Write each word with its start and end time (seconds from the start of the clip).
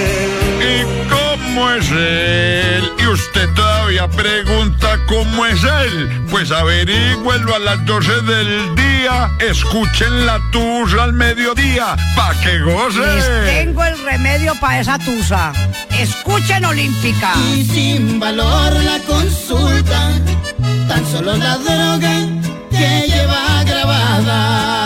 él. 0.00 0.30
¿Y 0.60 1.08
cómo 1.08 1.70
es 1.70 1.90
él? 1.90 2.90
Y 2.98 3.06
usted 3.06 3.48
todavía 3.54 4.08
pregunta 4.08 4.98
cómo 5.06 5.46
es 5.46 5.62
él. 5.64 6.26
Pues 6.30 6.50
averígüelo 6.50 7.54
a 7.54 7.58
las 7.58 7.84
12 7.84 8.12
del 8.22 8.74
día. 8.74 9.30
Escuchen 9.40 10.26
la 10.26 10.38
tusa 10.50 11.04
al 11.04 11.12
mediodía. 11.12 11.96
Pa' 12.16 12.34
que 12.42 12.60
goce. 12.60 13.00
Les 13.00 13.64
tengo 13.64 13.84
el 13.84 14.02
remedio 14.04 14.54
para 14.60 14.80
esa 14.80 14.98
tusa. 14.98 15.52
Escuchen 15.98 16.64
Olímpica. 16.64 17.32
Y 17.54 17.64
sin 17.64 18.20
valor 18.20 18.72
la 18.84 18.98
consulta, 19.00 20.12
tan 20.88 21.06
solo 21.06 21.36
la 21.36 21.58
droga 21.58 22.14
que 22.70 23.04
lleva 23.06 23.64
grabada. 23.64 24.79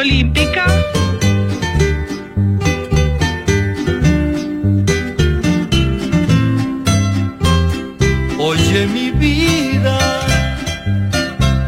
Olímpica. 0.00 0.64
Oye 8.38 8.86
mi 8.86 9.10
vida, 9.10 9.98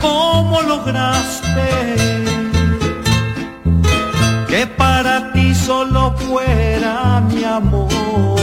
¿cómo 0.00 0.62
lograste 0.62 1.68
que 4.48 4.66
para 4.66 5.30
ti 5.32 5.54
solo 5.54 6.16
fuera 6.16 7.20
mi 7.28 7.44
amor? 7.44 8.40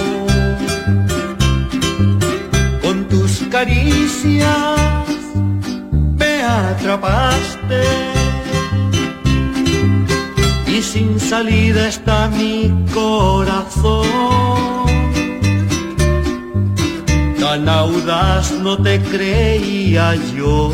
Con 2.83 3.07
tus 3.07 3.39
caricias 3.49 4.77
me 6.15 6.43
atrapaste 6.43 8.18
sin 10.91 11.19
salida 11.19 11.87
está 11.87 12.29
mi 12.29 12.71
corazón. 12.91 14.07
Tan 17.39 17.69
audaz 17.69 18.51
no 18.53 18.75
te 18.81 18.99
creía 18.99 20.15
yo. 20.35 20.71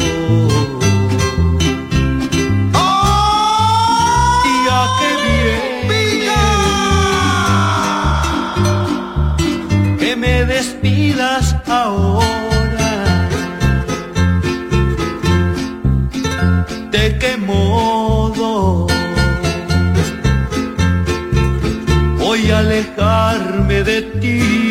De 23.85 24.01
ti? 24.19 24.64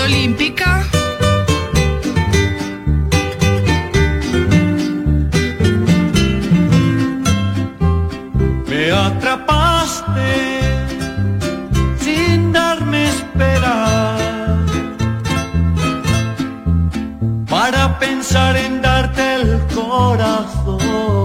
Olímpica. 0.00 0.84
Me 8.68 8.90
atrapaste 8.90 10.32
sin 11.98 12.52
darme 12.52 13.08
esperar 13.08 14.58
para 17.48 17.98
pensar 17.98 18.56
en 18.56 18.82
darte 18.82 19.34
el 19.34 19.60
corazón. 19.74 21.21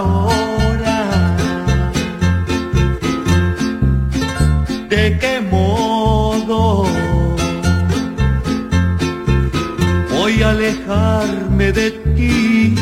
Ahora? 0.00 0.98
¿De 4.88 5.04
qué 5.20 5.34
modo 5.56 6.86
voy 10.12 10.42
a 10.42 10.50
alejarme 10.50 11.72
de 11.72 11.90
ti? 11.90 12.74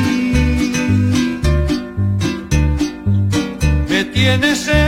Me 3.91 4.05
tienes. 4.05 4.88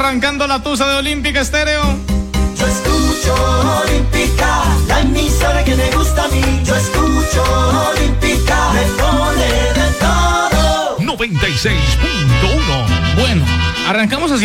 Arrancando 0.00 0.46
la 0.46 0.62
tusa 0.62 0.88
de 0.88 0.96
Olímpica 0.96 1.40
Estéreo. 1.40 1.79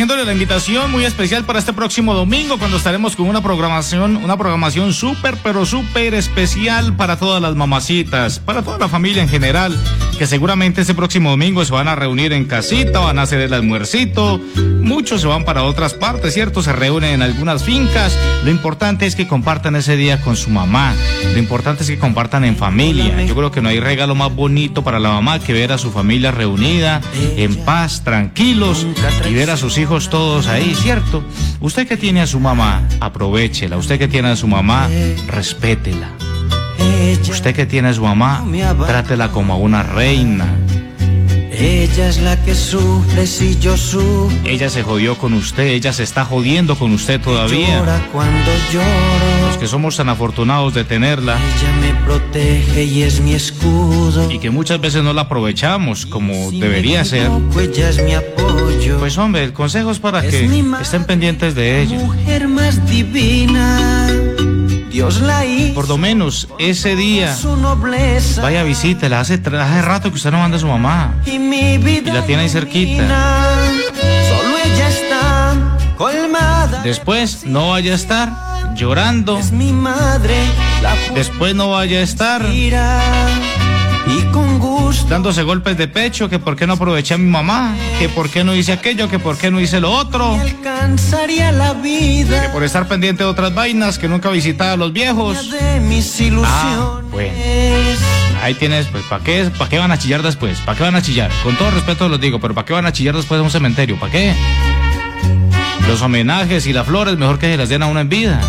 Haciéndole 0.05 0.25
la 0.27 0.33
invitación 0.33 0.91
muy 0.91 1.03
especial 1.03 1.45
para 1.45 1.57
este 1.57 1.73
próximo 1.73 2.13
domingo 2.13 2.59
cuando 2.59 2.77
estaremos 2.77 3.15
con 3.15 3.27
una 3.27 3.41
programación, 3.41 4.17
una 4.17 4.37
programación 4.37 4.93
súper 4.93 5.35
pero 5.41 5.65
súper 5.65 6.13
especial 6.13 6.95
para 6.95 7.17
todas 7.17 7.41
las 7.41 7.55
mamacitas, 7.55 8.37
para 8.37 8.61
toda 8.61 8.77
la 8.77 8.87
familia 8.87 9.23
en 9.23 9.29
general, 9.29 9.75
que 10.19 10.27
seguramente 10.27 10.81
este 10.81 10.93
próximo 10.93 11.31
domingo 11.31 11.65
se 11.65 11.73
van 11.73 11.87
a 11.87 11.95
reunir 11.95 12.33
en 12.33 12.45
casita, 12.45 12.99
van 12.99 13.17
a 13.17 13.23
hacer 13.23 13.41
el 13.41 13.51
almuercito, 13.51 14.39
muchos 14.85 15.21
se 15.21 15.27
van 15.27 15.43
para 15.43 15.63
otras 15.63 15.95
partes, 15.95 16.35
¿cierto? 16.35 16.61
Se 16.61 16.71
reúnen 16.71 17.15
en 17.15 17.21
algunas 17.23 17.63
fincas. 17.63 18.15
Lo 18.43 18.51
importante 18.51 19.07
es 19.07 19.15
que 19.15 19.27
compartan 19.27 19.75
ese 19.75 19.97
día 19.97 20.21
con 20.21 20.35
su 20.35 20.51
mamá. 20.51 20.93
Lo 21.33 21.39
importante 21.39 21.81
es 21.81 21.89
que 21.89 21.97
compartan 21.97 22.45
en 22.45 22.55
familia. 22.55 23.23
Yo 23.23 23.35
creo 23.35 23.49
que 23.49 23.61
no 23.61 23.69
hay 23.69 23.79
regalo 23.79 24.13
más 24.13 24.33
bonito 24.33 24.83
para 24.83 24.99
la 24.99 25.09
mamá 25.09 25.39
que 25.39 25.53
ver 25.53 25.71
a 25.71 25.79
su 25.79 25.91
familia 25.91 26.29
reunida 26.29 27.01
en 27.37 27.55
paz, 27.65 28.03
tranquilos 28.03 28.85
y 29.27 29.33
ver 29.33 29.49
a 29.49 29.57
sus 29.57 29.79
hijos 29.79 29.94
todos 30.03 30.47
ahí, 30.47 30.75
¿cierto? 30.75 31.23
Usted 31.61 31.87
que 31.87 31.95
tiene 31.95 32.21
a 32.21 32.27
su 32.27 32.39
mamá, 32.39 32.83
aprovechela. 32.99 33.77
Usted 33.77 33.97
que 33.97 34.07
tiene 34.07 34.29
a 34.29 34.35
su 34.35 34.47
mamá, 34.47 34.89
respétela. 35.27 36.09
Usted 37.29 37.55
que 37.55 37.65
tiene 37.65 37.89
a 37.89 37.93
su 37.93 38.03
mamá, 38.03 38.43
trátela 38.85 39.31
como 39.31 39.53
a 39.53 39.57
una 39.57 39.83
reina. 39.83 40.47
Ella 41.57 42.09
es 42.09 42.19
la 42.21 42.41
que 42.43 42.53
sufre 42.55 43.25
si 43.27 43.57
yo 43.59 43.77
sufro. 43.77 44.29
Ella 44.43 44.69
se 44.69 44.83
jodió 44.83 45.17
con 45.17 45.33
usted, 45.33 45.67
ella 45.67 45.93
se 45.93 46.03
está 46.03 46.25
jodiendo 46.25 46.75
con 46.75 46.91
usted 46.91 47.19
todavía. 47.21 47.79
Llora 47.79 48.07
cuando 48.11 48.51
lloro. 48.71 49.47
Los 49.47 49.57
que 49.57 49.67
somos 49.67 49.95
tan 49.95 50.09
afortunados 50.09 50.73
de 50.73 50.83
tenerla 50.83 51.35
Ella 51.37 51.71
me 51.81 52.05
protege 52.05 52.83
y 52.83 53.03
es 53.03 53.21
mi 53.21 53.33
escudo. 53.33 54.29
y 54.29 54.39
que 54.39 54.49
muchas 54.49 54.81
veces 54.81 55.03
no 55.03 55.13
la 55.13 55.21
aprovechamos 55.21 56.05
como 56.05 56.49
Si 56.51 56.59
debería 56.59 56.99
me 56.99 57.05
ser. 57.05 57.21
equivoco, 57.27 57.59
ella 57.61 57.89
es 57.89 58.03
mi 58.03 58.13
apoyo. 58.15 58.97
Pues 58.99 59.17
hombre, 59.17 59.43
el 59.43 59.53
consejo 59.53 59.91
es 59.91 59.99
para 59.99 60.25
Es 60.25 60.31
que 60.35 60.45
estén 60.81 61.05
pendientes 61.05 61.55
de 61.55 61.81
ella. 61.83 61.97
Mujer 61.99 62.47
más 62.47 62.85
divina. 62.89 64.11
Dios 64.95 65.19
la 65.19 65.43
hizo. 65.43 65.73
Por 65.73 65.89
lo 65.89 65.97
menos 65.97 66.47
ese 66.57 66.95
día 66.95 67.35
vaya 68.41 68.63
visítela. 68.63 69.19
Hace, 69.19 69.33
hace 69.33 69.81
rato 69.81 70.09
que 70.09 70.15
usted 70.15 70.31
no 70.31 70.37
manda 70.37 70.55
a 70.55 70.59
su 70.61 70.67
mamá. 70.67 71.15
Y 71.25 71.37
mi 71.37 71.77
vida. 71.77 72.11
Y 72.11 72.13
la 72.13 72.25
tiene 72.25 72.43
ahí 72.43 72.49
cerquita. 72.49 73.05
Solo 74.29 74.57
ella 74.63 74.87
está 74.87 75.53
colmada. 75.97 76.81
Después 76.81 77.45
no 77.45 77.71
vaya 77.71 77.91
a 77.91 77.95
estar 77.95 78.73
llorando. 78.75 79.37
Es 79.37 79.51
mi 79.51 79.73
madre. 79.73 80.37
Después 81.13 81.53
no 81.55 81.71
vaya 81.71 81.99
a 81.99 82.01
estar. 82.01 82.45
Y 84.07 84.21
con 84.31 84.59
gusto. 84.59 85.07
dándose 85.09 85.43
golpes 85.43 85.77
de 85.77 85.87
pecho, 85.87 86.29
que 86.29 86.39
por 86.39 86.55
qué 86.55 86.67
no 86.67 86.73
aproveché 86.73 87.13
a 87.15 87.17
mi 87.17 87.29
mamá, 87.29 87.75
que 87.99 88.07
por 88.09 88.29
qué 88.29 88.43
no 88.43 88.55
hice 88.55 88.71
aquello, 88.71 89.09
que 89.09 89.19
por 89.19 89.37
qué 89.37 89.49
no 89.51 89.59
hice 89.59 89.79
lo 89.79 89.91
otro, 89.91 90.35
Alcanzaría 90.35 91.51
la 91.51 91.73
que 91.73 91.81
vida. 91.81 92.51
por 92.51 92.63
estar 92.63 92.87
pendiente 92.87 93.23
de 93.23 93.29
otras 93.29 93.53
vainas, 93.53 93.97
que 93.97 94.07
nunca 94.07 94.29
visitaba 94.29 94.73
a 94.73 94.77
los 94.77 94.93
viejos. 94.93 95.51
De 95.51 95.79
mis 95.79 96.19
ilusiones. 96.21 96.49
Ah, 96.53 97.01
bueno. 97.11 97.33
Ahí 98.43 98.53
tienes, 98.53 98.85
pues, 98.87 99.03
¿para 99.05 99.23
qué, 99.23 99.49
¿para 99.57 99.69
qué 99.69 99.79
van 99.79 99.91
a 99.91 99.97
chillar 99.97 100.21
después? 100.21 100.59
¿Para 100.59 100.77
qué 100.77 100.83
van 100.83 100.95
a 100.95 101.01
chillar? 101.01 101.31
Con 101.43 101.55
todo 101.57 101.71
respeto 101.71 102.07
los 102.09 102.19
digo, 102.21 102.39
pero 102.39 102.53
¿para 102.53 102.65
qué 102.65 102.73
van 102.73 102.85
a 102.85 102.91
chillar 102.91 103.15
después 103.15 103.39
de 103.39 103.43
un 103.43 103.49
cementerio? 103.49 103.97
¿Para 103.99 104.11
qué? 104.11 104.35
Los 105.87 106.01
homenajes 106.01 106.67
y 106.67 106.73
las 106.73 106.85
flores, 106.85 107.17
mejor 107.17 107.39
que 107.39 107.47
se 107.47 107.57
las 107.57 107.69
den 107.69 107.81
a 107.83 107.87
uno 107.87 107.99
en 108.01 108.09
vida. 108.09 108.39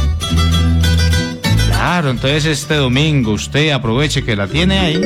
Claro, 1.87 2.11
entonces 2.11 2.47
este 2.47 2.75
domingo 2.75 3.31
usted 3.31 3.71
aproveche 3.71 4.25
que 4.25 4.35
la 4.35 4.49
tiene 4.49 4.76
ahí. 4.76 5.00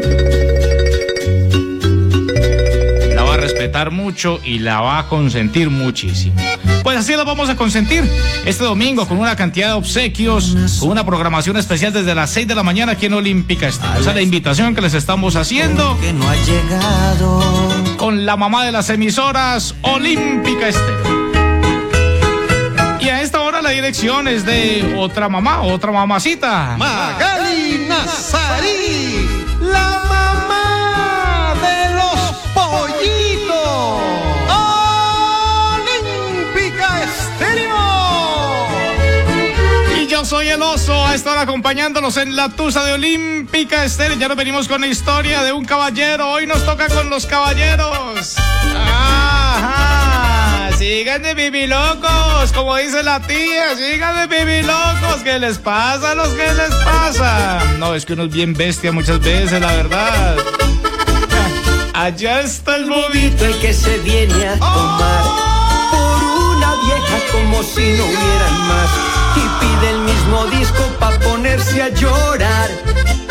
La 3.15 3.23
va 3.23 3.35
a 3.35 3.37
respetar 3.37 3.91
mucho 3.91 4.41
y 4.43 4.61
la 4.61 4.81
va 4.81 5.01
a 5.01 5.07
consentir 5.07 5.69
muchísimo. 5.69 6.37
Pues 6.83 6.97
así 6.97 7.15
la 7.15 7.25
vamos 7.25 7.51
a 7.51 7.57
consentir 7.57 8.03
este 8.47 8.65
domingo 8.65 9.07
con 9.07 9.19
una 9.19 9.37
cantidad 9.37 9.67
de 9.67 9.73
obsequios, 9.75 10.57
con 10.81 10.89
una 10.89 11.05
programación 11.05 11.59
especial 11.59 11.93
desde 11.93 12.15
las 12.15 12.31
6 12.31 12.49
de 12.49 12.55
la 12.55 12.63
mañana 12.63 12.93
aquí 12.93 13.05
en 13.05 13.13
Olímpica 13.13 13.69
Estéreo. 13.69 14.01
Esa 14.01 14.09
es 14.09 14.17
la 14.17 14.23
invitación 14.23 14.75
que 14.75 14.81
les 14.81 14.95
estamos 14.95 15.37
haciendo 15.37 15.99
Que 16.01 16.15
no 16.15 16.27
ha 16.27 16.35
llegado. 16.35 17.97
con 17.99 18.25
la 18.25 18.39
mamá 18.39 18.65
de 18.65 18.73
las 18.73 18.89
emisoras 18.89 19.75
Olímpica 19.83 20.69
Estéreo. 20.69 21.20
Y 23.00 23.09
a 23.09 23.23
esta 23.23 23.40
hora 23.40 23.62
la 23.62 23.71
dirección 23.71 24.28
es 24.28 24.45
de 24.45 24.95
otra 24.99 25.28
mamá, 25.28 25.62
otra 25.62 25.90
mamacita. 25.90 26.76
Magali 26.76 27.87
Nazarí, 27.88 29.26
la 29.61 30.02
mamá 30.09 31.54
de 31.62 31.95
los 31.95 32.21
pollitos. 32.52 34.02
Olímpica 35.75 37.02
Estéreo. 37.02 37.78
Y 40.02 40.07
yo 40.07 40.25
soy 40.26 40.49
el 40.49 40.61
oso 40.61 41.07
a 41.07 41.14
esta 41.14 41.33
hora 41.33 41.40
acompañándolos 41.42 42.19
en 42.19 42.37
la 42.37 42.50
tusa 42.50 42.85
de 42.85 42.92
Olímpica 42.92 43.83
Estéreo. 43.85 44.19
Ya 44.19 44.28
nos 44.28 44.37
venimos 44.37 44.69
con 44.69 44.83
la 44.83 44.88
historia 44.88 45.42
de 45.42 45.52
un 45.52 45.64
caballero. 45.64 46.30
Hoy 46.33 46.47
nos 46.47 46.66
toca 46.66 46.88
con 46.88 47.09
los 47.09 47.25
caballeros. 47.25 48.37
Ajá. 48.76 49.00
Sigan 50.81 51.23
de 51.23 51.35
bibilocos. 51.35 52.01
locos, 52.01 52.53
como 52.55 52.75
dice 52.77 53.03
la 53.03 53.21
tía, 53.21 53.77
sigan 53.77 54.31
de 54.31 54.63
locos, 54.63 55.21
¿qué 55.23 55.39
les 55.39 55.59
pasa 55.59 56.13
a 56.13 56.15
los 56.15 56.29
que 56.29 56.55
les 56.55 56.75
pasa? 56.77 57.61
No, 57.79 57.95
es 57.95 58.07
que 58.07 58.15
uno 58.15 58.25
es 58.25 58.33
bien 58.33 58.55
bestia 58.55 58.91
muchas 58.91 59.21
veces, 59.21 59.61
la 59.61 59.75
verdad. 59.75 60.39
Allá 61.93 62.41
está 62.41 62.77
el 62.77 62.89
bobito 62.89 63.45
el 63.45 63.61
que 63.61 63.75
se 63.75 63.99
viene 63.99 64.49
a 64.49 64.59
tomar 64.59 65.25
por 65.91 66.25
una 66.55 66.75
vieja 66.77 67.19
como 67.31 67.63
si 67.63 67.83
no 67.99 68.05
hubieran 68.07 68.59
más 68.67 68.91
y 69.37 69.41
pide 69.61 69.91
el 69.91 69.99
mismo 69.99 70.47
disco 70.47 70.83
pa 70.99 71.11
ponerse 71.19 71.83
a 71.83 71.91
llorar. 71.91 72.71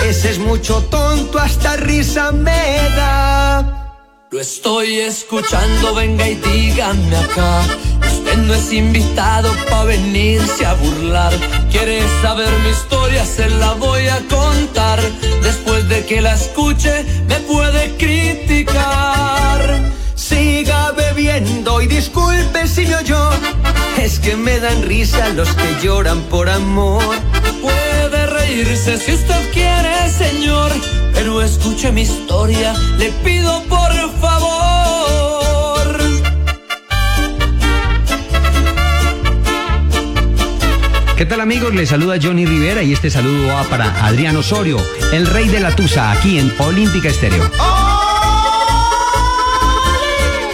Ese 0.04 0.30
es 0.30 0.38
mucho 0.38 0.84
tonto, 0.84 1.40
hasta 1.40 1.78
risa 1.78 2.32
me 2.32 2.78
da. 2.96 3.89
Lo 4.32 4.40
estoy 4.40 5.00
escuchando, 5.00 5.96
venga 5.96 6.30
y 6.30 6.36
dígame 6.36 7.16
acá. 7.16 7.64
Usted 8.00 8.38
no 8.38 8.54
es 8.54 8.72
invitado 8.72 9.52
pa' 9.68 9.86
venirse 9.86 10.68
a 10.68 10.76
burlar. 10.76 11.34
¿Quiere 11.72 12.04
saber 12.22 12.48
mi 12.64 12.70
historia? 12.70 13.26
Se 13.26 13.50
la 13.50 13.74
voy 13.74 14.08
a 14.08 14.20
contar. 14.28 15.02
Después 15.42 15.90
de 15.90 16.06
que 16.06 16.22
la 16.22 16.36
escuche, 16.36 17.06
me 17.28 17.40
puede 17.40 17.98
criticar. 17.98 19.60
Siga 20.14 20.92
bebiendo 20.92 21.82
y 21.82 21.88
disculpe 21.88 22.68
si 22.68 22.86
me 22.86 22.98
oyó. 22.98 23.32
Es 23.98 24.20
que 24.20 24.36
me 24.36 24.60
dan 24.60 24.84
risa 24.84 25.30
los 25.30 25.50
que 25.56 25.82
lloran 25.82 26.22
por 26.30 26.50
amor. 26.50 27.02
Puede 27.64 28.28
reírse 28.28 29.00
si 29.00 29.12
usted 29.12 29.52
quiere, 29.54 30.08
señor 30.08 30.72
pero 31.20 31.42
escuche 31.42 31.92
mi 31.92 32.04
historia, 32.04 32.74
le 32.98 33.12
pido 33.26 33.62
por 33.64 33.92
¿Qué 41.20 41.26
tal 41.26 41.42
amigos? 41.42 41.76
Les 41.76 41.90
saluda 41.90 42.16
Johnny 42.18 42.46
Rivera 42.46 42.82
y 42.82 42.94
este 42.94 43.10
saludo 43.10 43.48
va 43.48 43.66
para 43.66 44.06
Adrián 44.06 44.38
Osorio, 44.38 44.78
el 45.12 45.28
rey 45.28 45.50
de 45.50 45.60
la 45.60 45.76
Tusa, 45.76 46.14
aquí 46.14 46.40
en 46.40 46.50
Olímpica 46.60 47.10
Estéreo. 47.10 47.44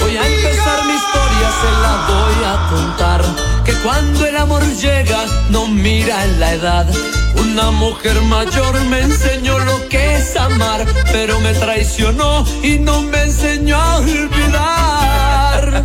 Voy 0.02 0.18
a 0.18 0.26
empezar 0.26 0.86
mi 0.88 0.96
historia, 0.96 1.52
se 1.62 1.72
la 1.84 2.08
voy 2.10 2.44
a 2.48 2.68
contar. 2.72 3.22
Que 3.64 3.74
cuando 3.84 4.26
el 4.26 4.36
amor 4.38 4.64
llega, 4.78 5.24
no 5.52 5.68
mira 5.68 6.26
en 6.26 6.40
la 6.40 6.54
edad 6.56 6.88
una 7.36 7.70
mujer 7.70 8.20
mayor 8.24 8.84
me 8.86 9.02
enseñó 9.02 9.60
lo 9.60 9.88
que 9.88 10.16
es 10.16 10.36
amar, 10.36 10.84
pero 11.12 11.40
me 11.42 11.54
traicionó 11.54 12.44
y 12.64 12.80
no 12.80 13.04
me 13.04 13.22
enseñó 13.22 13.78
a 13.78 13.98
olvidar. 13.98 15.84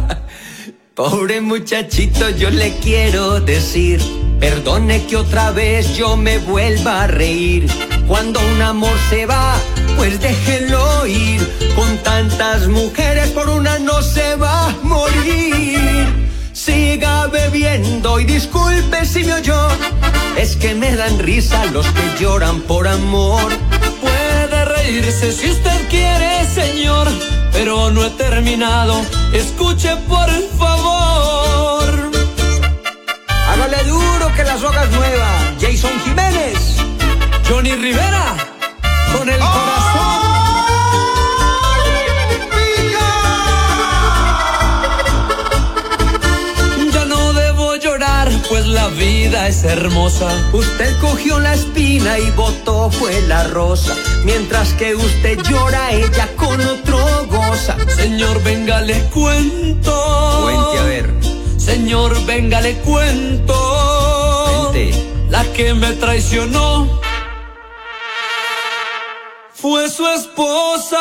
Pobre 0.94 1.42
muchachito, 1.42 2.30
yo 2.30 2.48
le 2.48 2.74
quiero 2.78 3.40
decir, 3.40 4.00
perdone 4.40 5.06
que 5.06 5.16
otra 5.16 5.50
vez 5.52 5.96
yo 5.96 6.16
me 6.16 6.38
vuelva 6.38 7.02
a 7.02 7.06
reír. 7.06 7.70
Cuando 8.08 8.40
un 8.40 8.62
amor 8.62 8.96
se 9.10 9.26
va, 9.26 9.54
pues 9.96 10.20
déjelo 10.20 11.06
ir. 11.06 11.40
Con 11.76 11.98
tantas 11.98 12.66
mujeres, 12.66 13.28
por 13.30 13.48
una 13.48 13.78
no 13.78 14.02
se 14.02 14.34
va 14.36 14.68
a 14.68 14.74
morir. 14.82 16.30
Siga 16.52 17.26
bebiendo 17.28 18.18
y 18.18 18.24
disculpe 18.24 19.04
si 19.04 19.24
me 19.24 19.34
oyó. 19.34 19.68
Es 20.36 20.56
que 20.56 20.74
me 20.74 20.96
dan 20.96 21.18
risa 21.18 21.66
los 21.66 21.86
que 21.86 22.02
lloran 22.18 22.62
por 22.62 22.88
amor. 22.88 23.50
Puede 24.00 24.64
reírse 24.64 25.32
si 25.32 25.50
usted 25.50 25.88
quiere, 25.88 26.44
señor, 26.46 27.06
pero 27.52 27.90
no 27.90 28.04
he 28.04 28.10
terminado. 28.10 29.00
Escuche 29.32 29.96
por 30.08 30.30
favor. 30.58 32.10
Hágale 33.50 33.82
duro 33.88 33.99
que 34.40 34.46
las 34.46 34.62
hojas 34.62 34.90
nuevas. 34.90 35.54
Jason 35.60 36.00
Jiménez. 36.00 36.76
Johnny 37.48 37.74
Rivera. 37.74 38.36
Con 39.16 39.28
el 39.28 39.38
corazón. 39.38 40.30
pues 48.48 48.66
la 48.66 48.88
vida 48.88 49.46
es 49.48 49.62
hermosa. 49.62 50.28
Usted 50.52 50.98
cogió 51.00 51.38
la 51.38 51.54
espina 51.54 52.18
y 52.18 52.30
botó 52.32 52.90
fue 52.90 53.20
la 53.22 53.44
rosa. 53.44 53.94
Mientras 54.24 54.72
que 54.74 54.94
usted 54.94 55.38
llora, 55.42 55.92
ella 55.92 56.28
con 56.36 56.60
otro 56.60 56.98
goza. 57.28 57.76
Señor, 57.94 58.42
venga, 58.42 58.80
le 58.80 58.98
cuento. 59.10 60.40
Cuente 60.42 60.78
a 60.78 60.82
ver. 60.82 61.14
Señor, 61.58 62.26
venga, 62.26 62.60
le 62.60 62.74
cuento. 62.78 63.79
La 65.28 65.44
que 65.52 65.74
me 65.74 65.92
traicionó 65.92 67.00
fue 69.54 69.88
su 69.88 70.06
esposa. 70.08 70.98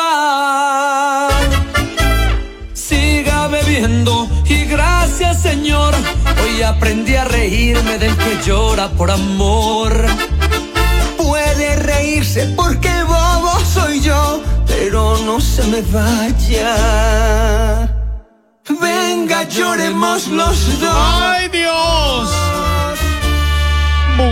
Siga 2.72 3.48
bebiendo 3.48 4.28
y 4.46 4.64
gracias, 4.64 5.42
Señor 5.42 5.94
Hoy 6.42 6.62
aprendí 6.62 7.16
a 7.16 7.24
reírme 7.24 7.98
del 7.98 8.16
que 8.16 8.38
llora 8.44 8.88
por 8.90 9.10
amor. 9.10 10.06
Puede 11.16 11.76
reírse 11.76 12.46
porque 12.56 12.90
bobo 13.04 13.58
soy 13.60 14.00
yo, 14.00 14.42
pero 14.66 15.18
no 15.18 15.40
se 15.40 15.62
me 15.64 15.82
vaya. 15.82 16.76
Venga, 18.80 19.42
lloremos 19.48 20.28
los 20.28 20.80
dos. 20.80 20.94
¡Ay, 20.94 21.48
Dios! 21.48 22.49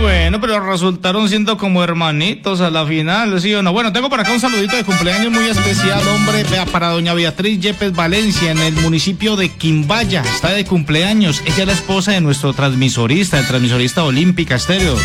Bueno, 0.01 0.39
pero 0.39 0.59
resultaron 0.59 1.27
siendo 1.27 1.57
como 1.57 1.83
hermanitos 1.83 2.61
a 2.61 2.69
la 2.69 2.85
final, 2.85 3.41
¿sí 3.41 3.53
o 3.53 3.63
no? 3.63 3.73
Bueno, 3.73 3.91
tengo 3.91 4.09
por 4.09 4.19
acá 4.19 4.31
un 4.31 4.39
saludito 4.39 4.75
de 4.75 4.83
cumpleaños 4.83 5.31
muy 5.31 5.45
especial, 5.45 6.01
hombre, 6.07 6.45
para 6.71 6.89
doña 6.89 7.13
Beatriz 7.13 7.59
Yepes 7.59 7.93
Valencia, 7.93 8.51
en 8.51 8.59
el 8.59 8.75
municipio 8.75 9.35
de 9.35 9.49
Quimbaya. 9.49 10.21
Está 10.21 10.49
de 10.51 10.65
cumpleaños. 10.65 11.41
Ella 11.45 11.61
es 11.61 11.67
la 11.67 11.73
esposa 11.73 12.11
de 12.11 12.21
nuestro 12.21 12.53
transmisorista, 12.53 13.39
el 13.39 13.47
transmisorista 13.47 14.03
Olímpica 14.03 14.55
Estéreo. 14.55 14.95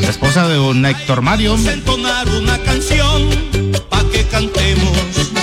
La 0.00 0.08
esposa 0.08 0.48
de 0.48 0.56
don 0.56 0.84
Héctor 0.84 1.22
Mario. 1.22 1.54
entonar 1.54 2.28
una 2.30 2.58
canción 2.58 3.28
pa' 3.88 4.04
que 4.10 4.24
cantemos. 4.24 4.90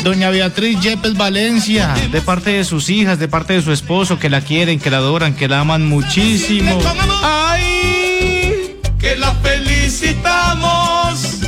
Doña 0.04 0.30
Beatriz 0.30 0.80
Yepes 0.82 1.16
Valencia, 1.16 1.94
de 2.12 2.22
parte 2.22 2.52
de 2.52 2.66
sus 2.66 2.90
hijas, 2.90 3.18
de 3.18 3.28
parte 3.28 3.54
de 3.54 3.62
su 3.62 3.72
esposo, 3.72 4.20
que 4.20 4.30
la 4.30 4.42
quieren, 4.42 4.80
que 4.80 4.90
la 4.90 4.98
adoran, 4.98 5.36
que 5.36 5.48
la 5.48 5.62
aman 5.62 5.88
muchísimo. 5.88 6.78
¡Ay! 7.24 7.71
Que 9.02 9.16
la 9.18 9.34
felicitamos 9.36 11.40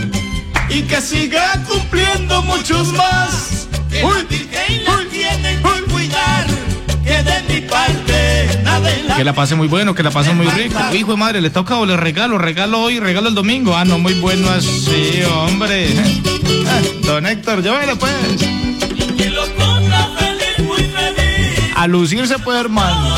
y 0.70 0.82
que 0.82 1.00
siga 1.02 1.64
cumpliendo 1.68 2.42
muchos 2.42 2.92
más. 2.94 3.68
Que 3.92 4.04
uy, 4.04 4.26
la 4.84 4.98
tienen 5.12 5.62
que 5.62 5.84
cuidar, 5.92 6.48
que 7.04 7.22
de 7.22 7.44
mi 7.48 7.62
parte 7.62 8.60
nada 8.64 8.90
la 9.08 9.18
Que 9.18 9.24
la 9.24 9.34
pase 9.34 9.54
muy 9.54 9.68
bueno, 9.68 9.94
que 9.94 10.02
la 10.02 10.10
pase 10.10 10.34
muy 10.34 10.48
rico. 10.48 10.80
Hijo 10.94 11.12
de 11.12 11.18
madre, 11.18 11.42
le 11.42 11.52
toca 11.52 11.78
o 11.78 11.86
le 11.86 11.96
regalo, 11.96 12.40
regalo 12.40 12.82
hoy, 12.82 13.00
regalo 13.00 13.30
el 13.30 13.36
domingo. 13.36 13.78
Ah, 13.78 13.86
no, 13.86 14.00
muy 14.00 14.16
bueno 14.16 14.50
así, 14.50 15.22
hombre. 15.32 15.94
Don 17.04 17.28
Héctor, 17.28 17.62
llévelo 17.62 18.00
pues. 18.00 18.14
Que 19.16 19.30
lo 19.30 19.46
ponga 19.50 20.10
feliz, 20.18 20.58
muy 20.68 20.78
feliz. 20.78 21.60
A 21.76 21.86
lucirse 21.86 22.40
puede, 22.40 22.62
hermano. 22.62 23.14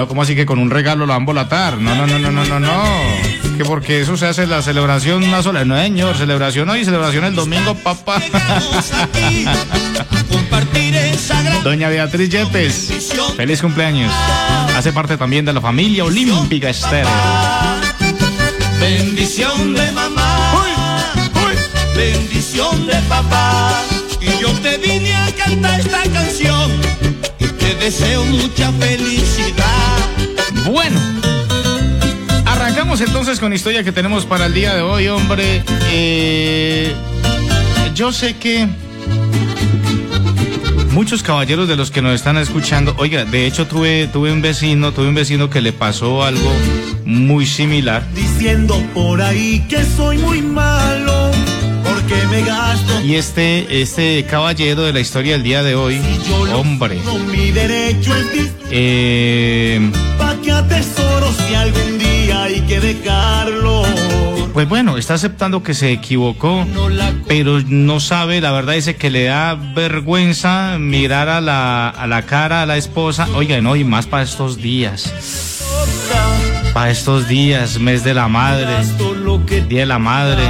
No, 0.00 0.08
como 0.08 0.22
así 0.22 0.34
que 0.34 0.46
con 0.46 0.58
un 0.58 0.70
regalo 0.70 1.04
lo 1.04 1.12
van 1.12 1.24
a 1.24 1.26
volatar? 1.26 1.76
No, 1.76 1.94
no, 1.94 2.06
no, 2.06 2.18
no, 2.18 2.30
no, 2.30 2.42
no, 2.42 2.58
no. 2.58 2.82
Que 3.58 3.66
porque 3.66 4.00
eso 4.00 4.16
se 4.16 4.28
hace 4.28 4.46
la 4.46 4.62
celebración 4.62 5.22
una 5.22 5.42
sola. 5.42 5.66
No, 5.66 5.76
señor, 5.76 6.16
celebración 6.16 6.70
hoy 6.70 6.86
celebración 6.86 7.26
el 7.26 7.34
domingo, 7.34 7.74
papá. 7.74 8.22
Doña 11.62 11.90
Beatriz 11.90 12.30
Yepes, 12.30 13.14
feliz 13.36 13.60
cumpleaños. 13.60 14.10
Hace 14.74 14.90
parte 14.90 15.18
también 15.18 15.44
de 15.44 15.52
la 15.52 15.60
familia 15.60 16.06
olímpica 16.06 16.70
Estéreo. 16.70 17.10
Bendición 18.80 19.74
de 19.74 19.92
mamá. 19.92 20.54
Uy, 20.54 20.70
uy. 21.44 21.56
Bendición 21.94 22.86
de 22.86 22.96
papá. 23.06 23.82
Y 24.18 24.40
yo 24.40 24.48
te 24.62 24.78
vine 24.78 25.14
a 25.14 25.30
cantar 25.34 25.78
esta 25.78 26.02
canción. 26.04 26.70
Y 27.38 27.44
te 27.48 27.74
deseo 27.74 28.24
mucha 28.24 28.72
felicidad. 28.72 29.89
Bueno, 30.64 31.00
arrancamos 32.46 33.00
entonces 33.00 33.40
con 33.40 33.52
historia 33.52 33.82
que 33.82 33.92
tenemos 33.92 34.26
para 34.26 34.46
el 34.46 34.54
día 34.54 34.74
de 34.74 34.82
hoy, 34.82 35.08
hombre. 35.08 35.62
Eh, 35.90 36.94
yo 37.94 38.12
sé 38.12 38.36
que 38.36 38.68
muchos 40.92 41.22
caballeros 41.22 41.68
de 41.68 41.76
los 41.76 41.90
que 41.90 42.02
nos 42.02 42.14
están 42.14 42.36
escuchando, 42.36 42.94
oiga, 42.98 43.24
de 43.24 43.46
hecho 43.46 43.66
tuve, 43.66 44.08
tuve 44.08 44.32
un 44.32 44.42
vecino, 44.42 44.92
tuve 44.92 45.08
un 45.08 45.14
vecino 45.14 45.48
que 45.48 45.60
le 45.60 45.72
pasó 45.72 46.24
algo 46.24 46.52
muy 47.04 47.46
similar. 47.46 48.04
Diciendo 48.14 48.82
por 48.94 49.22
ahí 49.22 49.64
que 49.68 49.84
soy 49.84 50.18
muy 50.18 50.42
malo 50.42 50.99
que 52.10 52.26
me 52.26 52.42
gasto. 52.42 53.00
Y 53.02 53.14
este, 53.14 53.82
este 53.82 54.24
caballero 54.28 54.82
de 54.82 54.92
la 54.92 55.00
historia 55.00 55.32
del 55.32 55.44
día 55.44 55.62
de 55.62 55.76
hoy, 55.76 56.00
hombre, 56.52 56.96
Con 57.04 57.30
mi 57.30 57.52
derecho 57.52 58.14
el 58.16 58.30
título 58.30 58.68
eh, 58.72 59.90
pa' 60.18 60.34
que 60.42 60.50
atesoro 60.50 61.32
si 61.32 61.54
algún 61.54 61.98
día 61.98 62.44
hay 62.44 62.60
que 62.62 62.80
dejarlo. 62.80 63.84
pues 64.52 64.68
bueno, 64.68 64.96
está 64.96 65.14
aceptando 65.14 65.62
que 65.62 65.74
se 65.74 65.92
equivocó, 65.92 66.66
pero 67.28 67.60
no 67.60 68.00
sabe, 68.00 68.40
la 68.40 68.50
verdad 68.50 68.74
dice 68.74 68.96
que 68.96 69.10
le 69.10 69.24
da 69.24 69.54
vergüenza 69.54 70.78
mirar 70.78 71.28
a 71.28 71.40
la, 71.40 71.88
a 71.88 72.06
la 72.08 72.22
cara 72.22 72.62
a 72.62 72.66
la 72.66 72.76
esposa. 72.76 73.28
Oiga, 73.36 73.60
no, 73.60 73.76
y 73.76 73.84
más 73.84 74.06
para 74.06 74.24
estos 74.24 74.56
días. 74.56 75.12
Para 76.74 76.90
estos 76.90 77.28
días, 77.28 77.78
mes 77.78 78.02
de 78.02 78.14
la 78.14 78.26
madre, 78.28 78.74
día 79.68 79.80
de 79.80 79.86
la 79.86 79.98
madre. 79.98 80.42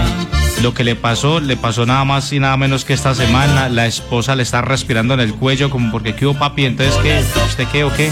Lo 0.62 0.74
que 0.74 0.84
le 0.84 0.94
pasó, 0.94 1.40
le 1.40 1.56
pasó 1.56 1.86
nada 1.86 2.04
más 2.04 2.32
y 2.34 2.38
nada 2.38 2.56
menos 2.58 2.84
que 2.84 2.92
esta 2.92 3.14
semana. 3.14 3.70
La 3.70 3.86
esposa 3.86 4.36
le 4.36 4.42
está 4.42 4.60
respirando 4.60 5.14
en 5.14 5.20
el 5.20 5.34
cuello 5.34 5.70
como 5.70 5.90
porque 5.90 6.14
qué 6.14 6.26
hubo 6.26 6.38
papi, 6.38 6.66
entonces 6.66 6.94
qué, 7.02 7.22
usted 7.46 7.66
qué 7.72 7.84
o 7.84 7.92
qué. 7.94 8.10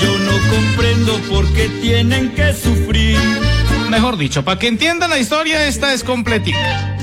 Yo 0.00 0.18
no 0.18 0.32
comprendo 0.50 1.16
por 1.30 1.46
qué 1.52 1.68
tienen 1.80 2.30
que 2.30 2.52
sufrir. 2.54 3.18
Mejor 3.88 4.16
dicho, 4.16 4.44
para 4.44 4.58
que 4.58 4.66
entiendan 4.66 5.10
la 5.10 5.18
historia, 5.18 5.66
esta 5.66 5.94
es 5.94 6.02
completica. 6.02 6.96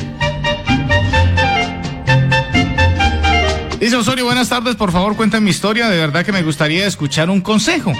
Dice 3.79 3.95
Osorio, 3.95 4.25
buenas 4.25 4.49
tardes, 4.49 4.75
por 4.75 4.91
favor 4.91 5.15
cuenten 5.15 5.45
mi 5.45 5.51
historia, 5.51 5.87
de 5.87 5.97
verdad 5.97 6.25
que 6.25 6.33
me 6.33 6.43
gustaría 6.43 6.85
escuchar 6.87 7.29
un 7.29 7.39
consejo. 7.39 7.93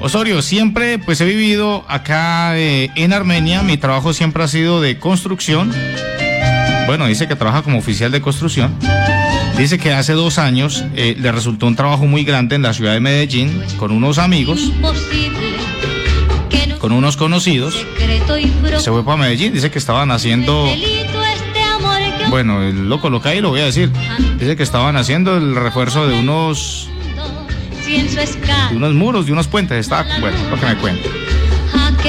Osorio, 0.00 0.42
siempre 0.42 0.98
pues 0.98 1.20
he 1.20 1.24
vivido 1.24 1.84
acá 1.88 2.56
eh, 2.58 2.90
en 2.94 3.12
Armenia, 3.12 3.62
mi 3.62 3.76
trabajo 3.76 4.12
siempre 4.12 4.44
ha 4.44 4.48
sido 4.48 4.80
de 4.80 4.98
construcción. 4.98 5.72
Bueno, 6.86 7.06
dice 7.06 7.26
que 7.26 7.34
trabaja 7.34 7.62
como 7.62 7.78
oficial 7.78 8.12
de 8.12 8.20
construcción. 8.20 8.74
Dice 9.56 9.78
que 9.78 9.92
hace 9.92 10.12
dos 10.12 10.38
años 10.38 10.84
eh, 10.94 11.16
le 11.18 11.32
resultó 11.32 11.66
un 11.66 11.76
trabajo 11.76 12.06
muy 12.06 12.24
grande 12.24 12.56
en 12.56 12.62
la 12.62 12.74
ciudad 12.74 12.92
de 12.92 13.00
Medellín 13.00 13.62
con 13.78 13.90
unos 13.90 14.18
amigos, 14.18 14.70
con 16.78 16.92
unos 16.92 17.16
conocidos. 17.16 17.86
Se 18.78 18.90
fue 18.90 19.02
para 19.02 19.16
Medellín, 19.16 19.52
dice 19.54 19.70
que 19.70 19.78
estaban 19.78 20.10
haciendo... 20.10 20.68
Bueno, 22.28 22.60
lo 22.60 23.22
que 23.22 23.28
hay 23.28 23.40
lo 23.40 23.50
voy 23.50 23.60
a 23.60 23.64
decir. 23.66 23.90
Dice 24.38 24.56
que 24.56 24.62
estaban 24.62 24.96
haciendo 24.96 25.36
el 25.36 25.56
refuerzo 25.56 26.06
de 26.06 26.18
unos, 26.18 26.90
de 27.86 28.76
unos 28.76 28.94
muros, 28.94 29.26
de 29.26 29.32
unos 29.32 29.46
puentes. 29.46 29.78
Está, 29.78 30.04
bueno, 30.20 30.36
lo 30.50 30.58
que 30.58 30.66
me 30.66 30.76
cuenta. 30.76 31.08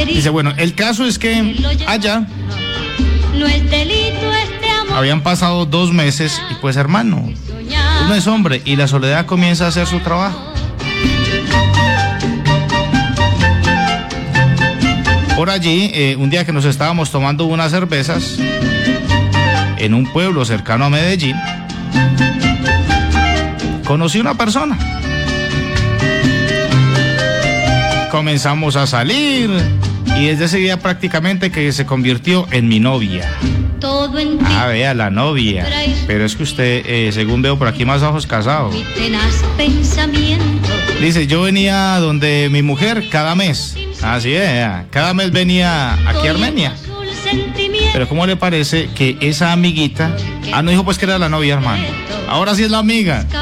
Dice, 0.05 0.29
bueno, 0.29 0.53
el 0.57 0.75
caso 0.75 1.05
es 1.05 1.17
que 1.17 1.55
allá 1.87 2.27
este 3.45 3.87
habían 4.93 5.21
pasado 5.21 5.65
dos 5.65 5.93
meses 5.93 6.41
y 6.51 6.55
pues 6.55 6.75
hermano, 6.75 7.29
uno 8.05 8.15
es 8.15 8.27
hombre 8.27 8.61
y 8.65 8.75
la 8.75 8.87
soledad 8.87 9.25
comienza 9.25 9.65
a 9.65 9.67
hacer 9.69 9.87
su 9.87 9.99
trabajo. 9.99 10.53
Por 15.35 15.51
allí, 15.51 15.91
eh, 15.93 16.15
un 16.17 16.31
día 16.31 16.45
que 16.45 16.53
nos 16.53 16.65
estábamos 16.65 17.11
tomando 17.11 17.45
unas 17.45 17.71
cervezas 17.71 18.37
en 19.77 19.93
un 19.93 20.11
pueblo 20.11 20.43
cercano 20.45 20.85
a 20.85 20.89
Medellín, 20.89 21.35
conocí 23.85 24.19
una 24.19 24.35
persona. 24.35 24.96
Comenzamos 28.11 28.75
a 28.75 28.87
salir 28.87 29.49
y 30.17 30.27
desde 30.27 30.45
ese 30.45 30.57
día 30.57 30.79
prácticamente 30.79 31.51
que 31.51 31.71
se 31.71 31.85
convirtió 31.85 32.47
en 32.51 32.67
mi 32.67 32.79
novia. 32.79 33.29
Todo 33.79 34.17
en 34.17 34.39
ti. 34.39 34.45
Ah, 34.47 34.67
vea, 34.67 34.93
la 34.93 35.09
novia. 35.09 35.67
Pero 36.07 36.25
es 36.25 36.35
que 36.35 36.43
usted, 36.43 36.83
eh, 36.85 37.11
según 37.11 37.41
veo 37.41 37.59
por 37.59 37.67
aquí 37.67 37.85
más 37.85 38.01
ojos 38.01 38.25
casado. 38.25 38.71
Dice, 41.01 41.27
yo 41.27 41.41
venía 41.41 41.99
donde 41.99 42.49
mi 42.51 42.63
mujer 42.63 43.09
cada 43.11 43.35
mes. 43.35 43.75
Así 44.01 44.33
es, 44.33 44.67
cada 44.89 45.13
mes 45.13 45.31
venía 45.31 45.93
aquí 46.07 46.27
a 46.27 46.31
Armenia. 46.31 46.73
Pero 47.93 48.07
¿cómo 48.07 48.25
le 48.25 48.35
parece 48.37 48.89
que 48.95 49.17
esa 49.21 49.51
amiguita... 49.51 50.15
Ah, 50.53 50.61
no 50.61 50.71
dijo 50.71 50.85
pues 50.85 50.97
que 50.97 51.05
era 51.05 51.19
la 51.19 51.29
novia, 51.29 51.55
hermano. 51.55 51.83
Ahora 52.27 52.55
sí 52.55 52.63
es 52.63 52.71
la 52.71 52.79
amiga. 52.79 53.25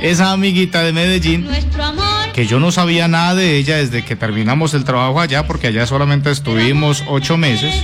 Esa 0.00 0.32
amiguita 0.32 0.82
de 0.82 0.92
Medellín, 0.92 1.44
Nuestro 1.44 1.84
amor. 1.84 2.07
Que 2.38 2.46
yo 2.46 2.60
no 2.60 2.70
sabía 2.70 3.08
nada 3.08 3.34
de 3.34 3.56
ella 3.56 3.78
desde 3.78 4.04
que 4.04 4.14
terminamos 4.14 4.72
el 4.72 4.84
trabajo 4.84 5.20
allá, 5.20 5.48
porque 5.48 5.66
allá 5.66 5.88
solamente 5.88 6.30
estuvimos 6.30 7.02
ocho 7.08 7.36
meses. 7.36 7.74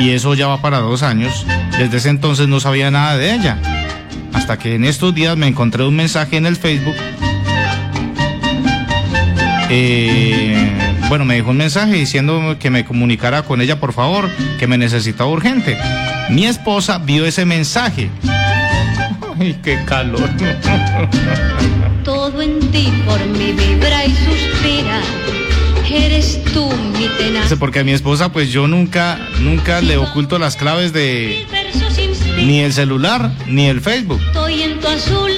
Y 0.00 0.08
eso 0.12 0.32
ya 0.32 0.46
va 0.46 0.62
para 0.62 0.78
dos 0.78 1.02
años. 1.02 1.44
Desde 1.76 1.98
ese 1.98 2.08
entonces 2.08 2.48
no 2.48 2.58
sabía 2.58 2.90
nada 2.90 3.18
de 3.18 3.34
ella. 3.34 3.58
Hasta 4.32 4.58
que 4.58 4.76
en 4.76 4.86
estos 4.86 5.14
días 5.14 5.36
me 5.36 5.46
encontré 5.46 5.84
un 5.84 5.94
mensaje 5.94 6.38
en 6.38 6.46
el 6.46 6.56
Facebook. 6.56 6.96
Eh, 9.68 10.72
bueno, 11.10 11.26
me 11.26 11.34
dejó 11.34 11.50
un 11.50 11.58
mensaje 11.58 11.92
diciendo 11.92 12.56
que 12.58 12.70
me 12.70 12.86
comunicara 12.86 13.42
con 13.42 13.60
ella, 13.60 13.78
por 13.78 13.92
favor, 13.92 14.30
que 14.58 14.66
me 14.66 14.78
necesitaba 14.78 15.28
urgente. 15.28 15.76
Mi 16.30 16.46
esposa 16.46 16.96
vio 16.96 17.26
ese 17.26 17.44
mensaje. 17.44 18.08
Ay, 19.38 19.58
qué 19.62 19.84
calor. 19.84 20.30
Ti 22.72 22.92
por 23.06 23.24
mi 23.26 23.52
vibra 23.52 24.04
y 24.06 24.14
suspira. 24.14 25.00
Eres 25.90 26.42
tú 26.54 26.70
mi 26.98 27.06
tenaz. 27.18 27.54
Porque 27.58 27.80
a 27.80 27.84
mi 27.84 27.92
esposa, 27.92 28.32
pues 28.32 28.50
yo 28.50 28.66
nunca, 28.66 29.18
nunca 29.40 29.80
le 29.82 29.98
oculto 29.98 30.38
las 30.38 30.56
claves 30.56 30.92
de 30.92 31.46
ni 32.38 32.60
el 32.60 32.72
celular 32.72 33.30
ni 33.46 33.66
el 33.66 33.80
Facebook. 33.80 34.20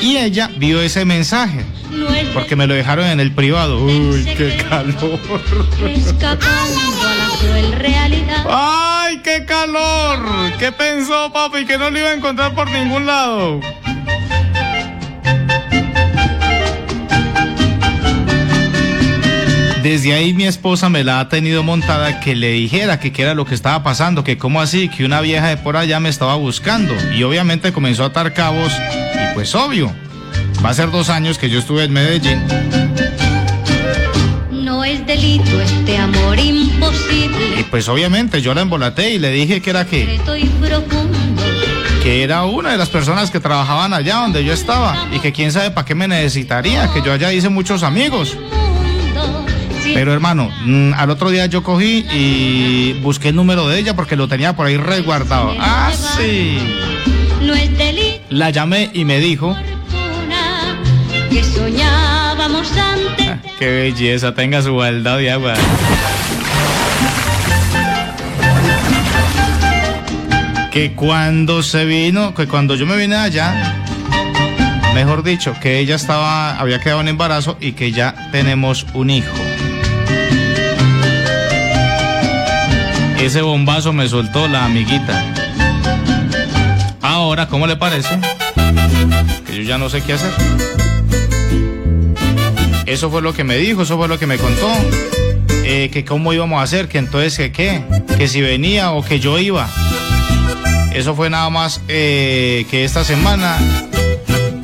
Y 0.01 0.16
ella 0.16 0.51
vio 0.57 0.81
ese 0.81 1.05
mensaje. 1.05 1.64
Porque 2.33 2.57
me 2.57 2.66
lo 2.66 2.75
dejaron 2.75 3.07
en 3.07 3.20
el 3.20 3.33
privado. 3.33 3.85
Uy, 3.85 4.25
qué 4.37 4.57
calor. 4.68 5.20
¡Ay, 8.49 9.20
qué 9.23 9.44
calor! 9.44 10.18
¿Qué 10.59 10.73
pensó, 10.73 11.33
papi? 11.33 11.64
Que 11.64 11.79
no 11.79 11.90
lo 11.90 11.99
iba 11.99 12.09
a 12.11 12.14
encontrar 12.14 12.55
por 12.55 12.70
ningún 12.70 13.07
lado. 13.07 13.61
Desde 19.85 20.14
ahí 20.14 20.33
mi 20.33 20.44
esposa 20.44 20.88
me 20.88 21.05
la 21.05 21.20
ha 21.20 21.29
tenido 21.29 21.62
montada 21.62 22.18
que 22.18 22.35
le 22.35 22.53
dijera 22.53 22.99
que 22.99 23.12
qué 23.12 23.20
era 23.20 23.35
lo 23.35 23.44
que 23.44 23.55
estaba 23.55 23.83
pasando, 23.83 24.25
que 24.25 24.38
cómo 24.38 24.62
así, 24.62 24.88
que 24.88 25.05
una 25.05 25.20
vieja 25.20 25.49
de 25.49 25.59
por 25.59 25.77
allá 25.77 26.01
me 26.01 26.09
estaba 26.09 26.37
buscando. 26.37 26.94
Y 27.14 27.23
obviamente 27.23 27.70
comenzó 27.70 28.05
a 28.05 28.07
atar 28.07 28.33
cabos 28.33 28.73
y 28.73 29.35
pues 29.35 29.55
obvio, 29.55 29.92
va 30.64 30.70
a 30.70 30.75
ser 30.75 30.90
dos 30.90 31.11
años 31.11 31.37
que 31.37 31.51
yo 31.51 31.59
estuve 31.59 31.85
en 31.85 31.92
Medellín. 31.92 32.42
No 34.51 34.83
es 34.85 35.07
delito 35.07 35.61
este 35.61 35.99
amor 35.99 36.38
imposible. 36.38 37.61
Y 37.61 37.64
pues 37.64 37.87
obviamente 37.87 38.40
yo 38.40 38.55
la 38.55 38.62
embolaté 38.62 39.11
y 39.12 39.18
le 39.18 39.33
dije 39.33 39.61
que 39.61 39.68
era 39.68 39.85
que, 39.85 40.14
Estoy 40.14 40.44
profundo. 40.62 41.42
que 42.03 42.23
era 42.23 42.47
una 42.47 42.70
de 42.70 42.79
las 42.79 42.88
personas 42.88 43.31
que 43.31 43.38
trabajaban 43.38 43.92
allá 43.92 44.16
donde 44.16 44.47
yo 44.47 44.55
estaba 44.55 44.97
y 45.12 45.18
que 45.18 45.31
quién 45.31 45.53
sabe 45.53 45.73
para 45.73 45.85
qué 45.85 45.94
me 45.94 46.09
necesitaría, 46.09 46.90
que 46.90 47.03
yo 47.03 47.12
allá 47.12 47.31
hice 47.35 47.51
muchos 47.51 47.83
amigos. 47.83 48.35
Pero 49.92 50.12
hermano, 50.12 50.51
mm, 50.64 50.94
al 50.94 51.11
otro 51.11 51.31
día 51.31 51.47
yo 51.47 51.62
cogí 51.62 52.07
y 52.12 52.94
busqué 53.03 53.29
el 53.29 53.37
número 53.37 53.68
de 53.68 53.79
ella 53.79 53.94
porque 53.94 54.16
lo 54.16 54.29
tenía 54.29 54.55
por 54.57 54.66
ahí 54.66 54.77
resguardado. 54.77 55.55
Ah, 55.61 55.92
sí. 56.16 56.59
La 58.31 58.51
llamé 58.51 58.90
y 58.94 59.05
me 59.05 59.18
dijo, 59.18 59.57
que 61.31 61.42
soñábamos 61.44 62.70
antes. 62.77 63.29
"Ah, 63.29 63.38
qué 63.59 63.66
belleza, 63.70 64.35
tenga 64.35 64.62
su 64.62 64.75
baldado 64.77 65.18
de 65.18 65.31
agua. 65.31 65.55
Que 70.73 70.92
cuando 70.92 71.62
se 71.62 71.85
vino, 71.85 72.35
que 72.35 72.49
cuando 72.49 72.75
yo 72.75 72.85
me 72.85 72.97
vine 72.97 73.14
allá, 73.14 73.77
mejor 74.94 75.23
dicho, 75.23 75.55
que 75.61 75.79
ella 75.79 75.94
estaba, 75.94 76.59
había 76.59 76.81
quedado 76.81 77.01
en 77.01 77.09
embarazo 77.09 77.57
y 77.61 77.73
que 77.73 77.92
ya 77.92 78.29
tenemos 78.33 78.85
un 78.92 79.11
hijo. 79.11 79.33
Ese 83.24 83.40
bombazo 83.40 83.94
me 83.94 84.06
soltó 84.06 84.48
la 84.48 84.66
amiguita. 84.66 85.24
Ahora, 87.00 87.48
¿cómo 87.48 87.66
le 87.66 87.74
parece? 87.74 88.20
Que 89.46 89.56
yo 89.56 89.62
ya 89.62 89.78
no 89.78 89.88
sé 89.88 90.02
qué 90.02 90.12
hacer. 90.12 90.30
Eso 92.84 93.10
fue 93.10 93.22
lo 93.22 93.32
que 93.32 93.42
me 93.42 93.56
dijo, 93.56 93.80
eso 93.80 93.96
fue 93.96 94.08
lo 94.08 94.18
que 94.18 94.26
me 94.26 94.37
contó. 94.37 94.68
Eh, 95.64 95.88
que 95.90 96.04
cómo 96.04 96.34
íbamos 96.34 96.60
a 96.60 96.64
hacer, 96.64 96.87
que 96.87 96.98
entonces 96.98 97.34
que 97.34 97.50
qué, 97.50 97.82
que 98.18 98.28
si 98.28 98.42
venía 98.42 98.92
o 98.92 99.02
que 99.02 99.18
yo 99.20 99.38
iba. 99.38 99.70
Eso 100.92 101.14
fue 101.14 101.30
nada 101.30 101.48
más 101.48 101.80
eh, 101.88 102.66
que 102.70 102.84
esta 102.84 103.04
semana, 103.04 103.56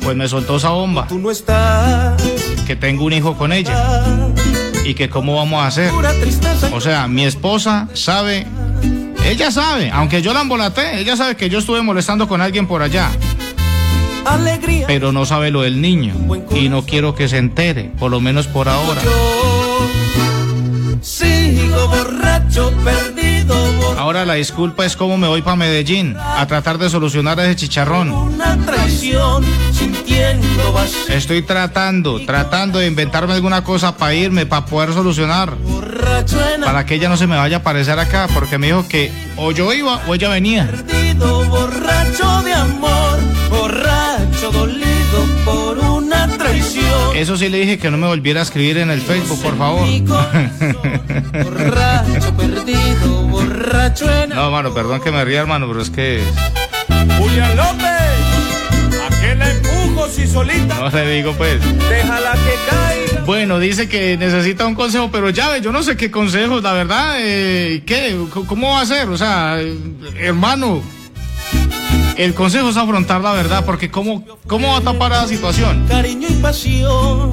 pues 0.03 0.15
me 0.15 0.27
soltó 0.27 0.57
esa 0.57 0.69
bomba. 0.69 1.07
Tú 1.07 1.17
no 1.17 1.31
estás. 1.31 2.21
Que 2.67 2.75
tengo 2.75 3.05
un 3.05 3.13
hijo 3.13 3.35
con 3.35 3.53
ella. 3.53 4.30
Y 4.83 4.93
que 4.93 5.09
cómo 5.09 5.35
vamos 5.35 5.61
a 5.61 5.67
hacer. 5.67 5.91
O 6.73 6.81
sea, 6.81 7.07
mi 7.07 7.25
esposa 7.25 7.87
sabe 7.93 8.45
Ella 9.25 9.51
sabe, 9.51 9.91
aunque 9.91 10.21
yo 10.21 10.33
la 10.33 10.41
embolaté, 10.41 10.99
ella 10.99 11.15
sabe 11.15 11.35
que 11.35 11.49
yo 11.49 11.59
estuve 11.59 11.81
molestando 11.81 12.27
con 12.27 12.41
alguien 12.41 12.67
por 12.67 12.81
allá. 12.81 13.09
Pero 14.87 15.11
no 15.11 15.25
sabe 15.25 15.51
lo 15.51 15.61
del 15.61 15.81
niño. 15.81 16.13
Y 16.55 16.69
no 16.69 16.85
quiero 16.85 17.15
que 17.15 17.27
se 17.27 17.37
entere, 17.37 17.91
por 17.99 18.11
lo 18.11 18.19
menos 18.19 18.47
por 18.47 18.69
ahora. 18.69 19.01
Borracho, 21.59 22.71
perdido. 22.83 23.55
Ahora 23.97 24.25
la 24.25 24.33
disculpa 24.35 24.85
es 24.85 24.95
cómo 24.95 25.17
me 25.17 25.27
voy 25.27 25.41
para 25.41 25.55
Medellín 25.55 26.15
a 26.17 26.45
tratar 26.47 26.77
de 26.77 26.89
solucionar 26.89 27.39
ese 27.39 27.55
chicharrón. 27.55 28.11
una 28.11 28.57
traición, 28.65 29.43
sintiendo 29.71 30.73
vacío. 30.73 31.13
Estoy 31.15 31.41
tratando, 31.43 32.19
tratando 32.25 32.79
de 32.79 32.87
inventarme 32.87 33.33
alguna 33.33 33.63
cosa 33.63 33.95
para 33.95 34.13
irme, 34.13 34.45
para 34.45 34.65
poder 34.65 34.93
solucionar. 34.93 35.53
Para 36.63 36.85
que 36.85 36.95
ella 36.95 37.09
no 37.09 37.17
se 37.17 37.27
me 37.27 37.37
vaya 37.37 37.57
a 37.57 37.59
aparecer 37.59 37.99
acá, 37.99 38.27
porque 38.33 38.57
me 38.57 38.67
dijo 38.67 38.87
que 38.87 39.11
o 39.37 39.51
yo 39.51 39.71
iba 39.73 40.01
o 40.07 40.15
ella 40.15 40.29
venía. 40.29 40.69
Eso 47.21 47.37
sí 47.37 47.49
le 47.49 47.59
dije 47.59 47.77
que 47.77 47.91
no 47.91 47.97
me 47.97 48.07
volviera 48.07 48.39
a 48.39 48.43
escribir 48.43 48.79
en 48.79 48.89
el 48.89 48.99
Facebook, 48.99 49.39
por 49.43 49.55
favor. 49.55 49.87
Borracho 51.43 52.35
perdido, 52.35 53.27
borracho 53.27 54.05
enamorado. 54.05 54.45
No, 54.45 54.51
mano, 54.51 54.73
perdón 54.73 55.01
que 55.01 55.11
me 55.11 55.23
ría, 55.23 55.41
hermano, 55.41 55.67
pero 55.67 55.81
es 55.81 55.91
que 55.91 56.23
Julián 57.19 57.55
López, 57.55 57.85
¿a 59.07 59.21
qué 59.21 59.35
la 59.35 59.51
empujo 59.51 60.07
si 60.09 60.25
solita? 60.27 60.79
no 60.79 60.89
le 60.89 61.11
digo 61.11 61.33
pues. 61.33 61.59
Déjala 61.89 62.31
que 62.33 62.55
caiga. 62.69 63.21
Bueno, 63.25 63.59
dice 63.59 63.87
que 63.87 64.17
necesita 64.17 64.65
un 64.65 64.73
consejo, 64.73 65.09
pero 65.11 65.29
ya 65.29 65.49
ve, 65.49 65.61
yo 65.61 65.71
no 65.71 65.83
sé 65.83 65.95
qué 65.95 66.09
consejos, 66.09 66.63
la 66.63 66.73
verdad. 66.73 67.17
eh, 67.19 67.83
¿Qué? 67.85 68.17
¿Cómo 68.47 68.71
va 68.71 68.81
a 68.81 68.85
ser? 68.87 69.07
O 69.09 69.17
sea, 69.17 69.57
eh, 69.61 69.77
hermano, 70.17 70.81
el 72.17 72.33
consejo 72.33 72.69
es 72.69 72.77
afrontar 72.77 73.21
la 73.21 73.33
verdad, 73.33 73.65
porque 73.65 73.89
¿cómo, 73.89 74.25
cómo 74.47 74.69
va 74.69 74.77
a 74.77 74.81
tapar 74.81 75.11
la 75.11 75.27
situación? 75.27 75.85
Cariño 75.87 76.27
y 76.29 76.33
pasión. 76.35 77.31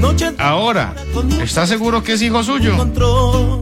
Noche 0.00 0.32
Ahora, 0.38 0.94
¿está 1.42 1.66
seguro 1.66 2.02
que 2.02 2.12
es 2.12 2.22
hijo 2.22 2.42
suyo? 2.44 2.76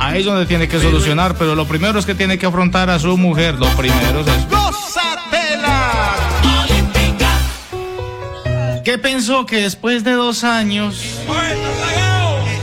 Ahí 0.00 0.20
es 0.20 0.26
donde 0.26 0.46
tiene 0.46 0.66
que 0.68 0.80
solucionar, 0.80 1.36
pero 1.36 1.54
lo 1.54 1.66
primero 1.66 1.98
es 1.98 2.06
que 2.06 2.14
tiene 2.14 2.38
que 2.38 2.46
afrontar 2.46 2.90
a 2.90 2.98
su 2.98 3.16
mujer. 3.16 3.54
Lo 3.54 3.68
primero 3.68 4.20
es 4.20 4.26
eso. 4.26 4.46
¡Gózatela! 4.50 5.92
¿Qué 8.84 8.98
pensó 8.98 9.46
que 9.46 9.62
después 9.62 10.02
de 10.02 10.12
dos 10.12 10.42
años 10.42 11.00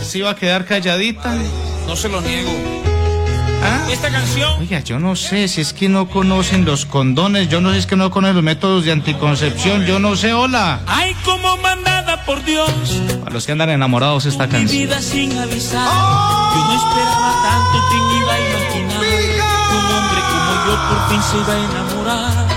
se 0.03 0.17
iba 0.17 0.31
a 0.31 0.35
quedar 0.35 0.65
calladita? 0.65 1.33
No 1.87 1.95
se 1.95 2.09
lo 2.09 2.19
niego. 2.19 2.51
¿Ah? 3.61 3.87
Esta 3.91 4.09
canción 4.09 4.53
Oiga, 4.59 4.79
yo 4.81 4.99
no 4.99 5.15
sé 5.15 5.47
si 5.47 5.61
es 5.61 5.73
que 5.73 5.89
no 5.89 6.07
conocen 6.09 6.63
los 6.65 6.85
condones, 6.85 7.49
yo 7.49 7.59
no 7.61 7.69
sé 7.69 7.75
si 7.75 7.79
es 7.81 7.85
que 7.87 7.95
no 7.95 8.09
conocen 8.11 8.35
los 8.35 8.43
métodos 8.43 8.85
de 8.85 8.91
anticoncepción, 8.91 9.85
yo 9.85 9.99
no 9.99 10.15
sé, 10.15 10.33
hola. 10.33 10.81
Ay, 10.87 11.13
como 11.25 11.57
mandada 11.57 12.23
por 12.25 12.43
Dios, 12.45 12.69
A 13.25 13.29
los 13.31 13.45
que 13.45 13.51
andan 13.51 13.69
enamorados 13.69 14.25
esta 14.25 14.45
mi 14.47 14.51
canción. 14.53 14.81
vida 14.83 15.01
sin 15.01 15.37
avisar. 15.37 15.89
Yo 15.89 16.63
no 16.63 16.73
esperaba 16.75 17.33
tanto, 17.43 17.87
¿quién 17.89 18.21
iba 18.21 18.33
a 18.33 18.39
imaginar 18.39 19.01
que 19.01 19.75
un 19.75 19.85
hombre 19.95 20.21
como 20.29 20.51
yo 20.65 20.73
por 20.89 21.09
fin 21.09 21.21
se 21.23 21.37
iba 21.37 21.53
a 21.53 21.65
enamorar? 21.65 22.47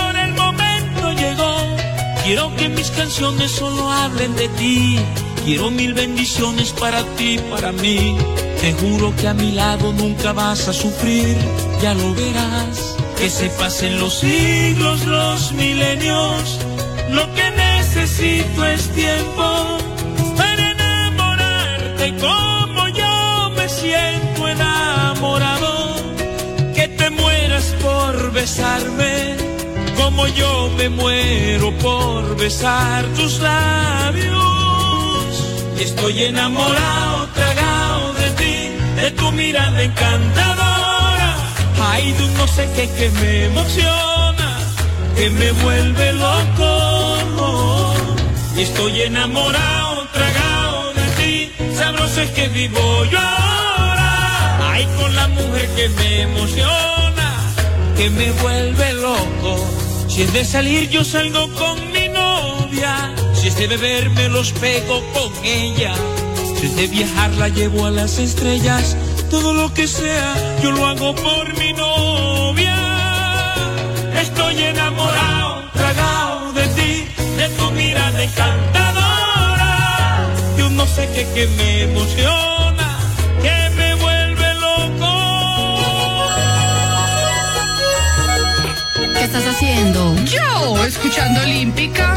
Ahora 0.00 0.24
el 0.24 0.34
momento 0.34 1.12
llegó, 1.12 1.76
quiero 2.24 2.56
que 2.56 2.68
mis 2.70 2.90
canciones 2.90 3.50
solo 3.52 3.90
hablen 3.92 4.34
de 4.36 4.48
ti. 4.50 4.98
Quiero 5.44 5.70
mil 5.70 5.94
bendiciones 5.94 6.72
para 6.72 7.02
ti, 7.16 7.38
para 7.50 7.72
mí. 7.72 8.16
Te 8.60 8.72
juro 8.72 9.14
que 9.16 9.28
a 9.28 9.34
mi 9.34 9.52
lado 9.52 9.92
nunca 9.92 10.32
vas 10.32 10.68
a 10.68 10.72
sufrir, 10.72 11.36
ya 11.82 11.94
lo 11.94 12.14
verás. 12.14 12.96
Que 13.16 13.30
se 13.30 13.48
pasen 13.50 13.98
los 14.00 14.18
siglos, 14.20 15.04
los 15.06 15.52
milenios. 15.52 16.58
Lo 17.10 17.24
que 17.34 17.50
necesito 17.50 18.64
es 18.64 18.88
tiempo 18.90 19.78
para 20.36 20.70
enamorarte 20.72 22.14
como 22.26 22.88
yo 22.88 23.50
me 23.56 23.68
siento 23.68 24.48
enamorado. 24.48 25.96
Que 26.74 26.88
te 26.88 27.10
mueras 27.10 27.74
por 27.82 28.32
besarme 28.32 29.36
como 30.08 30.26
yo 30.28 30.70
me 30.76 30.88
muero 30.88 31.70
por 31.78 32.36
besar 32.36 33.04
tus 33.16 33.40
labios. 33.40 34.38
Estoy 35.78 36.24
enamorado, 36.24 37.07
mirada 39.48 39.82
encantadora. 39.82 41.30
Hay 41.88 42.12
de 42.12 42.24
un 42.24 42.34
no 42.34 42.46
sé 42.46 42.68
qué 42.76 42.84
que 42.98 43.08
me 43.20 43.32
emociona, 43.46 44.48
que 45.16 45.30
me 45.30 45.50
vuelve 45.64 46.12
loco. 46.12 47.94
Estoy 48.56 49.02
enamorado, 49.02 50.06
tragado 50.12 50.92
de 50.98 51.06
ti, 51.18 51.34
sabroso 51.78 52.20
es 52.20 52.30
que 52.36 52.48
vivo 52.48 53.04
yo 53.12 53.18
ahora. 53.18 54.10
Ay, 54.72 54.84
con 54.98 55.10
la 55.20 55.28
mujer 55.28 55.66
que 55.76 55.88
me 55.98 56.10
emociona, 56.28 57.28
que 57.96 58.10
me 58.10 58.30
vuelve 58.42 58.92
loco. 58.94 59.52
Si 60.08 60.22
es 60.22 60.32
de 60.32 60.44
salir, 60.44 60.90
yo 60.90 61.04
salgo 61.04 61.42
con 61.60 61.76
mi 61.94 62.06
novia. 62.08 63.14
Si 63.34 63.48
es 63.48 63.56
de 63.56 63.66
beber, 63.66 64.10
me 64.10 64.28
los 64.28 64.52
pego 64.52 64.96
con 65.14 65.30
ella. 65.44 65.94
Si 66.58 66.66
es 66.66 66.76
de 66.76 66.86
viajar, 66.88 67.30
la 67.42 67.48
llevo 67.48 67.86
a 67.86 67.90
las 67.90 68.18
estrellas. 68.18 68.96
Todo 69.30 69.52
lo 69.52 69.72
que 69.74 69.86
sea, 69.86 70.34
yo 70.62 70.70
lo 70.72 70.86
hago 70.86 71.14
por 71.14 71.58
mi 71.58 71.72
novia. 71.74 72.76
Estoy 74.22 74.62
enamorado, 74.62 75.70
tragado 75.74 76.52
de 76.54 76.66
ti, 76.68 77.04
de 77.36 77.48
tu 77.50 77.70
mirada 77.72 78.22
encantadora. 78.22 79.70
Un 80.66 80.76
no 80.76 80.86
sé 80.86 81.08
qué 81.14 81.26
que 81.34 81.46
me 81.58 81.82
emociona, 81.82 82.98
que 83.42 83.70
me 83.76 83.94
vuelve 83.96 84.54
loco. 84.54 85.12
¿Qué 89.14 89.24
estás 89.24 89.46
haciendo? 89.46 90.14
Yo, 90.24 90.84
escuchando 90.84 91.42
Olímpica. 91.42 92.14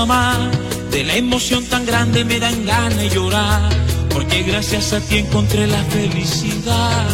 De 0.00 1.04
la 1.04 1.14
emoción 1.14 1.62
tan 1.66 1.84
grande 1.84 2.24
me 2.24 2.40
dan 2.40 2.64
ganas 2.64 2.96
de 2.96 3.10
llorar, 3.10 3.68
porque 4.08 4.44
gracias 4.44 4.94
a 4.94 5.00
ti 5.00 5.18
encontré 5.18 5.66
la 5.66 5.84
felicidad. 5.84 7.06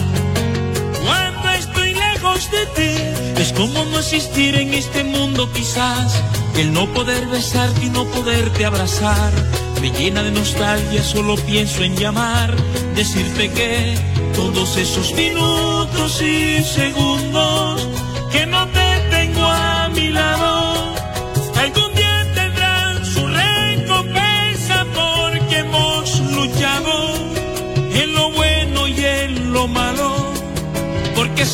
Cuando 1.02 1.50
estoy 1.50 1.94
lejos 1.94 2.48
de 2.52 2.66
ti, 2.76 3.42
es 3.42 3.52
como 3.54 3.84
no 3.86 3.98
existir 3.98 4.54
en 4.54 4.72
este 4.72 5.02
mundo 5.02 5.52
quizás. 5.52 6.22
El 6.56 6.72
no 6.72 6.86
poder 6.92 7.26
besarte 7.26 7.86
y 7.86 7.90
no 7.90 8.04
poderte 8.04 8.64
abrazar, 8.64 9.32
me 9.80 9.90
llena 9.90 10.22
de 10.22 10.30
nostalgia, 10.30 11.02
solo 11.02 11.34
pienso 11.34 11.82
en 11.82 11.96
llamar, 11.96 12.54
decirte 12.94 13.50
que 13.50 13.96
todos 14.32 14.76
esos 14.76 15.12
minutos 15.14 16.22
y 16.22 16.62
segundos 16.62 17.95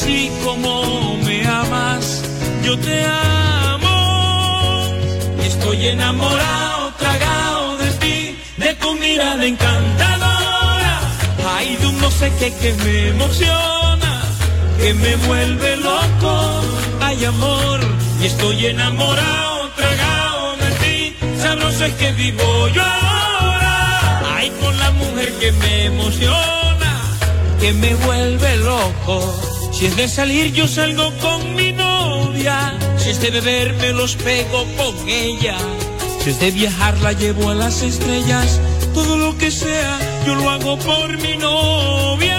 así 0.03 0.31
como 0.45 1.17
me 1.25 1.47
amas, 1.47 2.23
yo 2.65 2.77
te 2.79 3.05
amo. 3.05 4.85
Estoy 5.45 5.89
enamorado, 5.89 6.93
tragado 6.99 7.77
de 7.79 7.91
ti, 8.03 8.39
de 8.57 8.75
tu 8.75 8.95
mirada 8.95 9.45
encantadora. 9.47 10.95
Hay 11.55 11.77
de 11.77 11.87
un 11.87 12.01
no 12.01 12.11
sé 12.11 12.33
qué 12.39 12.53
que 12.55 12.73
me 12.85 13.09
emociona, 13.11 14.13
que 14.79 14.95
me 14.95 15.17
vuelve 15.29 15.77
loco. 15.77 16.33
Ay, 17.01 17.25
amor, 17.25 17.81
y 18.21 18.27
estoy 18.27 18.67
enamorado, 18.67 19.71
tragado 19.77 20.57
de 20.57 20.71
ti. 20.83 21.17
Sabroso 21.41 21.85
es 21.85 21.95
que 21.95 22.13
vivo 22.13 22.69
yo 22.69 22.83
ahora. 22.83 24.37
Ay, 24.37 24.51
con 24.61 24.77
la 24.79 24.91
mujer 24.93 25.33
que 25.41 25.53
me 25.53 25.85
emociona, 25.85 26.93
que 27.61 27.73
me 27.75 27.95
vuelve 27.95 28.57
loco. 28.57 29.52
Si 29.83 29.87
es 29.87 29.97
de 29.97 30.07
salir, 30.07 30.53
yo 30.53 30.69
salgo 30.69 31.13
con 31.19 31.57
mi 31.57 31.73
novia. 31.73 32.73
Si 32.99 33.11
es 33.11 33.21
de 33.21 33.33
beber 33.33 33.75
me 33.81 33.93
los 33.93 34.15
pego 34.15 34.65
con 34.77 35.09
ella. 35.09 35.57
Si 36.21 36.31
es 36.31 36.39
de 36.39 36.53
viajar 36.53 36.97
la 36.99 37.13
llevo 37.15 37.51
a 37.51 37.55
las 37.57 37.83
estrellas. 37.83 38.61
Todo 38.95 39.17
lo 39.17 39.37
que 39.39 39.51
sea, 39.51 39.99
yo 40.25 40.37
lo 40.37 40.49
hago 40.51 40.79
por 40.79 41.19
mi 41.19 41.37
novia. 41.37 42.39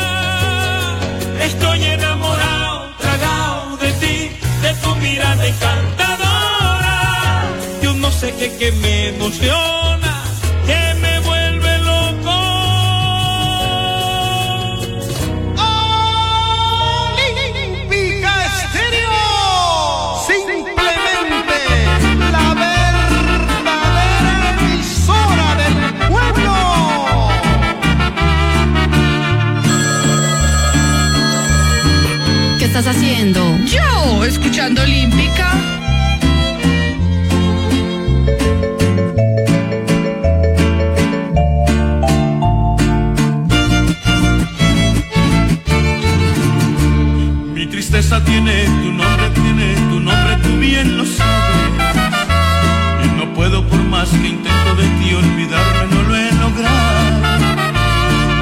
Estoy 1.42 1.84
enamorado, 1.84 2.96
tragado 2.98 3.76
de 3.76 3.92
ti, 3.92 4.30
de 4.62 4.74
tu 4.82 4.96
mirada 4.96 5.46
encantadora. 5.46 7.44
Yo 7.82 7.94
no 7.96 8.10
sé 8.10 8.34
qué, 8.58 8.72
me 8.72 9.10
emociona, 9.10 9.83
estás 32.84 32.98
haciendo? 32.98 33.58
Yo, 33.66 34.26
escuchando 34.26 34.82
Olímpica. 34.82 35.54
Mi 47.54 47.66
tristeza 47.68 48.22
tiene 48.26 48.66
tu 48.66 48.92
nombre, 48.92 49.30
tiene 49.34 49.76
tu 49.90 50.00
nombre, 50.02 50.36
tú 50.44 50.58
bien 50.60 50.98
lo 50.98 51.06
sabes. 51.06 51.96
Y 53.06 53.18
no 53.18 53.34
puedo 53.34 53.66
por 53.66 53.82
más 53.84 54.10
que 54.10 54.28
intento 54.28 54.76
de 54.76 54.88
ti 55.00 55.14
olvidarme, 55.14 55.96
no 55.96 56.04
lo 56.04 56.16
he 56.18 56.32
logrado. 56.34 56.84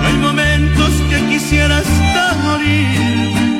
Hay 0.07 0.13
momentos 0.13 0.89
que 1.11 1.25
quisiera 1.29 1.77
hasta 1.77 2.33
morir, 2.43 3.50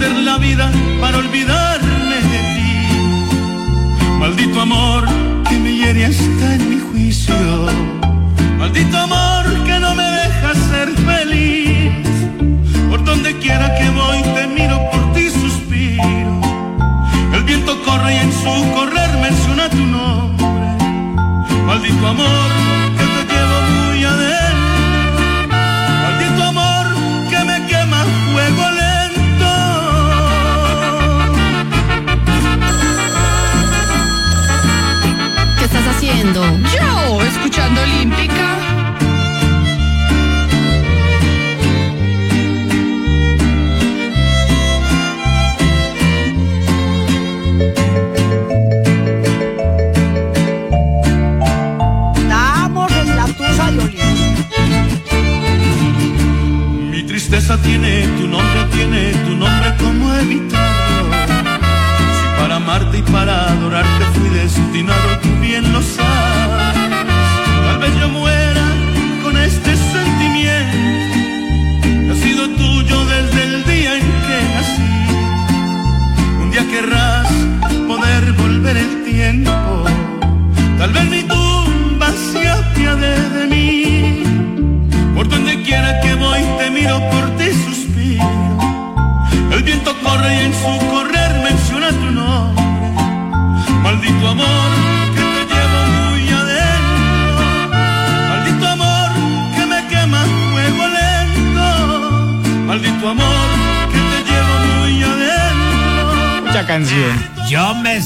perder 0.00 0.24
la 0.24 0.38
vida 0.38 0.70
para 1.00 1.18
olvidarme 1.18 2.16
de 2.32 2.40
ti. 2.54 2.72
Maldito 4.18 4.60
amor 4.60 5.04
que 5.48 5.56
me 5.58 5.74
hiere 5.74 6.06
hasta 6.06 6.54
en 6.54 6.70
mi 6.70 6.80
juicio. 6.88 7.34
Maldito 8.58 8.96
amor 8.96 9.44
que 9.66 9.78
no 9.78 9.94
me 9.94 10.04
deja 10.04 10.54
ser 10.70 10.88
feliz. 11.10 12.06
Por 12.88 13.04
donde 13.04 13.36
quiera 13.38 13.66
que 13.78 13.90
voy 13.90 14.22
te 14.34 14.46
miro, 14.46 14.78
por 14.90 15.12
ti 15.12 15.28
suspiro. 15.28 16.40
El 17.34 17.42
viento 17.44 17.72
corre 17.82 18.14
y 18.14 18.18
en 18.18 18.32
su 18.32 18.52
correr 18.76 19.10
menciona 19.20 19.68
tu 19.68 19.84
nombre. 19.96 20.66
Maldito 21.66 22.06
amor 22.06 22.50
haciendo? 36.20 36.42
Yo, 36.68 37.22
escuchando 37.22 37.80
Olímpica. 37.82 38.56
Estamos 52.16 52.92
en 52.92 53.16
la 53.16 53.26
tusa 53.26 53.70
de 53.72 53.78
Olímpica. 53.78 54.66
Mi 56.90 57.02
tristeza 57.04 57.56
tiene 57.58 58.06
tu 58.18 58.26
nombre, 58.28 58.64
tiene 58.72 59.12
tu 59.24 59.36
nombre, 59.36 59.74
¿cómo 59.78 60.14
evitarlo? 60.14 61.14
Si 62.16 62.40
para 62.40 62.56
amarte 62.56 62.98
y 62.98 63.02
para 63.02 63.50
adorarte 63.52 64.04
fui 64.14 64.28
destinado, 64.28 65.19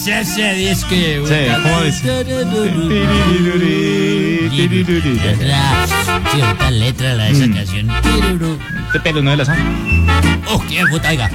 Ese 0.06 0.52
disco. 0.54 0.88
Sí, 0.90 1.16
¿cómo 1.62 1.80
dice? 1.82 2.24
Letra, 4.52 5.86
cierta 6.32 6.70
letra 6.70 7.14
la 7.14 7.24
de 7.24 7.30
esa 7.32 7.46
Mm. 7.46 7.54
canción. 7.54 7.90
Este 8.86 9.00
pelo 9.00 9.22
no 9.22 9.32
es 9.32 9.38
la 9.38 9.44
sangre. 9.46 9.64
Oh, 10.48 10.62
qué 10.68 10.84
puta, 10.90 11.08
oiga. 11.08 11.30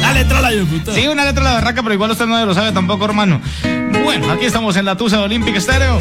Dale, 0.00 0.24
trola, 0.26 0.52
yo 0.54 0.64
puta. 0.66 0.92
Sí, 0.94 1.08
una 1.08 1.24
letra 1.24 1.42
de 1.44 1.48
la 1.50 1.54
barraca, 1.54 1.82
pero 1.82 1.94
igual 1.94 2.10
usted 2.10 2.26
no 2.26 2.44
lo 2.44 2.54
sabe 2.54 2.72
tampoco, 2.72 3.04
hermano. 3.06 3.40
Bueno, 4.04 4.30
aquí 4.32 4.44
estamos 4.44 4.76
en 4.76 4.84
la 4.84 4.96
Tusa 4.96 5.16
de 5.18 5.22
Olympic 5.24 5.58
Stereo. 5.58 5.98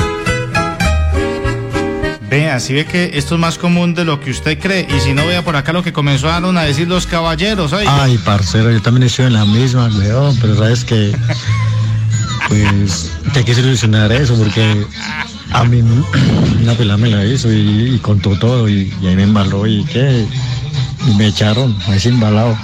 Vea, 2.33 2.59
si 2.59 2.73
ve 2.73 2.87
que 2.87 3.11
esto 3.13 3.35
es 3.35 3.39
más 3.39 3.59
común 3.59 3.93
de 3.93 4.05
lo 4.05 4.19
que 4.19 4.31
usted 4.31 4.57
cree. 4.57 4.87
Y 4.89 4.99
si 5.01 5.13
no, 5.13 5.27
vea 5.27 5.43
por 5.43 5.55
acá 5.55 5.71
lo 5.71 5.83
que 5.83 5.93
comenzaron 5.93 6.57
a 6.57 6.63
decir 6.63 6.87
los 6.87 7.05
caballeros. 7.05 7.73
oiga. 7.73 8.03
Ay, 8.03 8.17
parcero, 8.17 8.71
yo 8.71 8.81
también 8.81 9.03
estoy 9.03 9.27
en 9.27 9.33
la 9.33 9.45
misma, 9.45 9.87
weón, 9.95 10.35
pero 10.41 10.55
sabes 10.55 10.83
que, 10.83 11.15
pues, 12.47 13.11
te 13.33 13.37
hay 13.37 13.45
que 13.45 13.53
solucionar 13.53 14.11
eso, 14.11 14.35
porque 14.35 14.83
a 15.51 15.63
mí 15.65 15.83
una 16.59 16.73
pelada 16.73 16.97
me 16.97 17.11
la 17.11 17.23
hizo 17.23 17.53
y, 17.53 17.93
y 17.93 17.99
contó 17.99 18.35
todo, 18.39 18.67
y, 18.67 18.91
y 18.99 19.05
ahí 19.05 19.15
me 19.15 19.25
embaló, 19.25 19.67
y 19.67 19.85
qué, 19.85 20.25
y 21.07 21.13
me 21.13 21.27
echaron, 21.27 21.77
me 21.87 21.97
hice 21.97 22.09
embalado. 22.09 22.57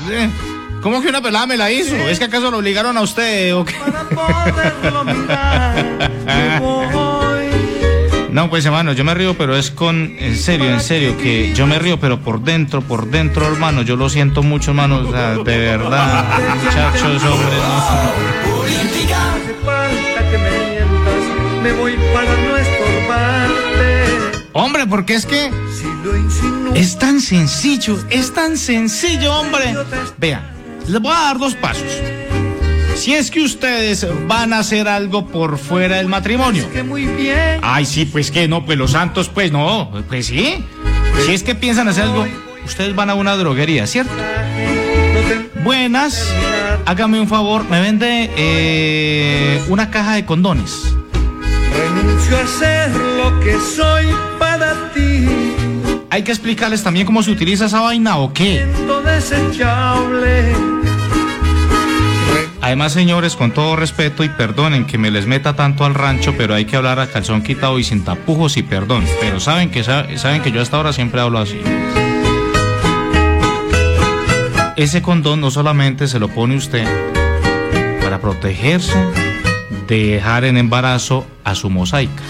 ¿Cómo 0.81 0.99
que 0.99 1.09
una 1.09 1.21
pelada 1.21 1.45
me 1.45 1.57
la 1.57 1.71
hizo? 1.71 1.95
¿Es 1.95 2.17
que 2.17 2.25
acaso 2.25 2.49
lo 2.49 2.57
obligaron 2.57 2.97
a 2.97 3.01
usted 3.01 3.53
o 3.53 3.65
qué? 3.65 3.75
No, 8.31 8.49
pues 8.49 8.65
hermano, 8.65 8.93
yo 8.93 9.03
me 9.03 9.13
río, 9.13 9.35
pero 9.37 9.55
es 9.55 9.71
con, 9.71 10.15
en 10.19 10.37
serio, 10.37 10.69
en 10.69 10.81
serio, 10.81 11.17
que 11.17 11.53
yo 11.53 11.65
me 11.67 11.79
río, 11.79 11.99
pero 11.99 12.19
por 12.19 12.41
dentro, 12.41 12.81
por 12.81 13.07
dentro, 13.09 13.47
hermano, 13.47 13.81
yo 13.81 13.95
lo 13.95 14.09
siento 14.09 14.43
mucho, 14.43 14.71
hermano, 14.71 14.97
o 15.07 15.11
sea, 15.11 15.31
de 15.31 15.57
verdad, 15.57 16.25
muchachos, 16.63 17.23
hombre, 17.23 17.57
no. 17.57 18.39
Hombre, 24.53 24.85
porque 24.87 25.15
es 25.15 25.25
que 25.25 25.49
es 26.75 26.97
tan 26.97 27.21
sencillo, 27.21 27.97
es 28.09 28.33
tan 28.33 28.57
sencillo, 28.57 29.33
hombre. 29.33 29.75
Vea, 30.17 30.51
les 30.87 31.01
voy 31.01 31.11
a 31.11 31.19
dar 31.19 31.39
dos 31.39 31.55
pasos. 31.55 31.83
Si 32.99 33.15
es 33.15 33.31
que 33.31 33.41
ustedes 33.41 34.05
van 34.27 34.51
a 34.51 34.59
hacer 34.59 34.89
algo 34.89 35.25
por 35.25 35.57
fuera 35.57 35.95
del 35.95 36.09
matrimonio. 36.09 36.69
Que 36.69 36.83
muy 36.83 37.05
bien. 37.05 37.61
Ay, 37.61 37.85
sí, 37.85 38.03
pues 38.03 38.29
que 38.29 38.49
no, 38.49 38.65
pues 38.65 38.77
los 38.77 38.91
santos, 38.91 39.29
pues 39.29 39.53
no, 39.53 39.89
pues 40.09 40.25
sí. 40.25 40.65
Si 41.25 41.33
es 41.33 41.43
que 41.43 41.55
piensan 41.55 41.87
hacer 41.87 42.03
algo, 42.03 42.27
ustedes 42.65 42.93
van 42.93 43.09
a 43.09 43.15
una 43.15 43.37
droguería, 43.37 43.87
¿cierto? 43.87 44.11
Buenas, 45.63 46.29
hágame 46.85 47.21
un 47.21 47.29
favor, 47.29 47.63
me 47.69 47.79
vende 47.79 48.29
eh, 48.35 49.63
una 49.69 49.89
caja 49.91 50.15
de 50.15 50.25
condones. 50.25 50.93
Renuncio 51.73 52.37
a 52.37 52.47
ser 52.47 52.91
lo 52.91 53.39
que 53.39 53.57
soy 53.77 54.07
para 54.37 54.91
ti. 54.93 55.25
Hay 56.09 56.23
que 56.23 56.31
explicarles 56.31 56.83
también 56.83 57.05
cómo 57.05 57.23
se 57.23 57.31
utiliza 57.31 57.67
esa 57.67 57.79
vaina 57.79 58.17
o 58.17 58.33
qué. 58.33 58.67
Desechable. 59.05 60.68
Además, 62.69 62.93
señores, 62.93 63.35
con 63.35 63.51
todo 63.51 63.75
respeto 63.75 64.23
y 64.23 64.29
perdonen 64.29 64.85
que 64.85 64.99
me 64.99 65.09
les 65.09 65.25
meta 65.25 65.55
tanto 65.55 65.85
al 65.85 65.95
rancho, 65.95 66.35
pero 66.37 66.53
hay 66.53 66.65
que 66.65 66.75
hablar 66.75 66.99
a 66.99 67.07
calzón 67.07 67.41
quitado 67.41 67.79
y 67.79 67.83
sin 67.83 68.03
tapujos 68.03 68.57
y 68.57 68.61
perdón. 68.61 69.03
Pero 69.19 69.39
saben 69.39 69.71
que, 69.71 69.83
sa- 69.83 70.05
saben 70.19 70.43
que 70.43 70.51
yo 70.51 70.61
hasta 70.61 70.77
ahora 70.77 70.93
siempre 70.93 71.19
hablo 71.19 71.39
así. 71.39 71.59
ese 74.75 75.01
condón 75.01 75.41
no 75.41 75.49
solamente 75.49 76.07
se 76.07 76.19
lo 76.19 76.27
pone 76.29 76.55
usted 76.55 76.85
para 78.03 78.21
protegerse 78.21 79.03
de 79.87 80.03
dejar 80.11 80.45
en 80.45 80.55
embarazo 80.55 81.25
a 81.43 81.55
su 81.55 81.71
mosaica. 81.71 82.21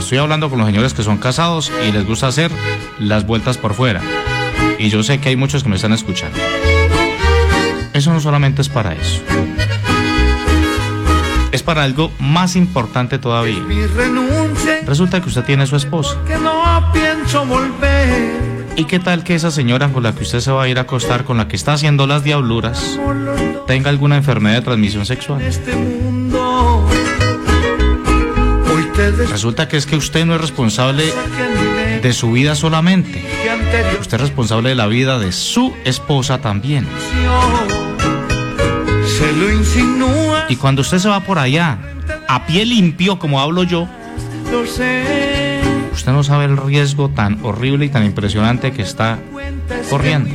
Estoy 0.00 0.18
hablando 0.18 0.50
con 0.50 0.58
los 0.58 0.66
señores 0.66 0.94
que 0.94 1.04
son 1.04 1.18
casados 1.18 1.70
y 1.88 1.92
les 1.92 2.04
gusta 2.04 2.26
hacer 2.26 2.50
las 2.98 3.24
vueltas 3.24 3.56
por 3.56 3.72
fuera. 3.74 4.00
Y 4.80 4.88
yo 4.90 5.04
sé 5.04 5.20
que 5.20 5.28
hay 5.28 5.36
muchos 5.36 5.62
que 5.62 5.68
me 5.68 5.76
están 5.76 5.92
escuchando. 5.92 6.36
Eso 7.94 8.12
no 8.12 8.20
solamente 8.20 8.60
es 8.60 8.68
para 8.68 8.92
eso. 8.92 9.22
Es 11.52 11.62
para 11.62 11.84
algo 11.84 12.10
más 12.18 12.56
importante 12.56 13.18
todavía. 13.18 13.62
Resulta 14.84 15.22
que 15.22 15.28
usted 15.28 15.44
tiene 15.44 15.66
su 15.68 15.76
esposa. 15.76 16.18
¿Y 18.76 18.84
qué 18.86 18.98
tal 18.98 19.22
que 19.22 19.36
esa 19.36 19.52
señora 19.52 19.88
con 19.90 20.02
la 20.02 20.12
que 20.12 20.24
usted 20.24 20.40
se 20.40 20.50
va 20.50 20.64
a 20.64 20.68
ir 20.68 20.78
a 20.78 20.82
acostar, 20.82 21.24
con 21.24 21.36
la 21.36 21.46
que 21.46 21.54
está 21.54 21.74
haciendo 21.74 22.08
las 22.08 22.24
diabluras, 22.24 22.98
tenga 23.68 23.90
alguna 23.90 24.16
enfermedad 24.16 24.56
de 24.56 24.62
transmisión 24.62 25.06
sexual? 25.06 25.40
Este 25.40 25.72
Resulta 29.28 29.68
que 29.68 29.76
es 29.76 29.86
que 29.86 29.96
usted 29.96 30.24
no 30.24 30.34
es 30.36 30.40
responsable 30.40 31.04
de 32.02 32.12
su 32.12 32.32
vida 32.32 32.54
solamente. 32.54 33.24
Usted 34.00 34.14
es 34.16 34.20
responsable 34.20 34.68
de 34.68 34.74
la 34.76 34.86
vida 34.86 35.18
de 35.18 35.32
su 35.32 35.74
esposa 35.84 36.38
también. 36.40 36.86
Se 39.18 39.32
lo 39.32 39.50
insinúa. 39.52 40.46
Y 40.48 40.56
cuando 40.56 40.82
usted 40.82 40.98
se 40.98 41.08
va 41.08 41.20
por 41.20 41.38
allá, 41.38 41.78
a 42.28 42.46
pie 42.46 42.64
limpio, 42.64 43.18
como 43.18 43.40
hablo 43.40 43.62
yo, 43.62 43.88
Lo 44.50 44.66
sé. 44.66 45.60
usted 45.92 46.12
no 46.12 46.22
sabe 46.22 46.44
el 46.44 46.56
riesgo 46.56 47.08
tan 47.08 47.38
horrible 47.42 47.86
y 47.86 47.88
tan 47.88 48.04
impresionante 48.04 48.72
que 48.72 48.82
está 48.82 49.18
corriendo. 49.90 50.30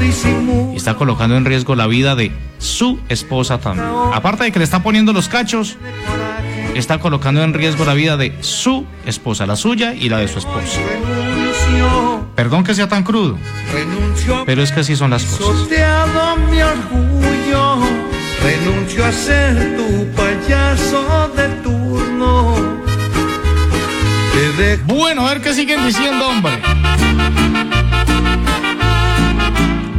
Disimula. 0.00 0.72
Y 0.72 0.76
está 0.76 0.94
colocando 0.94 1.36
en 1.36 1.44
riesgo 1.44 1.74
la 1.76 1.86
vida 1.86 2.14
de 2.16 2.32
su 2.58 2.98
esposa 3.10 3.58
también. 3.58 3.86
Aparte 4.14 4.44
de 4.44 4.52
que 4.52 4.58
le 4.58 4.64
está 4.64 4.82
poniendo 4.82 5.12
los 5.12 5.28
cachos, 5.28 5.76
está 6.74 6.98
colocando 6.98 7.42
en 7.42 7.52
riesgo 7.52 7.84
la 7.84 7.92
vida 7.92 8.16
de 8.16 8.34
su 8.40 8.86
esposa, 9.04 9.44
la 9.46 9.56
suya 9.56 9.94
y 9.94 10.08
la 10.08 10.18
de 10.18 10.28
su 10.28 10.38
esposa. 10.38 10.80
Perdón 12.34 12.64
que 12.64 12.74
sea 12.74 12.88
tan 12.88 13.02
crudo, 13.04 13.36
pero 14.46 14.62
es 14.62 14.72
que 14.72 14.80
así 14.80 14.96
son 14.96 15.10
las 15.10 15.24
cosas. 15.24 15.68
Renuncio 18.64 19.04
a 19.04 19.10
ser 19.10 19.76
tu 19.76 20.06
payaso 20.14 21.28
de 21.36 21.48
turno. 21.64 22.54
Te 24.32 24.62
dejo 24.62 24.82
Bueno, 24.86 25.26
a 25.26 25.30
ver 25.30 25.42
qué 25.42 25.52
siguen 25.52 25.84
diciendo, 25.84 26.28
hombre. 26.28 26.52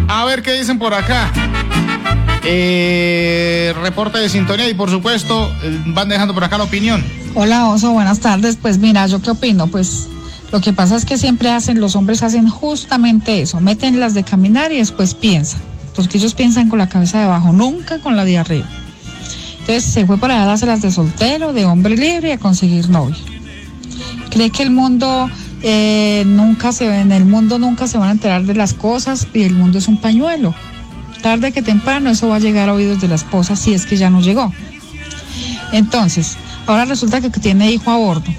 A 0.08 0.26
ver 0.26 0.42
qué 0.42 0.54
dicen 0.54 0.80
por 0.80 0.94
acá. 0.94 1.30
Eh, 2.46 3.74
reporte 3.82 4.20
de 4.20 4.30
sintonía 4.30 4.70
y 4.70 4.74
por 4.74 4.90
supuesto 4.90 5.52
eh, 5.64 5.82
van 5.88 6.08
dejando 6.08 6.34
por 6.34 6.46
acá 6.46 6.58
la 6.58 6.64
opinión. 6.64 7.04
Hola 7.36 7.68
Oso, 7.68 7.92
buenas 7.92 8.22
tardes. 8.22 8.58
Pues 8.62 8.78
mira, 8.78 9.06
¿yo 9.08 9.22
qué 9.22 9.32
opino? 9.32 9.68
Pues 9.68 10.08
lo 10.54 10.62
que 10.62 10.72
pasa 10.72 10.96
es 10.96 11.04
que 11.04 11.18
siempre 11.18 11.52
hacen, 11.52 11.82
los 11.82 11.98
hombres 11.98 12.24
hacen 12.24 12.48
justamente 12.48 13.42
eso, 13.42 13.60
meten 13.60 14.00
las 14.00 14.14
de 14.14 14.24
caminar 14.24 14.72
y 14.72 14.78
después 14.78 15.16
piensan. 15.16 15.73
Porque 15.96 16.18
ellos 16.18 16.34
piensan 16.34 16.70
con 16.70 16.80
la 16.80 16.90
cabeza 16.90 17.20
de 17.20 17.26
abajo, 17.26 17.52
nunca 17.52 18.00
con 18.00 18.16
la 18.16 18.26
de 18.26 18.38
arriba. 18.38 18.68
Entonces 19.60 19.86
se 19.86 20.06
fue 20.06 20.18
para 20.18 20.36
allá 20.36 20.44
a 20.44 20.48
darse 20.48 20.66
las 20.66 20.82
de 20.82 20.92
soltero, 20.92 21.54
de 21.54 21.66
hombre 21.66 21.96
libre 21.96 22.34
a 22.34 22.38
conseguir 22.38 22.90
novio. 22.90 23.16
Cree 24.30 24.50
que 24.50 24.64
el 24.64 24.72
mundo 24.72 25.30
eh, 25.62 26.24
nunca 26.26 26.74
se 26.74 26.86
en 27.00 27.14
el 27.14 27.24
mundo 27.24 27.60
nunca 27.60 27.88
se 27.88 27.98
van 27.98 28.10
a 28.10 28.12
enterar 28.12 28.44
de 28.44 28.56
las 28.56 28.74
cosas 28.74 29.28
y 29.34 29.44
el 29.44 29.54
mundo 29.54 29.78
es 29.78 29.88
un 29.88 29.98
pañuelo. 29.98 30.54
Tarde 31.22 31.54
que 31.54 31.62
temprano 31.62 32.10
eso 32.10 32.28
va 32.28 32.36
a 32.36 32.40
llegar 32.40 32.68
a 32.68 32.74
oídos 32.74 33.00
de 33.00 33.08
la 33.08 33.16
esposa 33.16 33.56
si 33.56 33.74
es 33.74 33.86
que 33.86 33.96
ya 33.96 34.10
no 34.10 34.20
llegó. 34.20 34.52
Entonces, 35.72 36.36
ahora 36.68 36.84
resulta 36.84 37.22
que 37.22 37.30
tiene 37.30 37.72
hijo 37.72 37.90
a 37.90 37.98
bordo. 37.98 38.30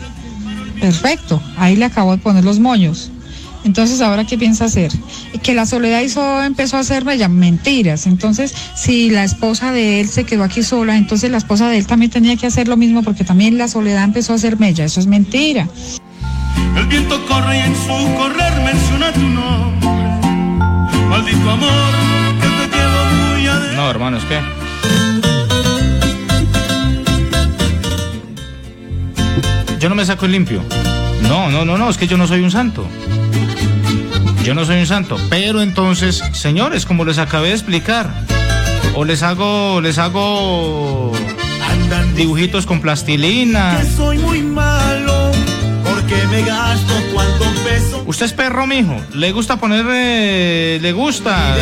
Perfecto, 0.79 1.41
ahí 1.57 1.77
le 1.77 1.87
acabo 1.87 2.13
de 2.13 2.19
poner 2.19 2.45
los 2.45 2.59
moños. 2.59 3.11
Entonces, 3.65 4.01
¿ahora 4.01 4.25
qué 4.25 4.37
piensa 4.39 4.67
hacer? 4.67 4.93
Que 5.43 5.55
la 5.55 5.67
soledad 5.67 6.03
hizo, 6.03 6.43
empezó 6.43 6.77
a 6.77 6.81
hacerme 6.81 7.17
ya 7.17 7.29
mentiras. 7.29 8.07
Entonces, 8.07 8.55
si 8.77 9.11
la 9.11 9.25
esposa 9.25 9.73
de 9.73 10.01
él 10.01 10.09
se 10.09 10.25
quedó 10.25 10.45
aquí 10.45 10.63
sola, 10.63 10.97
entonces 10.97 11.31
la 11.31 11.39
esposa 11.39 11.69
de 11.69 11.79
él 11.79 11.87
también 11.87 12.11
tenía 12.11 12.37
que 12.37 12.47
hacer 12.47 12.69
lo 12.69 12.77
mismo 12.77 13.03
porque 13.03 13.25
también 13.25 13.59
la 13.59 13.69
soledad 13.69 14.05
empezó 14.05 14.33
a 14.33 14.37
hacer 14.37 14.59
mella. 14.59 14.85
Eso 14.85 15.01
es 15.01 15.07
mentira. 15.07 15.69
El 16.77 16.87
viento 16.87 17.25
corre 17.27 17.57
y 17.57 17.61
en 17.61 17.75
su 17.75 18.15
correr 18.17 18.53
menciona 18.63 19.13
tu 19.13 19.21
nombre. 19.21 19.89
Maldito 21.09 21.51
amor 21.51 22.39
que 22.41 22.49
te 22.49 22.77
llevo 22.77 23.05
muy 23.35 23.47
adentro. 23.47 23.77
No, 23.77 23.91
hermano, 23.91 24.19
es 24.19 24.25
que. 24.25 24.41
Yo 29.79 29.89
no 29.89 29.95
me 29.95 30.05
saco 30.05 30.27
el 30.27 30.33
limpio. 30.33 30.63
No, 31.29 31.51
no, 31.51 31.65
no, 31.65 31.79
no, 31.79 31.91
es 31.91 31.99
que 31.99 32.07
yo 32.07 32.17
no 32.17 32.27
soy 32.27 32.41
un 32.41 32.51
santo. 32.51 32.87
Yo 34.45 34.55
no 34.55 34.65
soy 34.65 34.81
un 34.81 34.87
santo. 34.87 35.17
Pero 35.31 35.63
entonces, 35.63 36.23
señores, 36.33 36.85
como 36.85 37.05
les 37.05 37.19
acabé 37.19 37.49
de 37.49 37.55
explicar, 37.55 38.11
o 38.95 39.05
les 39.05 39.23
hago, 39.23 39.81
les 39.81 39.99
hago 39.99 41.13
dibujitos 42.15 42.67
con 42.67 42.81
plastilina. 42.81 43.79
Que 43.81 43.91
soy 43.91 44.19
muy 44.19 44.43
malo 44.43 45.33
porque 45.83 46.15
me 46.31 46.43
gasto 46.43 46.93
cuánto 47.13 47.45
peso. 47.65 48.03
Usted 48.07 48.27
es 48.27 48.33
perro, 48.33 48.67
mijo. 48.67 48.97
Le 49.15 49.33
gusta 49.33 49.57
poner, 49.57 49.85
eh, 49.89 50.79
le 50.81 50.93
gusta. 50.93 51.57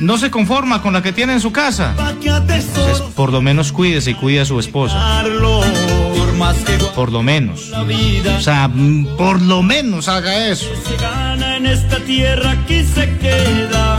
No 0.00 0.18
se 0.18 0.30
conforma 0.30 0.80
con 0.82 0.92
la 0.92 1.02
que 1.02 1.12
tiene 1.12 1.34
en 1.34 1.40
su 1.40 1.52
casa. 1.52 1.94
Entonces, 2.20 3.02
por 3.14 3.32
lo 3.32 3.42
menos 3.42 3.72
cuídese 3.72 4.12
y 4.12 4.14
cuide 4.14 4.40
a 4.40 4.44
su 4.44 4.58
esposa. 4.58 5.22
Por 6.42 6.54
más 6.54 6.64
que 6.64 6.72
Por 6.94 7.12
lo 7.12 7.22
menos. 7.22 7.68
la 7.68 7.84
vida 7.84 8.36
O 8.36 8.40
sea, 8.40 8.68
mm, 8.68 9.16
por 9.16 9.40
lo 9.40 9.62
menos 9.62 10.08
haga 10.08 10.48
eso. 10.48 10.66
se 10.86 10.96
gana 10.96 11.56
en 11.56 11.66
esta 11.66 11.98
tierra 12.00 12.52
aquí 12.52 12.84
se 12.84 13.16
queda. 13.18 13.98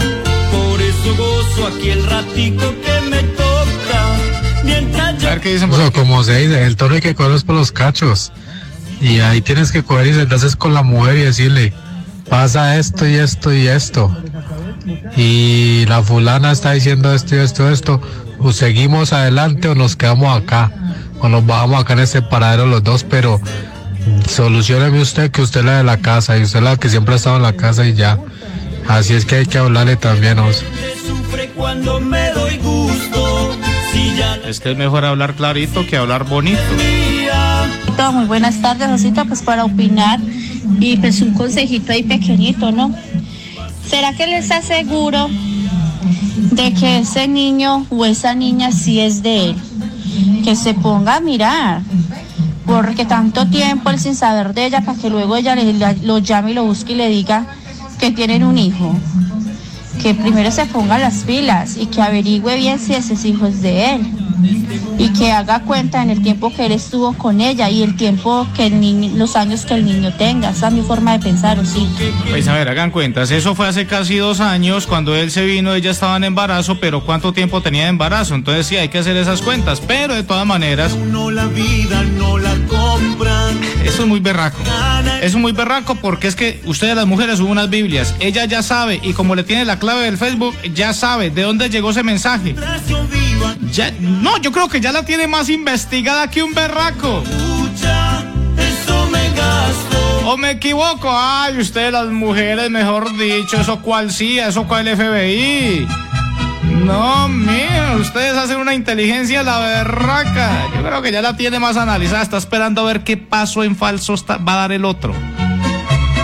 Por 0.51 0.81
eso 0.81 1.15
gozo 1.17 1.67
aquí 1.67 1.89
el 1.89 2.05
ratico 2.05 2.73
que 2.83 3.09
me 3.09 3.23
toca. 3.23 4.15
Mientras 4.63 5.23
A 5.23 5.29
ver 5.29 5.41
qué 5.41 5.53
dicen 5.53 5.71
O 5.71 5.75
sea, 5.75 5.91
como 5.91 6.23
se 6.23 6.37
dice, 6.39 6.65
el 6.65 6.75
toro 6.75 6.95
hay 6.95 7.01
que 7.01 7.15
cogerlos 7.15 7.43
por 7.43 7.55
los 7.55 7.71
cachos. 7.71 8.31
Y 9.01 9.19
ahí 9.19 9.41
tienes 9.41 9.71
que 9.71 9.83
coger 9.83 10.07
y 10.07 10.13
sentarse 10.13 10.55
con 10.57 10.73
la 10.73 10.83
mujer 10.83 11.17
y 11.17 11.21
decirle, 11.21 11.73
pasa 12.29 12.77
esto 12.77 13.07
y 13.07 13.15
esto 13.15 13.53
y 13.53 13.67
esto. 13.67 14.15
Y 15.17 15.85
la 15.87 16.01
fulana 16.01 16.51
está 16.51 16.71
diciendo 16.71 17.13
esto 17.13 17.35
y 17.35 17.39
esto 17.39 17.69
y 17.69 17.73
esto. 17.73 18.01
O 18.39 18.51
seguimos 18.53 19.13
adelante 19.13 19.67
o 19.69 19.75
nos 19.75 19.95
quedamos 19.95 20.37
acá. 20.37 20.71
O 21.23 21.29
nos 21.29 21.45
bajamos 21.45 21.81
acá 21.81 21.93
en 21.93 21.99
este 21.99 22.21
paradero 22.21 22.65
los 22.65 22.83
dos, 22.83 23.05
pero 23.05 23.39
solucioneme 24.27 25.01
usted 25.01 25.31
que 25.31 25.41
usted 25.41 25.61
es 25.61 25.65
la 25.65 25.77
de 25.77 25.83
la 25.85 25.97
casa 25.97 26.37
y 26.37 26.43
usted 26.43 26.59
es 26.59 26.65
la 26.65 26.75
que 26.75 26.89
siempre 26.89 27.13
ha 27.13 27.15
estado 27.15 27.37
en 27.37 27.43
la 27.43 27.53
casa 27.53 27.87
y 27.87 27.93
ya. 27.93 28.19
Así 28.89 29.13
es 29.13 29.23
que 29.23 29.35
hay 29.35 29.45
que 29.45 29.57
hablarle 29.57 29.95
también, 29.95 30.37
ya 34.17 34.35
Es 34.45 34.59
que 34.59 34.71
es 34.71 34.77
mejor 34.77 35.05
hablar 35.05 35.35
clarito 35.35 35.87
que 35.87 35.95
hablar 35.95 36.25
bonito. 36.25 36.59
Muy 38.11 38.25
buenas 38.25 38.61
tardes, 38.61 38.89
Osito, 38.89 39.23
pues 39.23 39.41
para 39.41 39.63
opinar 39.63 40.19
y 40.81 40.97
pues 40.97 41.21
un 41.21 41.33
consejito 41.35 41.93
ahí 41.93 42.03
pequeñito, 42.03 42.73
¿no? 42.73 42.93
¿Será 43.87 44.11
que 44.11 44.27
les 44.27 44.51
aseguro 44.51 45.29
de 46.51 46.73
que 46.73 46.99
ese 46.99 47.29
niño 47.29 47.85
o 47.89 48.05
esa 48.05 48.35
niña 48.35 48.73
sí 48.73 48.99
es 48.99 49.23
de 49.23 49.51
él? 49.51 49.55
Que 50.43 50.55
se 50.55 50.73
ponga 50.73 51.15
a 51.15 51.19
mirar, 51.21 51.81
porque 52.65 53.05
tanto 53.05 53.47
tiempo 53.47 53.89
él 53.89 53.99
sin 53.99 54.15
saber 54.15 54.53
de 54.53 54.65
ella 54.67 54.81
para 54.81 54.97
que 54.97 55.09
luego 55.09 55.35
ella 55.35 55.55
le- 55.55 55.73
lo 56.03 56.17
llame 56.19 56.51
y 56.51 56.53
lo 56.53 56.63
busque 56.65 56.93
y 56.93 56.95
le 56.95 57.09
diga 57.09 57.45
que 57.99 58.11
tienen 58.11 58.43
un 58.43 58.57
hijo. 58.57 58.95
Que 60.01 60.13
primero 60.13 60.51
se 60.51 60.65
ponga 60.65 60.97
las 60.97 61.23
pilas 61.23 61.77
y 61.77 61.85
que 61.85 62.01
averigüe 62.01 62.55
bien 62.55 62.79
si 62.79 62.93
ese 62.93 63.15
hijo 63.27 63.47
es 63.47 63.61
de 63.61 63.95
él 63.95 64.23
y 64.97 65.09
que 65.09 65.31
haga 65.31 65.61
cuenta 65.61 66.01
en 66.01 66.09
el 66.09 66.21
tiempo 66.21 66.53
que 66.53 66.65
él 66.65 66.71
estuvo 66.71 67.13
con 67.13 67.41
ella 67.41 67.69
y 67.69 67.83
el 67.83 67.95
tiempo 67.95 68.47
que 68.55 68.67
el 68.67 68.79
niño, 68.79 69.11
los 69.15 69.35
años 69.35 69.65
que 69.65 69.73
el 69.73 69.85
niño 69.85 70.13
tenga. 70.17 70.51
Esa 70.51 70.67
es 70.67 70.73
mi 70.73 70.81
forma 70.81 71.13
de 71.13 71.19
pensar, 71.19 71.59
Osito. 71.59 72.03
Pues 72.29 72.47
a 72.47 72.53
ver, 72.53 72.69
hagan 72.69 72.91
cuentas. 72.91 73.31
Eso 73.31 73.55
fue 73.55 73.67
hace 73.67 73.85
casi 73.85 74.17
dos 74.17 74.39
años. 74.39 74.87
Cuando 74.87 75.15
él 75.15 75.31
se 75.31 75.45
vino, 75.45 75.73
ella 75.73 75.91
estaba 75.91 76.17
en 76.17 76.25
embarazo, 76.25 76.79
pero 76.79 77.05
¿cuánto 77.05 77.33
tiempo 77.33 77.61
tenía 77.61 77.83
de 77.83 77.89
embarazo? 77.89 78.35
Entonces 78.35 78.67
sí, 78.67 78.77
hay 78.77 78.89
que 78.89 78.99
hacer 78.99 79.17
esas 79.17 79.41
cuentas. 79.41 79.81
Pero 79.81 80.13
de 80.13 80.23
todas 80.23 80.45
maneras, 80.45 80.95
no 80.95 81.31
la 81.31 81.45
vida 81.47 82.03
no 82.03 82.37
la 82.37 82.55
eso 83.83 84.01
es 84.03 84.07
muy 84.07 84.19
berraco. 84.19 84.57
Eso 85.21 85.37
es 85.37 85.41
muy 85.41 85.51
berraco 85.51 85.95
porque 85.95 86.27
es 86.27 86.35
que 86.35 86.61
ustedes 86.65 86.95
las 86.95 87.05
mujeres 87.05 87.37
suben 87.37 87.51
unas 87.51 87.69
Biblias. 87.69 88.15
Ella 88.19 88.45
ya 88.45 88.63
sabe 88.63 88.99
y 89.03 89.13
como 89.13 89.35
le 89.35 89.43
tiene 89.43 89.65
la 89.65 89.79
clave 89.79 90.03
del 90.03 90.17
Facebook, 90.17 90.55
ya 90.73 90.93
sabe 90.93 91.29
de 91.29 91.43
dónde 91.43 91.69
llegó 91.69 91.91
ese 91.91 92.03
mensaje. 92.03 92.55
Ya, 93.71 93.91
no, 93.99 94.37
yo 94.39 94.51
creo 94.51 94.67
que 94.67 94.81
ya 94.81 94.91
la 94.91 95.05
tiene 95.05 95.27
más 95.27 95.49
investigada 95.49 96.29
que 96.29 96.43
un 96.43 96.53
berraco. 96.53 97.23
¿O 100.25 100.37
me 100.37 100.51
equivoco? 100.51 101.09
Ay, 101.11 101.59
ustedes 101.59 101.91
las 101.91 102.07
mujeres, 102.07 102.69
mejor 102.69 103.15
dicho, 103.17 103.59
eso 103.59 103.81
cual 103.81 104.11
sí, 104.11 104.39
eso 104.39 104.65
cual 104.67 104.87
FBI. 104.87 105.87
No, 106.85 107.27
mira, 107.29 107.95
ustedes 107.99 108.37
hacen 108.37 108.57
una 108.59 108.73
inteligencia 108.73 109.41
la 109.43 109.59
berraca. 109.59 110.67
Yo 110.75 110.83
creo 110.83 111.01
que 111.01 111.11
ya 111.11 111.21
la 111.21 111.35
tiene 111.37 111.59
más 111.59 111.77
analizada. 111.77 112.21
Está 112.23 112.37
esperando 112.37 112.81
a 112.81 112.85
ver 112.85 113.03
qué 113.03 113.15
paso 113.17 113.63
en 113.63 113.75
falso 113.75 114.13
está- 114.13 114.37
va 114.37 114.53
a 114.53 114.57
dar 114.57 114.71
el 114.73 114.83
otro. 114.85 115.13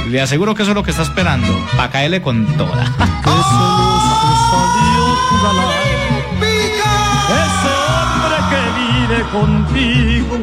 Le 0.09 0.21
aseguro 0.21 0.55
que 0.55 0.63
eso 0.63 0.71
es 0.71 0.75
lo 0.75 0.83
que 0.83 0.91
está 0.91 1.03
esperando. 1.03 1.47
Para 1.77 1.89
caerle 1.91 2.21
con 2.21 2.45
toda. 2.57 2.83
Ese 7.29 7.71
hombre 7.95 8.37
que 8.49 8.61
vive 8.79 9.23
contigo 9.31 10.37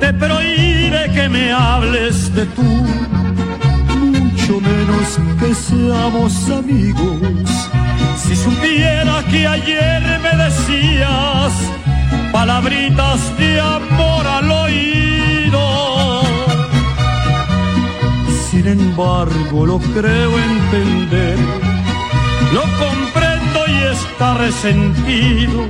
te 0.00 0.12
prohíbe 0.14 1.10
que 1.14 1.28
me 1.28 1.52
hables 1.52 2.34
de 2.34 2.44
tú, 2.46 2.62
mucho 2.62 4.60
menos 4.60 5.18
que 5.38 5.54
seamos 5.54 6.50
amigos. 6.50 7.70
Si 8.16 8.36
supiera 8.36 9.22
que 9.30 9.46
ayer 9.46 10.02
me 10.20 10.44
decías 10.44 11.52
palabritas 12.32 13.36
de 13.38 13.60
amor 13.60 14.26
al 14.26 14.50
oído, 14.50 16.22
sin 18.50 18.66
embargo 18.66 19.66
lo 19.66 19.78
creo 19.78 20.38
entender, 20.38 21.38
lo 22.52 22.62
comprendo 22.84 23.60
y 23.68 23.76
está 23.94 24.34
resentido. 24.34 25.66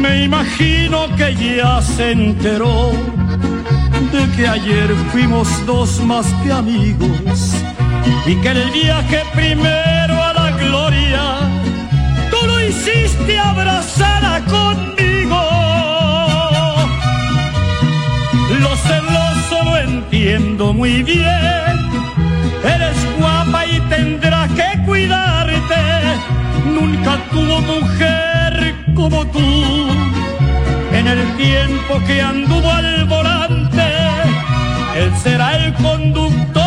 Me 0.00 0.24
imagino 0.24 1.14
que 1.16 1.34
ya 1.56 1.82
se 1.82 2.12
enteró 2.12 2.92
de 4.12 4.36
que 4.36 4.48
ayer 4.48 4.88
fuimos 5.12 5.48
dos 5.66 6.00
más 6.00 6.26
que 6.42 6.50
amigos 6.50 7.54
y 8.26 8.34
que 8.36 8.48
el 8.48 8.70
viaje 8.70 9.22
primero 9.34 9.90
a 9.90 10.08
la 10.08 10.09
gloria 10.70 11.22
tú 12.30 12.40
lo 12.46 12.56
hiciste 12.68 13.38
abrazada 13.38 14.32
conmigo. 14.56 15.42
Lo 18.62 18.72
celoso 18.88 19.56
lo 19.68 19.76
entiendo 19.88 20.72
muy 20.72 21.02
bien. 21.02 21.74
Eres 22.74 22.98
guapa 23.18 23.60
y 23.66 23.80
tendrá 23.94 24.40
que 24.58 24.68
cuidarte. 24.86 25.82
Nunca 26.76 27.12
tuvo 27.32 27.56
mujer 27.72 28.52
como 28.94 29.18
tú. 29.34 29.48
En 30.98 31.06
el 31.14 31.22
tiempo 31.36 31.92
que 32.06 32.16
anduvo 32.22 32.70
al 32.70 33.04
volante, 33.06 33.88
él 35.00 35.10
será 35.24 35.48
el 35.56 35.72
conductor 35.74 36.59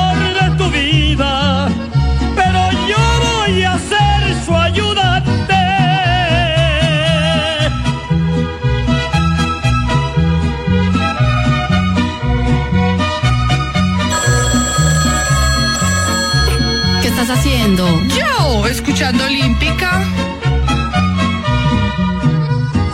voy 3.53 3.63
a 3.63 3.77
ser 3.77 4.45
su 4.45 4.55
ayudante. 4.55 5.53
¿Qué 17.01 17.07
estás 17.07 17.29
haciendo? 17.29 17.85
Yo, 18.17 18.67
escuchando 18.67 19.23
Olímpica. 19.25 20.03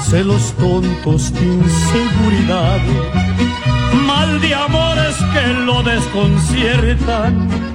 celos 0.10 0.53
tontos 0.53 1.32
de 1.34 1.45
inseguridad, 1.45 2.80
mal 4.07 4.41
de 4.41 4.55
amores 4.55 5.16
que 5.34 5.53
lo 5.66 5.84
desconciertan. 5.84 7.68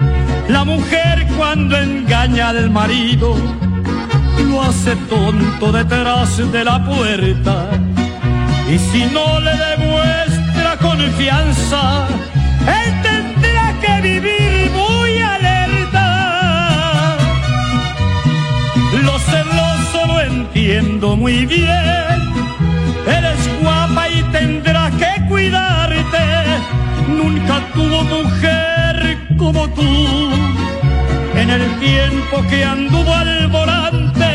La 0.48 0.62
mujer 0.64 1.26
cuando 1.38 1.76
engaña 1.76 2.50
al 2.50 2.70
marido 2.70 3.34
lo 4.50 4.62
hace 4.62 4.94
tonto 5.08 5.72
detrás 5.72 6.36
de 6.52 6.64
la 6.64 6.84
puerta. 6.84 7.70
Y 8.70 8.78
si 8.78 9.04
no 9.06 9.40
le 9.40 9.52
demuestra 9.56 10.76
confianza, 10.80 12.06
él 12.66 13.02
tendrá 13.02 13.74
que 13.80 14.02
vivir 14.02 14.70
muy 14.72 15.18
alerta. 15.18 17.16
Lo 19.02 19.18
celoso 19.18 20.06
lo 20.06 20.20
entiendo 20.20 21.16
muy 21.16 21.46
bien. 21.46 22.18
Eres 23.06 23.62
guapa 23.62 24.08
y 24.10 24.22
tendrá 24.24 24.90
que 24.90 25.26
cuidarte. 25.26 26.24
Nunca 27.08 27.60
tuvo 27.74 28.02
mujer 28.04 28.73
como 29.36 29.68
tú. 29.70 29.82
En 31.34 31.50
el 31.50 31.78
tiempo 31.80 32.42
que 32.48 32.64
anduvo 32.64 33.12
al 33.12 33.48
volante, 33.48 34.30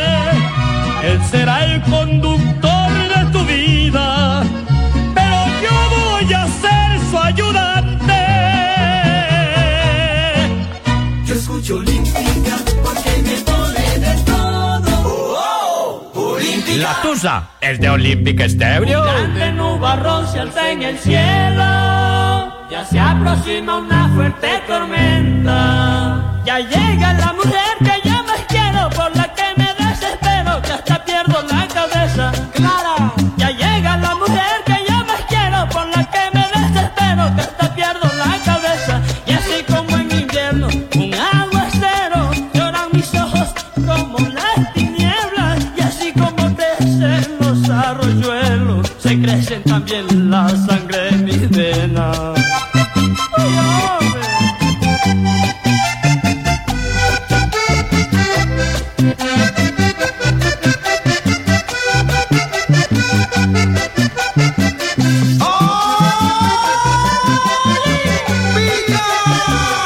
él 1.04 1.20
será 1.32 1.66
el 1.66 1.82
conductor 1.84 2.91
de 2.91 3.32
tu 3.32 3.43
vida. 3.45 4.43
Pero 5.16 5.45
yo 5.64 5.76
voy 5.97 6.34
a 6.34 6.45
ser 6.45 7.00
su 7.10 7.18
ayudante. 7.18 8.22
Yo 11.26 11.36
escucho 11.36 11.76
Olímpica 11.78 12.58
porque 12.84 13.12
me 13.24 13.38
pone 13.50 14.00
de 14.06 14.14
todo. 14.26 16.12
Olímpica. 16.16 16.78
La 16.78 17.02
Tusa 17.02 17.50
es 17.62 17.80
de 17.80 17.89
Olímpica 17.89 18.45
Estéreo. 18.45 19.04
grande 19.04 19.52
nubarrón 19.54 20.28
se 20.28 20.39
alza 20.39 20.72
en 20.72 20.84
el 20.84 20.97
cielo. 20.97 22.09
Ya 22.70 22.86
se 22.86 22.99
aproxima 22.99 23.78
una 23.80 24.09
fuerte 24.13 24.61
tormenta. 24.67 26.41
Ya 26.45 26.59
llega 26.59 27.13
la 27.13 27.34
mujer 27.34 27.78
que 27.80 28.07
yo 28.07 28.24
más 28.24 28.41
quiero, 28.47 28.89
por 28.91 29.15
la 29.15 29.34
que 29.34 29.43
me 29.57 29.74
desespero, 29.74 30.61
que 30.61 30.72
hasta 30.74 31.03
pierdo 31.03 31.41
la 31.49 31.67
cabeza. 31.67 32.32
Clara, 32.53 33.11
ya 33.38 33.49
llega 33.49 33.97
la 33.97 34.13
mujer 34.13 34.63
que 34.67 34.78
yo 34.88 34.97
más 35.03 35.22
quiero, 35.28 35.67
por 35.70 35.88
la 35.88 36.03
que 36.11 36.30
me 36.32 36.45
desespero, 36.59 37.36
que 37.36 37.41
hasta 37.41 37.74
pierdo 37.74 38.07
la 38.17 38.38
cabeza. 38.45 39.01
Y 39.26 39.32
así 39.34 39.63
como 39.67 39.97
en 39.97 40.11
invierno, 40.11 40.67
un 40.67 41.13
aguacero, 41.15 42.32
lloran 42.53 42.89
mis 42.93 43.11
ojos 43.15 43.49
como 43.74 44.20
las 44.30 44.74
tinieblas. 44.74 45.67
Y 45.76 45.82
así 45.82 46.13
como 46.13 46.55
crecen 46.55 47.36
los 47.39 47.67
arroyuelos, 47.67 48.91
se 48.99 49.20
crecen 49.20 49.63
también 49.63 50.30
la 50.30 50.49
El 69.30 69.78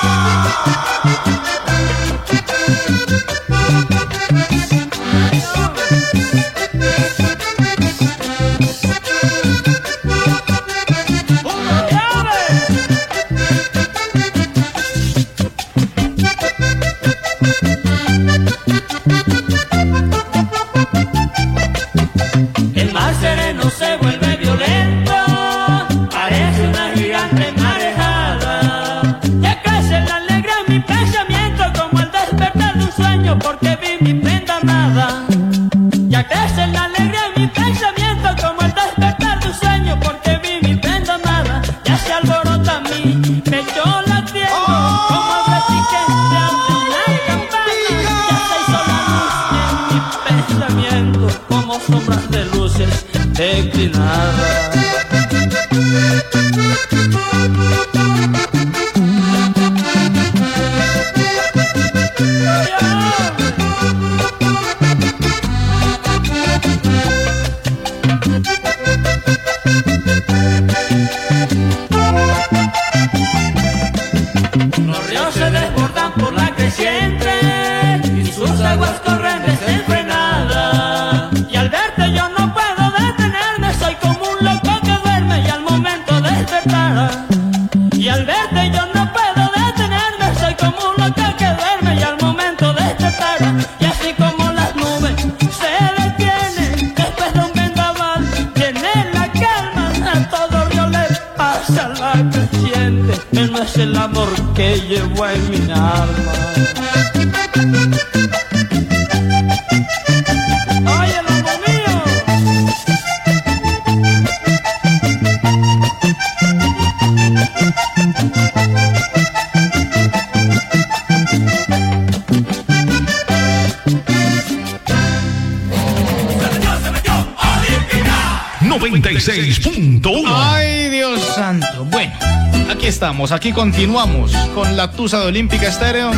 estamos, 133.14 133.32
aquí 133.32 133.52
continuamos 133.52 134.32
con 134.56 134.76
la 134.76 134.90
Tusa 134.90 135.20
de 135.20 135.28
Olímpica 135.28 135.68
Estéreo. 135.68 136.10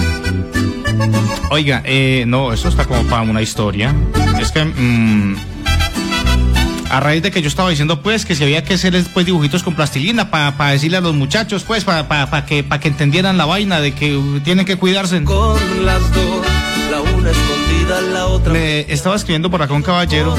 Oiga, 1.49 1.81
eh, 1.83 2.23
no, 2.25 2.53
eso 2.53 2.69
está 2.69 2.85
como 2.85 3.03
para 3.09 3.21
una 3.23 3.41
historia. 3.41 3.93
Es 4.39 4.53
que 4.53 4.63
mm, 4.63 5.35
a 6.89 6.99
raíz 7.01 7.21
de 7.21 7.31
que 7.31 7.41
yo 7.41 7.49
estaba 7.49 7.69
diciendo, 7.69 8.01
pues, 8.01 8.23
que 8.23 8.33
si 8.33 8.45
había 8.45 8.63
que 8.63 8.75
hacer 8.75 8.95
pues 9.13 9.25
dibujitos 9.25 9.61
con 9.61 9.75
plastilina 9.75 10.31
para 10.31 10.71
decirle 10.71 10.95
a 10.95 11.01
los 11.01 11.13
muchachos, 11.13 11.65
pues, 11.65 11.83
para 11.83 12.45
que, 12.45 12.63
pa 12.63 12.79
que 12.79 12.87
entendieran 12.87 13.37
la 13.37 13.43
vaina 13.43 13.81
de 13.81 13.93
que 13.93 14.17
tienen 14.45 14.65
que 14.65 14.77
cuidarse. 14.77 15.21
Con 15.25 15.85
las 15.85 15.99
dos, 16.13 16.45
la 16.91 17.01
una 17.01 17.29
escondida, 17.29 18.01
la 18.13 18.27
otra. 18.27 18.53
Me 18.53 18.79
estaba 18.93 19.17
escribiendo 19.17 19.51
por 19.51 19.61
acá 19.61 19.73
un 19.73 19.83
caballero. 19.83 20.33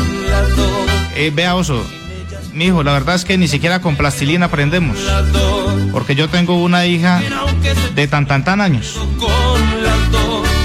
Eh, 1.17 1.31
vea, 1.35 1.55
oso. 1.55 1.85
Mijo, 2.57 2.83
la 2.83 2.95
verdad 2.95 3.17
es 3.17 3.27
que 3.27 3.37
ni 3.37 3.47
siquiera 3.47 3.83
con 3.83 3.97
plastilina 3.97 4.47
aprendemos. 4.47 4.99
las 5.03 5.31
dos, 5.31 5.56
Porque 5.93 6.15
yo 6.15 6.29
tengo 6.29 6.63
una 6.63 6.87
hija 6.87 7.21
de 7.95 8.07
tan 8.09 8.27
tan 8.27 8.45
tan 8.45 8.61
años. 8.61 8.99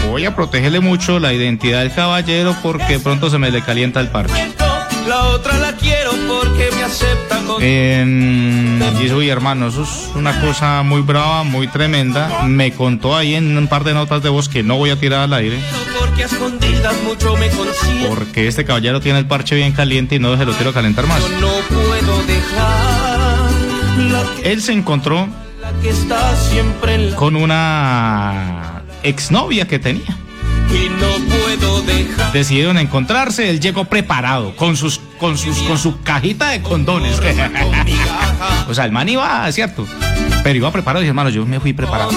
Voy 0.10 0.26
a 0.26 0.36
protegerle 0.36 0.82
mucho 0.82 1.20
la 1.20 1.34
identidad 1.34 1.80
del 1.80 1.94
caballero 1.94 2.56
porque 2.62 3.00
pronto 3.00 3.30
se 3.30 3.38
me 3.38 3.50
le 3.50 3.62
calienta 3.62 4.00
el 4.02 4.10
parche. 4.10 4.34
La 5.08 5.24
otra 5.24 5.58
la 5.58 5.74
quiero 5.74 6.12
porque 6.28 6.70
me 6.76 6.84
acepta 6.84 7.40
con 7.46 7.58
Eh, 7.62 8.72
y 9.02 9.12
uy, 9.12 9.30
hermano, 9.30 9.68
eso 9.70 9.82
es 9.84 10.10
una 10.16 10.40
cosa 10.42 10.84
muy 10.84 11.02
brava, 11.02 11.44
muy 11.44 11.68
tremenda. 11.68 12.44
Me 12.44 12.72
contó 12.72 13.16
ahí 13.16 13.34
en 13.34 13.58
un 13.58 13.68
par 13.68 13.84
de 13.84 13.94
notas 13.96 14.22
de 14.22 14.30
voz 14.30 14.48
que 14.48 14.62
no 14.62 14.78
voy 14.78 14.92
a 14.92 14.96
tirar 15.00 15.22
al 15.22 15.34
aire. 15.34 15.60
porque 15.98 16.24
a 16.24 16.26
escondidas 16.28 16.94
mucho 17.04 17.36
me 17.36 17.50
consigue. 17.50 18.06
Porque 18.08 18.48
este 18.48 18.64
caballero 18.64 19.00
tiene 19.02 19.18
el 19.20 19.26
parche 19.26 19.56
bien 19.56 19.72
caliente 19.72 20.16
y 20.16 20.20
no 20.20 20.38
se 20.38 20.46
lo 20.46 20.54
quiero 20.54 20.72
calentar 20.72 21.08
más. 21.08 21.20
Yo 21.20 21.30
no 21.40 21.52
puedo 21.70 22.24
dejar 22.28 22.81
Él 24.44 24.62
se 24.62 24.74
encontró 24.74 25.28
con 27.16 27.36
una 27.36 28.84
exnovia 29.04 29.68
que 29.68 29.80
tenía. 29.80 30.18
Decidieron 32.34 32.78
encontrarse, 32.78 33.50
él 33.50 33.60
llegó 33.60 33.86
preparado 33.86 34.56
con 34.56 34.78
sus 34.78 35.00
con 35.20 35.38
sus 35.38 35.58
con 35.64 35.78
su 35.78 36.02
cajita 36.02 36.50
de 36.50 36.62
condones. 36.62 37.20
o 38.70 38.74
sea, 38.74 38.86
el 38.86 38.92
man 38.92 39.10
iba, 39.10 39.52
cierto, 39.52 39.86
pero 40.44 40.58
iba 40.58 40.72
preparado 40.72 41.04
y 41.04 41.08
hermano, 41.08 41.30
yo 41.30 41.46
me 41.46 41.60
fui 41.60 41.74
preparado. 41.74 42.12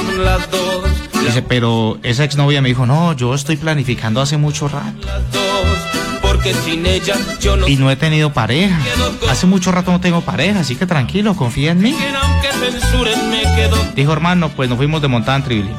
Dice, 1.24 1.42
pero 1.42 1.98
esa 2.02 2.24
exnovia 2.24 2.62
me 2.62 2.68
dijo, 2.68 2.86
"No, 2.86 3.14
yo 3.14 3.34
estoy 3.34 3.56
planificando 3.56 4.20
hace 4.20 4.36
mucho 4.36 4.68
rato 4.68 5.08
porque 6.44 6.60
sin 6.62 6.84
ella 6.84 7.14
yo 7.40 7.56
no 7.56 7.66
y 7.66 7.76
no 7.76 7.90
he 7.90 7.96
tenido 7.96 8.32
pareja. 8.32 8.78
Hace 9.30 9.46
mucho 9.46 9.72
rato 9.72 9.90
no 9.92 10.00
tengo 10.00 10.20
pareja, 10.20 10.60
así 10.60 10.76
que 10.76 10.86
tranquilo, 10.86 11.34
confía 11.34 11.72
en 11.72 11.80
mí." 11.80 11.92
que 11.92 12.52
Dijo, 13.94 14.12
"Hermano, 14.12 14.50
pues 14.50 14.68
nos 14.68 14.76
fuimos 14.76 15.00
de 15.00 15.08
montada 15.08 15.38
en 15.38 15.44
Tribili." 15.44 15.70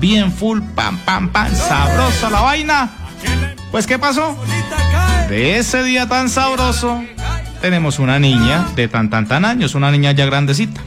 Bien 0.00 0.32
full, 0.32 0.60
pam, 0.74 0.98
pam, 0.98 1.28
pam, 1.28 1.54
sabrosa 1.54 2.30
la 2.30 2.40
vaina. 2.40 2.90
Pues, 3.70 3.86
¿qué 3.86 3.98
pasó? 3.98 4.36
De 5.28 5.58
ese 5.58 5.82
día 5.82 6.08
tan 6.08 6.28
sabroso, 6.30 7.02
tenemos 7.60 7.98
una 7.98 8.18
niña 8.18 8.66
de 8.74 8.88
tan, 8.88 9.10
tan, 9.10 9.26
tan 9.28 9.44
años, 9.44 9.74
una 9.74 9.90
niña 9.90 10.12
ya 10.12 10.24
grandecita. 10.26 10.80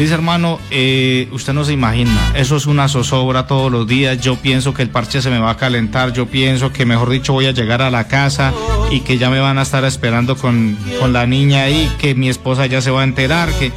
Dice, 0.00 0.14
hermano, 0.14 0.58
eh, 0.70 1.28
usted 1.30 1.52
no 1.52 1.62
se 1.62 1.74
imagina, 1.74 2.32
eso 2.34 2.56
es 2.56 2.64
una 2.64 2.88
zozobra 2.88 3.46
todos 3.46 3.70
los 3.70 3.86
días. 3.86 4.18
Yo 4.18 4.36
pienso 4.36 4.72
que 4.72 4.80
el 4.80 4.88
parche 4.88 5.20
se 5.20 5.28
me 5.28 5.38
va 5.38 5.50
a 5.50 5.56
calentar. 5.58 6.14
Yo 6.14 6.24
pienso 6.24 6.72
que, 6.72 6.86
mejor 6.86 7.10
dicho, 7.10 7.34
voy 7.34 7.44
a 7.44 7.50
llegar 7.50 7.82
a 7.82 7.90
la 7.90 8.08
casa 8.08 8.54
y 8.90 9.00
que 9.00 9.18
ya 9.18 9.28
me 9.28 9.40
van 9.40 9.58
a 9.58 9.62
estar 9.62 9.84
esperando 9.84 10.36
con, 10.36 10.78
con 10.98 11.12
la 11.12 11.26
niña 11.26 11.64
ahí, 11.64 11.94
que 11.98 12.14
mi 12.14 12.30
esposa 12.30 12.64
ya 12.64 12.80
se 12.80 12.90
va 12.90 13.02
a 13.02 13.04
enterar, 13.04 13.50
que, 13.58 13.72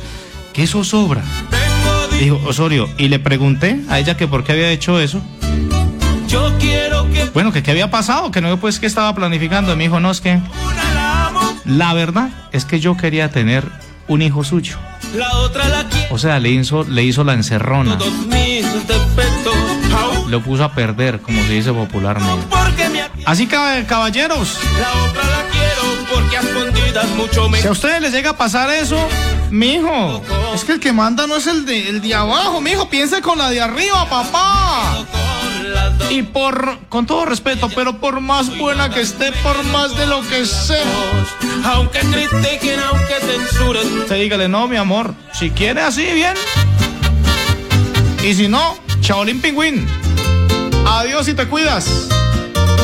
que 0.54 0.66
zozobra. 0.66 1.26
Dijo 2.18 2.40
Osorio, 2.46 2.88
y 2.98 3.10
le 3.10 3.20
pregunté 3.20 3.82
a 3.90 4.00
ella 4.00 4.16
que 4.16 4.26
por 4.26 4.46
qué 4.46 4.54
había 4.54 4.72
hecho 4.72 5.02
eso. 5.02 5.22
yo 6.30 6.58
quiero 6.58 7.06
que 7.12 7.26
Bueno, 7.34 7.52
que 7.52 7.64
qué 7.64 7.72
había 7.72 7.92
pasado, 7.92 8.32
que 8.32 8.40
no, 8.40 8.58
pues 8.62 8.80
que 8.80 8.86
estaba 8.86 9.14
planificando. 9.14 9.76
Me 9.76 9.84
dijo, 9.84 10.00
no, 10.00 10.10
es 10.10 10.22
que 10.22 10.40
la 11.66 11.94
verdad 11.94 12.30
es 12.54 12.64
que 12.64 12.80
yo 12.80 12.96
quería 12.96 13.30
tener 13.30 13.66
un 14.08 14.22
hijo 14.22 14.46
suyo. 14.46 14.78
La 15.14 15.38
otra 15.38 15.68
la 15.70 15.88
quiero 15.88 16.14
O 16.14 16.18
sea, 16.18 16.40
le 16.40 16.50
hizo, 16.50 16.84
le 16.84 17.04
hizo 17.04 17.24
la 17.24 17.34
encerrona. 17.34 17.98
Lo 20.28 20.42
puso 20.42 20.64
a 20.64 20.74
perder, 20.74 21.22
como 21.22 21.42
se 21.44 21.54
dice 21.54 21.72
popularmente. 21.72 22.48
Así 23.26 23.48
que, 23.48 23.86
caballeros, 23.88 24.58
la 24.80 25.04
otra 25.04 25.24
la 25.24 25.44
quiero 25.50 25.84
porque 26.14 26.38
a 26.38 26.42
escondidas 26.42 27.10
mucho 27.16 27.50
me 27.50 27.60
si 27.60 27.68
a 27.68 27.72
ustedes 27.72 28.02
les 28.02 28.12
llega 28.12 28.32
a 28.32 28.38
pasar 28.38 28.70
eso, 28.70 28.98
mijo, 29.50 30.22
es 30.54 30.64
que 30.64 30.74
el 30.74 30.80
que 30.80 30.92
manda 30.92 31.28
no 31.28 31.38
es 31.38 31.48
el 31.48 31.66
de, 31.66 31.90
el 31.90 32.02
de 32.02 32.14
abajo, 32.14 32.60
mijo, 32.62 32.90
piense 32.90 33.22
con 33.22 33.38
la 33.38 33.50
de 33.50 33.62
arriba, 33.62 34.08
papá. 34.10 35.06
Y 36.10 36.24
por, 36.24 36.78
con 36.90 37.06
todo 37.06 37.26
respeto, 37.26 37.70
pero 37.74 38.00
por 38.00 38.20
más 38.20 38.58
buena 38.58 38.90
que 38.90 39.02
esté, 39.02 39.32
por 39.44 39.64
más 39.66 39.96
de 39.98 40.08
lo 40.08 40.22
que 40.28 40.46
sea. 40.46 40.84
aunque 41.66 42.00
critiquen 42.00 42.80
aunque 42.80 43.14
censuren 43.22 44.00
Usted 44.00 44.16
dígale, 44.16 44.48
no, 44.48 44.68
mi 44.68 44.78
amor, 44.78 45.14
si 45.34 45.50
quiere 45.50 45.82
así, 45.82 46.06
bien. 46.14 46.36
Y 48.24 48.34
si 48.34 48.48
no, 48.48 48.78
Chaolín 49.02 49.42
Pingüín. 49.42 49.88
Adiós 50.86 51.28
y 51.28 51.34
te 51.34 51.48
cuidas. 51.48 52.08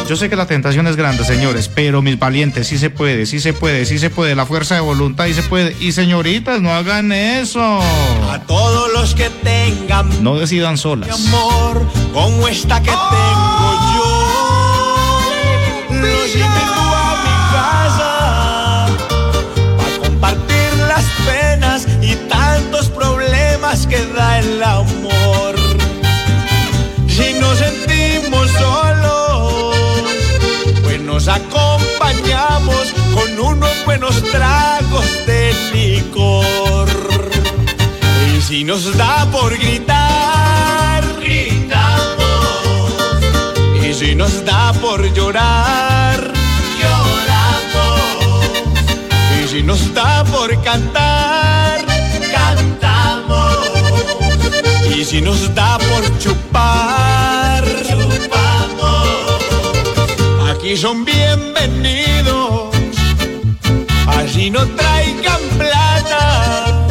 Yo 0.08 0.16
sé 0.16 0.28
que 0.28 0.36
la 0.36 0.48
tentación 0.48 0.88
es 0.88 0.96
grande, 0.96 1.24
señores, 1.24 1.70
pero 1.74 2.02
mis 2.02 2.18
valientes, 2.18 2.66
sí 2.68 2.80
se 2.80 2.90
puede, 2.90 3.28
sí 3.28 3.40
se 3.40 3.54
puede, 3.54 3.86
sí 3.86 4.00
se 4.00 4.10
puede. 4.10 4.34
La 4.36 4.48
fuerza 4.48 4.74
de 4.74 4.82
voluntad, 4.82 5.28
sí 5.28 5.36
se 5.36 5.44
puede. 5.44 5.76
Y 5.80 5.92
señoritas, 5.92 6.62
no 6.62 6.72
hagan 6.74 7.12
eso. 7.12 7.62
A 8.32 8.40
todos 8.48 8.92
los 8.92 9.14
que 9.14 9.30
tengan 9.44 10.24
No 10.24 10.40
decidan 10.40 10.78
solas. 10.80 11.10
amor 11.28 11.86
como 12.12 12.48
esta 12.48 12.80
que 12.82 12.90
tengo 12.90 13.79
unos 33.40 33.86
buenos 33.86 34.22
tragos 34.24 35.06
de 35.26 35.54
licor. 35.74 36.88
Y 38.36 38.42
si 38.42 38.64
nos 38.64 38.96
da 38.98 39.26
por 39.32 39.58
gritar, 39.58 41.04
gritamos. 41.20 42.94
Y 43.84 43.94
si 43.94 44.16
nos 44.16 44.46
da 44.46 44.74
por 44.74 45.02
llorar, 45.14 46.34
lloramos. 46.80 48.46
Y 49.44 49.48
si 49.48 49.64
nos 49.64 49.94
da 49.94 50.24
por 50.26 50.62
cantar, 50.64 51.86
cantamos. 52.32 53.58
Y 54.96 55.06
si 55.06 55.22
nos 55.22 55.54
da 55.56 55.78
por 55.78 56.20
chupar, 56.20 57.64
chupamos. 57.88 59.08
Aquí 60.52 60.76
son 60.78 61.06
bienvenidos 61.06 62.59
allí 64.30 64.52
no 64.52 64.64
traigan 64.76 65.42
plata. 65.58 66.88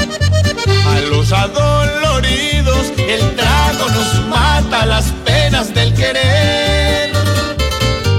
A 0.91 1.01
los 1.11 1.33
adoloridos 1.33 2.93
el 2.99 3.37
trago 3.37 3.89
nos 3.97 4.27
mata 4.27 4.87
las 4.87 5.07
penas 5.25 5.73
del 5.73 5.95
querer. 5.95 7.13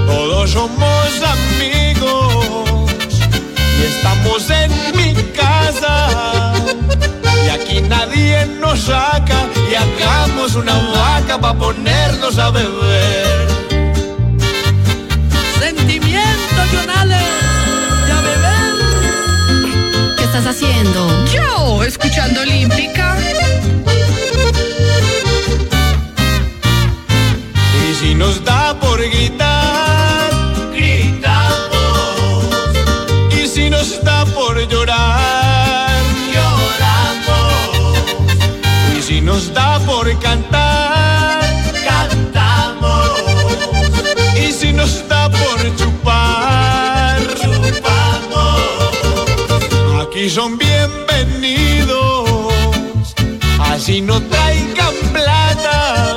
Todos 0.06 0.50
somos 0.50 1.08
amigos 1.36 2.78
y 3.78 3.82
estamos 3.92 4.50
en 4.62 4.70
mi 4.96 5.14
casa. 5.40 6.54
Y 7.44 7.48
aquí 7.48 7.80
nadie 7.82 8.46
nos 8.58 8.80
saca 8.80 9.38
y 9.70 9.74
hagamos 9.74 10.54
una 10.54 10.76
vaca 10.94 11.38
para 11.38 11.58
ponernos 11.58 12.38
a 12.38 12.50
beber. 12.50 13.49
Estás 20.40 20.56
haciendo? 20.56 21.24
Yo, 21.26 21.84
escuchando 21.84 22.40
Olímpica. 22.40 23.16
Y 27.90 27.94
si 27.94 28.14
nos 28.14 28.42
da 28.44 28.78
por 28.80 29.00
gritar, 29.00 30.30
gritamos. 30.72 32.44
Y 33.38 33.46
si 33.46 33.68
nos 33.68 34.02
da 34.02 34.24
por 34.26 34.58
llorar, 34.66 35.90
lloramos. 36.32 37.98
Y 38.96 39.02
si 39.02 39.20
nos 39.20 39.52
da 39.52 39.78
por 39.80 40.06
cantar, 40.20 40.69
son 50.30 50.56
bienvenidos, 50.58 52.28
así 53.58 54.00
no 54.00 54.22
traigan 54.22 54.94
plata. 55.12 56.16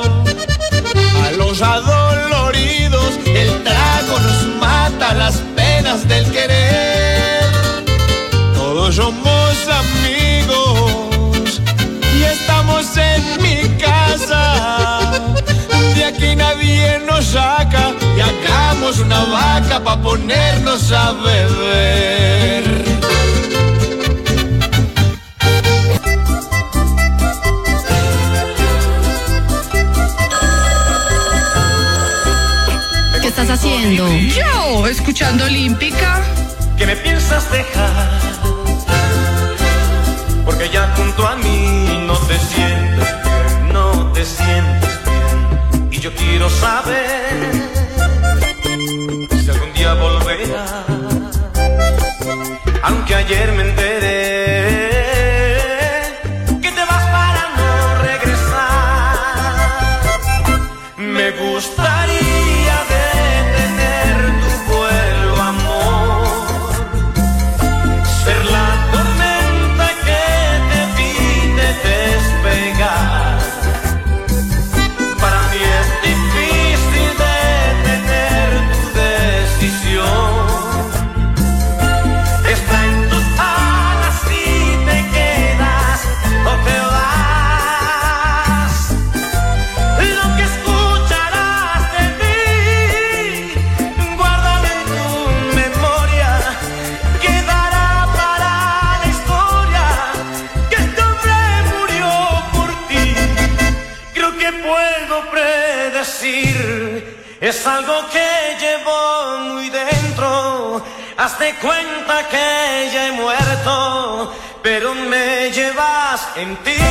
A 1.24 1.30
los 1.36 1.60
adoloridos 1.60 3.18
el 3.26 3.50
trago 3.64 4.20
nos 4.20 4.46
mata 4.60 5.14
las 5.14 5.38
penas 5.56 6.06
del 6.06 6.30
querer. 6.30 7.42
Todos 8.54 8.94
somos 8.94 9.68
amigos 9.82 11.60
y 12.16 12.22
estamos 12.22 12.96
en 12.96 13.42
mi 13.42 13.68
casa. 13.82 15.10
De 15.96 16.04
aquí 16.04 16.36
nadie 16.36 17.00
nos 17.00 17.24
saca 17.24 17.92
y 18.16 18.20
hagamos 18.20 19.00
una 19.00 19.24
vaca 19.24 19.82
para 19.82 20.00
ponernos 20.00 20.92
a 20.92 21.12
beber. 21.14 22.93
Estás 33.44 33.58
haciendo? 33.60 34.08
Yo, 34.08 34.86
escuchando 34.86 35.44
Olímpica. 35.44 36.22
que 36.78 36.86
me 36.86 36.96
piensas 36.96 37.50
dejar. 37.52 38.10
Porque 40.46 40.70
ya 40.70 40.92
junto 40.96 41.26
a 41.26 41.36
mí 41.36 42.04
no 42.06 42.16
te 42.28 42.38
sientes 42.38 43.08
bien, 43.24 43.72
no 43.72 44.12
te 44.12 44.24
sientes 44.24 44.98
bien. 45.04 45.88
Y 45.90 46.00
yo 46.00 46.14
quiero 46.14 46.48
saber 46.48 47.52
si 49.42 49.50
algún 49.50 49.72
día 49.74 49.92
volverás. 49.94 50.86
Aunque 52.82 53.14
ayer 53.14 53.52
me 53.52 53.62
enteré 53.68 54.90
que 56.62 56.70
te 56.76 56.84
vas 56.90 57.04
para 57.16 57.42
no 57.58 57.68
regresar. 58.08 59.16
Me 60.96 61.30
gustaría 61.32 61.93
en 116.36 116.56
ti. 116.64 116.83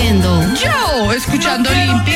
Haciendo? 0.00 0.54
Yo, 0.54 1.12
escuchando 1.12 1.68
Olímpica. 1.70 2.09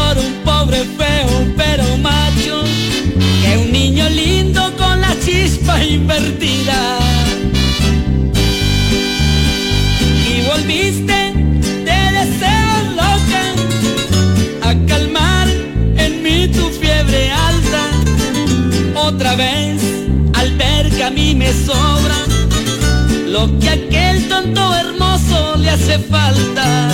Mejor 0.00 0.18
un 0.18 0.34
pobre 0.44 0.84
feo 0.84 1.54
pero 1.56 1.96
macho, 1.98 2.62
que 3.42 3.56
un 3.58 3.72
niño 3.72 4.08
lindo 4.08 4.72
con 4.76 5.00
la 5.00 5.14
chispa 5.24 5.82
invertida. 5.84 6.98
Y 10.28 10.42
volviste 10.48 11.18
de 11.88 12.00
deseo 12.18 12.74
loca 13.00 13.44
a 14.62 14.74
calmar 14.86 15.48
en 15.96 16.22
mí 16.22 16.48
tu 16.48 16.68
fiebre 16.70 17.30
alta 17.30 17.84
otra 18.94 19.34
vez 19.36 19.82
al 20.34 20.56
ver 20.56 20.90
que 20.90 21.04
a 21.04 21.10
mí 21.10 21.34
me 21.34 21.52
sobra 21.52 22.18
lo 23.26 23.58
que 23.58 23.68
a 23.68 23.72
aquel 23.72 24.28
tonto 24.28 24.74
hermoso 24.74 25.56
le 25.56 25.70
hace 25.70 25.98
falta. 25.98 26.90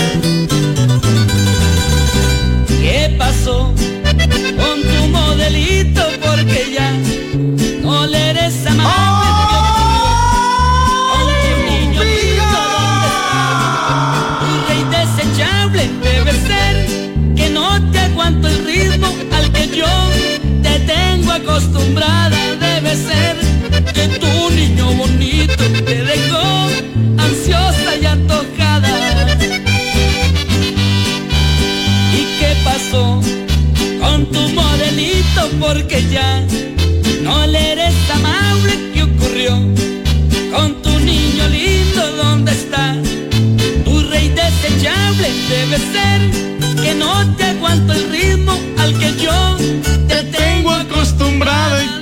¿Qué 3.16 3.22
pasó 3.22 3.72
con 4.60 4.82
tu 4.82 5.08
modelito? 5.08 6.02
Porque 6.22 6.74
ya 6.76 6.92
no 7.82 8.06
le 8.06 8.30
eres 8.30 8.66
amable. 8.66 9.30
Con 11.12 11.26
tu 11.42 11.52
niño 11.70 12.02
lindo, 12.04 12.60
¿dónde 12.74 13.06
está? 13.06 14.40
Tu 14.40 14.48
rey 14.68 14.82
desechable 14.98 15.82
debe 16.02 16.32
ser 16.32 16.74
que 17.34 17.48
no 17.48 17.90
te 17.90 17.98
aguanto 18.00 18.48
el 18.48 18.66
ritmo 18.66 19.08
al 19.32 19.50
que 19.50 19.64
yo 19.74 19.92
te 20.62 20.78
tengo 20.80 21.32
acostumbrada. 21.32 22.36
Debe 22.60 22.96
ser 22.96 23.36
que 23.94 24.08
tu 24.18 24.50
niño 24.50 24.92
bonito 24.92 25.64
te 25.86 26.02
dejó 26.04 26.45
Porque 35.66 36.00
ya 36.12 36.44
no 37.22 37.44
le 37.44 37.72
eres 37.72 37.94
amable. 38.14 38.72
¿Qué 38.94 39.02
ocurrió 39.02 39.50
con 40.54 40.80
tu 40.80 40.96
niño 41.00 41.48
lindo? 41.48 42.02
¿Dónde 42.16 42.52
está? 42.52 42.94
Tu 43.84 44.00
rey 44.02 44.28
desechable 44.28 45.28
debe 45.48 45.78
ser 45.92 46.20
que 46.84 46.94
no 46.94 47.34
te 47.34 47.46
aguanto 47.46 47.94
el 47.94 48.08
ritmo 48.12 48.56
al 48.78 48.96
que 48.96 49.12
yo 49.20 49.56
te 50.06 50.22
tengo. 50.22 50.72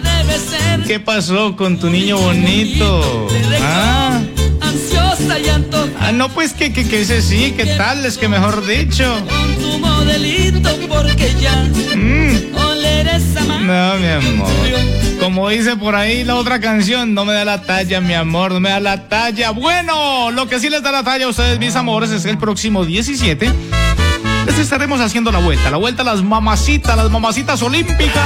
Debe 0.03 0.39
ser 0.39 0.83
¿Qué 0.87 1.01
pasó 1.01 1.57
con 1.57 1.79
tu 1.79 1.89
niño 1.89 2.19
bonito? 2.19 3.29
Ah, 3.62 4.21
ansiosa 4.61 5.39
y 5.39 5.49
antojada. 5.49 6.09
ah 6.09 6.12
no, 6.12 6.29
pues 6.29 6.53
que, 6.53 6.71
que, 6.71 6.87
que 6.87 7.01
ese 7.01 7.23
sí, 7.23 7.55
¿qué 7.57 7.65
tal? 7.65 8.05
Es 8.05 8.19
que 8.19 8.29
mejor 8.29 8.67
dicho. 8.67 9.07
Con 9.27 9.55
tu 9.57 9.79
modelito 9.79 10.69
porque 10.87 11.33
ya 11.41 11.67
amable. 11.95 12.74
No, 13.61 13.95
mi 13.97 14.07
amor. 14.07 14.49
Como 15.20 15.49
dice 15.49 15.76
por 15.76 15.95
ahí 15.95 16.24
la 16.24 16.34
otra 16.34 16.61
canción, 16.61 17.14
no 17.14 17.24
me 17.24 17.32
da 17.32 17.45
la 17.45 17.62
talla, 17.62 18.01
mi 18.01 18.14
amor, 18.14 18.53
no 18.53 18.61
me 18.61 18.70
da 18.70 18.80
la 18.80 19.09
talla. 19.09 19.51
Bueno, 19.51 20.30
lo 20.30 20.49
que 20.49 20.61
sí 20.61 20.68
les 20.68 20.82
da 20.82 20.92
la 20.92 21.03
talla 21.03 21.26
a 21.26 21.28
ustedes, 21.28 21.59
mis 21.59 21.74
amores, 21.76 22.11
es 22.11 22.24
el 22.26 22.38
próximo 22.38 22.84
17 22.84 23.51
les 24.47 24.59
estaremos 24.59 25.01
haciendo 25.01 25.32
la 25.32 25.38
vuelta, 25.38 25.70
la 25.70 25.78
vuelta 25.78 26.03
a 26.03 26.05
las 26.05 26.22
mamacitas, 26.22 26.95
las 26.97 27.11
mamacitas 27.11 27.62
olímpicas. 27.62 28.22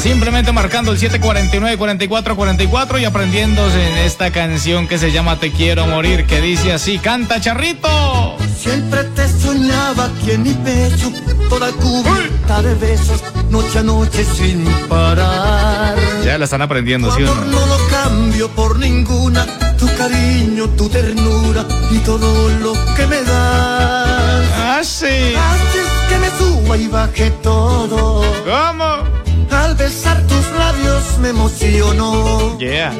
Simplemente 0.00 0.52
marcando 0.52 0.92
el 0.92 0.98
749-4444 0.98 3.00
y 3.00 3.06
aprendiéndose 3.06 3.90
en 3.90 3.96
esta 3.98 4.30
canción 4.30 4.86
que 4.86 4.98
se 4.98 5.10
llama 5.12 5.40
Te 5.40 5.50
quiero 5.50 5.86
morir, 5.86 6.26
que 6.26 6.42
dice 6.42 6.72
así, 6.72 6.98
canta 6.98 7.40
charrito. 7.40 8.36
Siempre 8.64 9.04
te 9.14 9.28
soñaba 9.28 10.06
aquí 10.06 10.30
en 10.30 10.42
mi 10.42 10.54
pecho, 10.54 11.12
toda 11.50 11.70
cubierta 11.72 12.62
de 12.62 12.74
besos, 12.76 13.22
noche 13.50 13.80
a 13.80 13.82
noche 13.82 14.24
sin 14.24 14.64
parar. 14.88 15.94
Ya 16.24 16.38
la 16.38 16.44
están 16.46 16.62
aprendiendo, 16.62 17.08
Tu 17.10 17.16
¿sí 17.16 17.22
o 17.24 17.26
no? 17.26 17.44
no 17.44 17.66
lo 17.66 17.76
cambio 17.88 18.48
por 18.48 18.78
ninguna, 18.78 19.44
tu 19.76 19.86
cariño, 19.98 20.66
tu 20.78 20.88
ternura 20.88 21.66
y 21.90 21.98
todo 21.98 22.48
lo 22.60 22.72
que 22.96 23.06
me 23.06 23.20
das. 23.22 24.46
Ah, 24.56 24.80
sí. 24.82 25.34
Haces 25.36 25.88
que 26.08 26.16
me 26.18 26.30
suba 26.38 26.76
y 26.78 26.88
baje 26.88 27.30
todo. 27.42 28.22
¿Cómo? 28.46 29.23
Al 29.64 29.74
besar 29.76 30.20
tus 30.26 30.46
labios 30.58 31.18
me 31.22 31.30
emociono. 31.30 32.58
Yeah. 32.58 32.92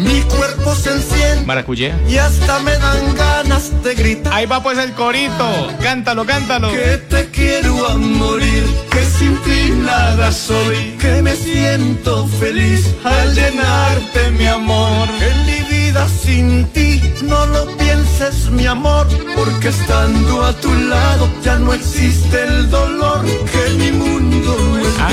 Mi 0.00 0.22
cuerpo 0.22 0.74
se 0.74 0.92
enciende 0.92 1.44
Maracuyé. 1.44 1.92
y 2.08 2.16
hasta 2.16 2.58
me 2.60 2.72
dan 2.72 3.14
ganas 3.14 3.70
de 3.84 3.94
gritar. 3.94 4.32
Ahí 4.32 4.46
va 4.46 4.62
pues 4.62 4.78
el 4.78 4.92
corito. 4.92 5.46
Cántalo, 5.82 6.24
cántalo. 6.24 6.70
Que 6.72 6.96
te 7.12 7.30
quiero 7.30 7.86
a 7.86 7.96
morir, 7.98 8.64
que 8.90 9.04
sin 9.04 9.36
ti 9.42 9.72
nada 9.76 10.32
soy, 10.32 10.96
que 10.98 11.20
me 11.20 11.36
siento 11.36 12.26
feliz 12.26 12.94
al 13.04 13.34
llenarte 13.34 14.30
mi 14.38 14.46
amor. 14.46 15.06
En 15.20 15.36
mi 15.44 15.60
vida 15.68 16.08
sin 16.08 16.64
ti 16.72 17.02
no 17.22 17.44
lo 17.44 17.76
pienses 17.76 18.50
mi 18.50 18.66
amor, 18.66 19.06
porque 19.36 19.68
estando 19.68 20.44
a 20.44 20.52
tu 20.54 20.72
lado 20.72 21.28
ya 21.44 21.56
no 21.58 21.74
existe 21.74 22.42
el 22.42 22.70
dolor 22.70 23.22
que 23.52 23.74
mi 23.74 23.92
mundo 23.92 24.69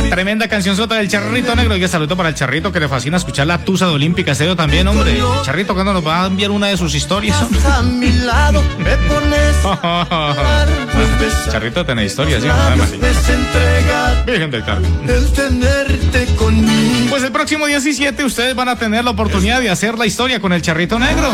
tremenda 0.10 0.48
canción 0.48 0.76
sota 0.76 0.96
del 0.96 1.08
Charrito 1.08 1.56
Negro. 1.56 1.76
Y 1.76 1.80
que 1.80 1.88
saludo 1.88 2.16
para 2.16 2.30
el 2.30 2.36
Charrito 2.36 2.72
que 2.72 2.80
le 2.80 2.88
fascina 2.88 3.18
escuchar 3.18 3.48
la 3.48 3.60
tusa 3.60 3.88
de 3.88 3.94
Olímpica 3.94 4.32
Estéreo 4.32 4.56
también, 4.56 4.88
hombre. 4.88 5.20
Charrito, 5.44 5.74
cuando 5.74 5.94
nos 5.94 6.06
va 6.06 6.24
a 6.24 6.28
enviar 6.28 6.52
una 6.52 6.68
de 6.68 6.78
sus 6.78 6.96
historias? 6.96 7.38
A 7.66 7.82
mi 7.84 8.12
lado 8.12 8.64
me 8.78 8.96
pones 8.98 9.58
Charrito 11.52 11.86
tiene 11.86 12.06
historias, 12.06 12.42
¿sí? 12.44 12.50
Además, 12.50 12.90
sí. 12.90 13.00
Virgen 14.26 14.52
del 14.52 14.64
Carmen. 14.64 14.92
Pues 17.10 17.24
el 17.24 17.32
próximo 17.32 17.66
17 17.66 18.24
ustedes 18.24 18.56
van 18.56 18.70
a 18.70 18.76
tener 18.76 19.04
la 19.04 19.12
oportunidad 19.12 19.62
de 19.62 19.70
hacer 19.70 19.98
la 19.98 20.06
historia 20.06 20.40
con 20.40 20.54
el 20.54 20.62
Charrito 20.62 21.00
Negro. 21.00 21.30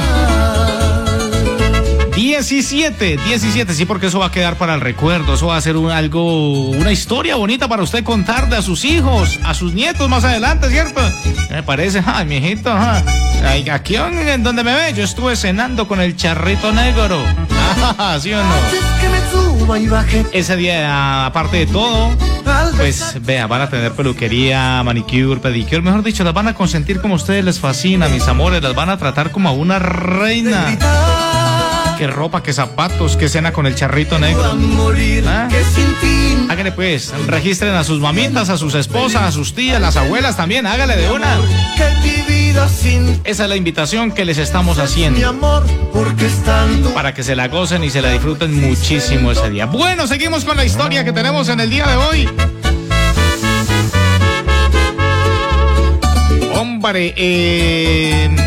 17, 2.16 3.18
17, 3.18 3.74
sí, 3.74 3.86
porque 3.86 4.07
eso 4.07 4.20
va 4.20 4.28
a 4.28 4.32
quedar 4.32 4.55
para 4.55 4.76
el 4.76 4.82
recuerdo, 4.82 5.34
eso 5.34 5.47
va 5.47 5.57
a 5.57 5.61
ser 5.61 5.78
un, 5.78 5.89
algo, 5.89 6.70
una 6.70 6.91
historia 6.91 7.36
bonita 7.36 7.68
para 7.68 7.82
usted 7.82 8.03
contarle 8.03 8.55
a 8.55 8.61
sus 8.61 8.86
hijos, 8.86 9.39
a 9.43 9.55
sus 9.55 9.74
nietos 9.74 10.07
más 10.09 10.24
adelante, 10.24 10.70
¿cierto? 10.70 11.01
Me 11.49 11.64
parece, 11.64 12.03
ay, 12.05 12.26
mijito, 12.26 12.72
ajá. 12.72 13.03
Ay, 13.43 13.68
aquí 13.70 13.95
en, 13.95 14.20
en 14.28 14.43
donde 14.43 14.64
me 14.64 14.76
ve, 14.76 14.93
yo 14.93 15.03
estuve 15.03 15.36
cenando 15.36 15.88
con 15.88 15.99
el 15.99 16.16
charrito 16.16 16.72
negro. 16.72 17.24
Ah, 17.97 18.18
¿Sí 18.22 18.32
o 18.32 18.43
no? 18.43 18.53
Ese 20.32 20.55
día, 20.55 21.26
aparte 21.26 21.57
de 21.57 21.66
todo, 21.66 22.16
pues 22.78 23.18
vea, 23.26 23.47
van 23.47 23.61
a 23.61 23.70
tener 23.70 23.91
peluquería, 23.93 24.84
manicure, 24.84 25.39
pedicure, 25.41 25.82
mejor 25.82 26.03
dicho, 26.03 26.24
las 26.24 26.34
van 26.34 26.47
a 26.47 26.53
consentir 26.53 27.01
como 27.01 27.16
a 27.16 27.18
ustedes 27.18 27.43
les 27.43 27.59
fascina, 27.59 28.07
mis 28.07 28.28
amores, 28.28 28.61
las 28.61 28.76
van 28.76 28.89
a 28.89 28.97
tratar 28.97 29.32
como 29.32 29.49
a 29.49 29.51
una 29.51 29.80
reina. 29.80 30.78
Qué 32.04 32.08
ropa, 32.08 32.43
qué 32.43 32.51
zapatos, 32.51 33.16
qué 33.16 33.30
cena 33.30 33.54
con 33.54 33.66
el 33.66 33.76
charrito 33.76 34.20
negro. 34.20 34.43
¿Ah? 35.26 35.47
que 35.49 36.51
Háganle 36.51 36.74
pues, 36.74 37.14
registren 37.28 37.74
a 37.76 37.86
sus 37.86 38.01
mamitas, 38.01 38.49
a 38.49 38.58
sus 38.58 38.76
esposas, 38.76 39.22
a 39.22 39.32
sus 39.32 39.56
tías, 39.56 39.80
las 39.80 39.95
abuelas 39.95 40.36
también, 40.36 40.68
hágale 40.68 40.97
de 40.97 41.10
una. 41.10 41.38
que 41.78 41.86
mi 42.06 42.49
Esa 43.24 43.43
es 43.43 43.49
la 43.49 43.56
invitación 43.56 44.12
que 44.12 44.26
les 44.26 44.38
estamos 44.38 44.76
mi 44.76 44.84
haciendo. 44.84 45.30
amor 45.30 45.64
porque 45.93 46.26
estando 46.26 46.93
Para 46.93 47.14
que 47.14 47.24
se 47.24 47.38
la 47.38 47.47
gocen 47.47 47.86
y 47.86 47.89
se 47.89 48.01
la 48.01 48.12
disfruten 48.12 48.54
muchísimo 48.60 49.32
ese 49.32 49.49
día. 49.49 49.68
Bueno, 49.68 50.06
seguimos 50.06 50.43
con 50.43 50.58
la 50.58 50.66
historia 50.66 51.06
que 51.06 51.14
tenemos 51.14 51.47
en 51.47 51.62
el 51.62 51.70
día 51.70 51.88
de 51.88 51.95
hoy. 51.95 52.30
Hombre, 56.54 57.14
eh, 57.16 58.43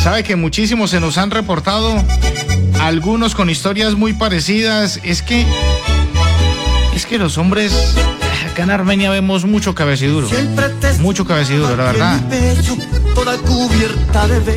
sabe 0.00 0.22
que 0.22 0.34
muchísimos 0.34 0.90
se 0.90 1.00
nos 1.00 1.18
han 1.18 1.30
reportado, 1.30 2.02
algunos 2.80 3.34
con 3.34 3.50
historias 3.50 3.94
muy 3.94 4.14
parecidas. 4.14 4.98
Es 5.04 5.20
que, 5.20 5.44
es 6.94 7.04
que 7.04 7.18
los 7.18 7.36
hombres, 7.36 7.72
acá 8.50 8.62
en 8.62 8.70
Armenia 8.70 9.10
vemos 9.10 9.44
mucho 9.44 9.74
cabeciduro. 9.74 10.28
Mucho 11.00 11.26
cabeciduro, 11.26 11.76
la 11.76 11.84
verdad. 11.84 12.20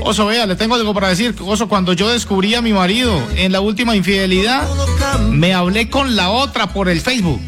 Oso, 0.04 0.26
vea, 0.28 0.46
le 0.46 0.56
tengo 0.56 0.76
algo 0.76 0.94
para 0.94 1.10
decir. 1.10 1.36
Oso, 1.42 1.68
cuando 1.68 1.92
yo 1.92 2.10
descubrí 2.10 2.56
a 2.56 2.62
mi 2.62 2.72
marido 2.72 3.22
en 3.36 3.52
la 3.52 3.60
última 3.60 3.98
infidelidad, 3.98 4.66
me 5.30 5.54
hablé 5.54 5.90
con 5.90 6.16
la 6.16 6.30
otra 6.30 6.68
por 6.68 6.88
el 6.88 7.02
Facebook. 7.02 7.42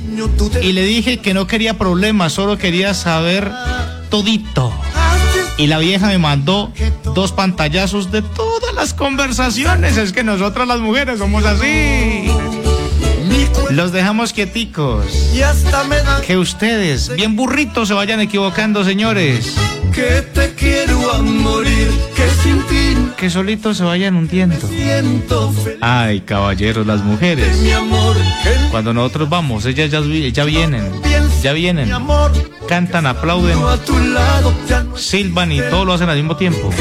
Y 0.61 0.73
le 0.73 0.83
dije 0.83 1.19
que 1.19 1.33
no 1.33 1.47
quería 1.47 1.77
problemas, 1.77 2.33
solo 2.33 2.57
quería 2.57 2.93
saber 2.93 3.49
todito. 4.09 4.73
Y 5.57 5.67
la 5.67 5.77
vieja 5.79 6.07
me 6.07 6.17
mandó 6.17 6.71
dos 7.13 7.31
pantallazos 7.31 8.11
de 8.11 8.21
todas 8.21 8.73
las 8.75 8.93
conversaciones. 8.93 9.97
Es 9.97 10.11
que 10.11 10.23
nosotras 10.23 10.67
las 10.67 10.79
mujeres 10.79 11.19
somos 11.19 11.45
así. 11.45 12.29
Los 13.71 13.91
dejamos 13.91 14.33
quieticos. 14.33 15.05
Que 16.25 16.37
ustedes, 16.37 17.13
bien 17.15 17.35
burritos, 17.35 17.87
se 17.87 17.93
vayan 17.93 18.19
equivocando, 18.19 18.83
señores. 18.83 19.55
que 19.93 20.21
te 20.33 20.53
quiero 20.55 21.13
a 21.13 21.21
morir 21.21 21.89
que 22.15 22.29
sin 22.43 22.61
ti 22.63 23.11
Que 23.17 23.29
solitos 23.29 23.77
se 23.77 23.83
vayan 23.83 24.15
hundiendo. 24.15 24.57
Ay, 25.81 26.21
caballeros, 26.21 26.85
las 26.85 27.01
mujeres. 27.01 27.57
Cuando 28.71 28.93
nosotros 28.93 29.29
vamos, 29.29 29.65
ellas 29.65 29.89
ya, 29.89 30.01
ya 30.01 30.43
vienen. 30.43 30.83
Ya 31.45 31.53
vienen. 31.53 31.91
Cantan, 32.67 33.05
aplauden, 33.05 33.59
silban 34.95 35.51
y 35.51 35.59
todo 35.59 35.85
lo 35.85 35.93
hacen 35.93 36.09
al 36.09 36.17
mismo 36.17 36.35
tiempo. 36.37 36.71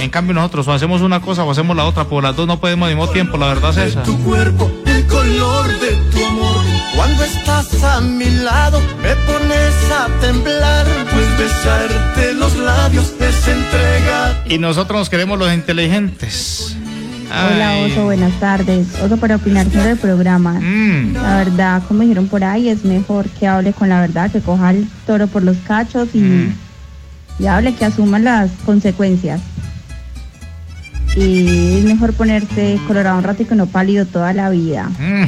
En 0.00 0.10
cambio 0.10 0.32
nosotros 0.32 0.68
o 0.68 0.72
hacemos 0.72 1.00
una 1.00 1.20
cosa 1.20 1.42
o 1.42 1.50
hacemos 1.50 1.76
la 1.76 1.86
otra, 1.86 2.04
por 2.04 2.22
las 2.22 2.36
dos 2.36 2.46
no 2.46 2.60
podemos 2.60 2.88
al 2.88 2.94
mismo 2.94 3.12
tiempo, 3.12 3.36
la 3.36 3.48
verdad 3.48 3.76
es 3.78 3.94
esa. 3.94 4.04
tu 4.04 4.16
cuerpo 4.22 4.70
el 4.86 5.04
color 5.08 5.66
de 5.80 5.90
tu 6.12 6.24
amor 6.24 6.64
cuando 6.94 7.24
estás 7.24 7.82
a 7.82 8.00
mi 8.00 8.30
lado 8.30 8.80
me 9.02 9.16
pones 9.16 9.74
a 9.90 10.06
temblar 10.20 10.86
pues 11.12 11.38
besarte 11.38 12.32
los 12.34 12.56
labios 12.56 13.12
es 13.18 13.48
entrega 13.48 14.44
Y 14.46 14.58
nosotros 14.58 15.00
nos 15.00 15.10
queremos 15.10 15.36
los 15.36 15.52
inteligentes. 15.52 16.75
Hola 17.28 17.78
Oso, 17.84 18.04
buenas 18.04 18.32
tardes. 18.38 18.86
Oso 19.02 19.16
para 19.16 19.36
opinar 19.36 19.66
sobre 19.70 19.90
el 19.92 19.98
programa. 19.98 20.52
mm, 20.60 21.14
La 21.14 21.36
verdad, 21.38 21.82
como 21.88 22.02
dijeron 22.02 22.28
por 22.28 22.44
ahí, 22.44 22.68
es 22.68 22.84
mejor 22.84 23.28
que 23.28 23.46
hable 23.46 23.72
con 23.72 23.88
la 23.88 24.00
verdad, 24.00 24.30
que 24.30 24.40
coja 24.40 24.70
el 24.70 24.88
toro 25.06 25.26
por 25.26 25.42
los 25.42 25.56
cachos 25.66 26.08
y, 26.14 26.20
Mm. 26.20 26.54
y 27.40 27.46
hable, 27.46 27.74
que 27.74 27.84
asuma 27.84 28.18
las 28.18 28.50
consecuencias. 28.64 29.40
Y 31.16 31.78
es 31.78 31.84
mejor 31.84 32.12
ponerse 32.12 32.78
colorado 32.86 33.18
un 33.18 33.24
rato 33.24 33.42
y 33.42 33.46
que 33.46 33.54
no 33.54 33.66
pálido 33.66 34.04
toda 34.06 34.32
la 34.32 34.50
vida. 34.50 34.88
mm. 34.98 35.24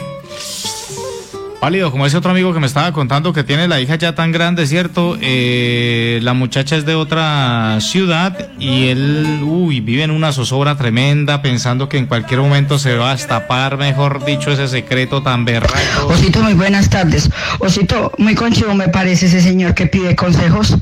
Pálido, 1.61 1.91
como 1.91 2.07
ese 2.07 2.17
otro 2.17 2.31
amigo 2.31 2.55
que 2.55 2.61
me 2.61 2.69
estaba 2.69 2.93
contando 2.93 3.33
que 3.33 3.43
tiene 3.43 3.67
la 3.67 3.81
hija 3.81 3.97
ya 3.97 4.15
tan 4.15 4.31
grande, 4.31 4.65
¿cierto? 4.69 5.19
Eh, 5.21 6.21
la 6.23 6.33
muchacha 6.33 6.77
es 6.77 6.87
de 6.87 6.95
otra 6.95 7.79
ciudad 7.81 8.49
y 8.61 8.89
él, 8.89 9.41
uy, 9.43 9.81
vive 9.81 10.05
en 10.05 10.13
una 10.13 10.33
zozobra 10.33 10.77
tremenda 10.77 11.43
pensando 11.43 11.89
que 11.89 11.99
en 11.99 12.07
cualquier 12.07 12.41
momento 12.41 12.79
se 12.79 12.95
va 12.95 13.11
a 13.11 13.17
destapar, 13.17 13.77
mejor 13.77 14.25
dicho, 14.25 14.53
ese 14.53 14.69
secreto 14.69 15.21
tan 15.25 15.45
berraco. 15.45 16.07
Osito, 16.07 16.41
muy 16.45 16.55
buenas 16.55 16.91
tardes. 16.91 17.29
Osito, 17.59 18.13
muy 18.19 18.37
conchivo 18.37 18.73
me 18.75 18.89
parece 18.89 19.27
ese 19.27 19.41
señor 19.41 19.75
que 19.75 19.87
pide 19.87 20.15
consejos. 20.15 20.77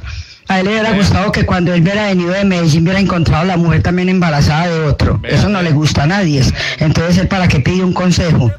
A 0.49 0.61
él 0.61 0.67
le 0.67 0.73
hubiera 0.73 0.93
gustado 0.93 1.33
que 1.33 1.45
cuando 1.45 1.75
él 1.75 1.83
hubiera 1.83 2.07
venido 2.07 2.31
de 2.31 2.45
Medellín 2.45 2.85
hubiera 2.85 3.01
encontrado 3.01 3.43
a 3.43 3.47
la 3.47 3.57
mujer 3.57 3.83
también 3.83 4.09
embarazada 4.09 4.69
de 4.69 4.81
otro. 4.85 5.19
Eso 5.25 5.49
no 5.49 5.61
le 5.61 5.73
gusta 5.73 6.05
a 6.05 6.07
nadie. 6.07 6.43
Entonces 6.79 7.19
él 7.19 7.27
para 7.29 7.49
qué 7.49 7.59
pide 7.61 7.83
un 7.83 7.93
consejo. 7.93 8.51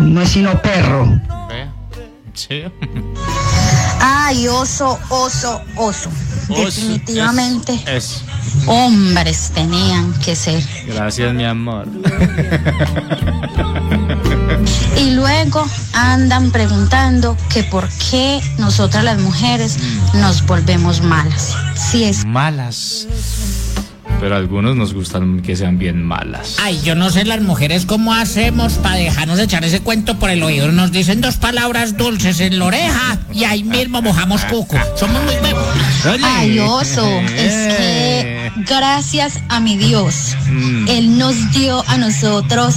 No 0.00 0.22
es 0.22 0.30
sino 0.30 0.60
perro. 0.62 1.20
Sí. 2.32 2.62
Ay, 4.00 4.46
oso, 4.48 4.98
oso, 5.08 5.60
oso. 5.76 6.08
Definitivamente, 6.48 7.78
Es. 7.84 8.22
hombres 8.66 9.50
tenían 9.54 10.12
que 10.24 10.34
ser. 10.36 10.62
Gracias, 10.86 11.34
mi 11.34 11.44
amor. 11.44 11.86
Y 14.96 15.10
luego 15.12 15.66
andan 15.92 16.50
preguntando 16.50 17.36
que 17.48 17.62
por 17.64 17.88
qué 18.10 18.40
nosotras 18.58 19.04
las 19.04 19.18
mujeres 19.18 19.78
nos 20.14 20.44
volvemos 20.46 21.02
malas. 21.02 21.54
Si 21.74 22.04
es 22.04 22.24
Malas. 22.24 23.06
Pero 24.20 24.34
a 24.34 24.38
algunos 24.38 24.74
nos 24.74 24.94
gustan 24.94 25.42
que 25.42 25.54
sean 25.54 25.78
bien 25.78 26.02
malas. 26.02 26.56
Ay, 26.60 26.80
yo 26.82 26.96
no 26.96 27.08
sé 27.10 27.24
las 27.24 27.40
mujeres 27.40 27.86
cómo 27.86 28.12
hacemos 28.12 28.72
para 28.74 28.96
dejarnos 28.96 29.38
echar 29.38 29.64
ese 29.64 29.78
cuento 29.78 30.18
por 30.18 30.30
el 30.30 30.42
oído. 30.42 30.72
Nos 30.72 30.90
dicen 30.90 31.20
dos 31.20 31.36
palabras 31.36 31.96
dulces 31.96 32.40
en 32.40 32.58
la 32.58 32.64
oreja 32.64 33.18
y 33.32 33.44
ahí 33.44 33.62
mismo 33.62 34.02
mojamos 34.02 34.44
cuco. 34.46 34.76
Somos 34.96 35.22
muy. 35.22 35.34
Ay, 36.24 36.58
oso, 36.58 37.06
es 37.20 37.74
que 37.76 38.50
gracias 38.68 39.34
a 39.48 39.60
mi 39.60 39.76
Dios, 39.76 40.36
Mm. 40.50 40.88
Él 40.88 41.18
nos 41.18 41.52
dio 41.52 41.84
a 41.88 41.98
nosotros 41.98 42.74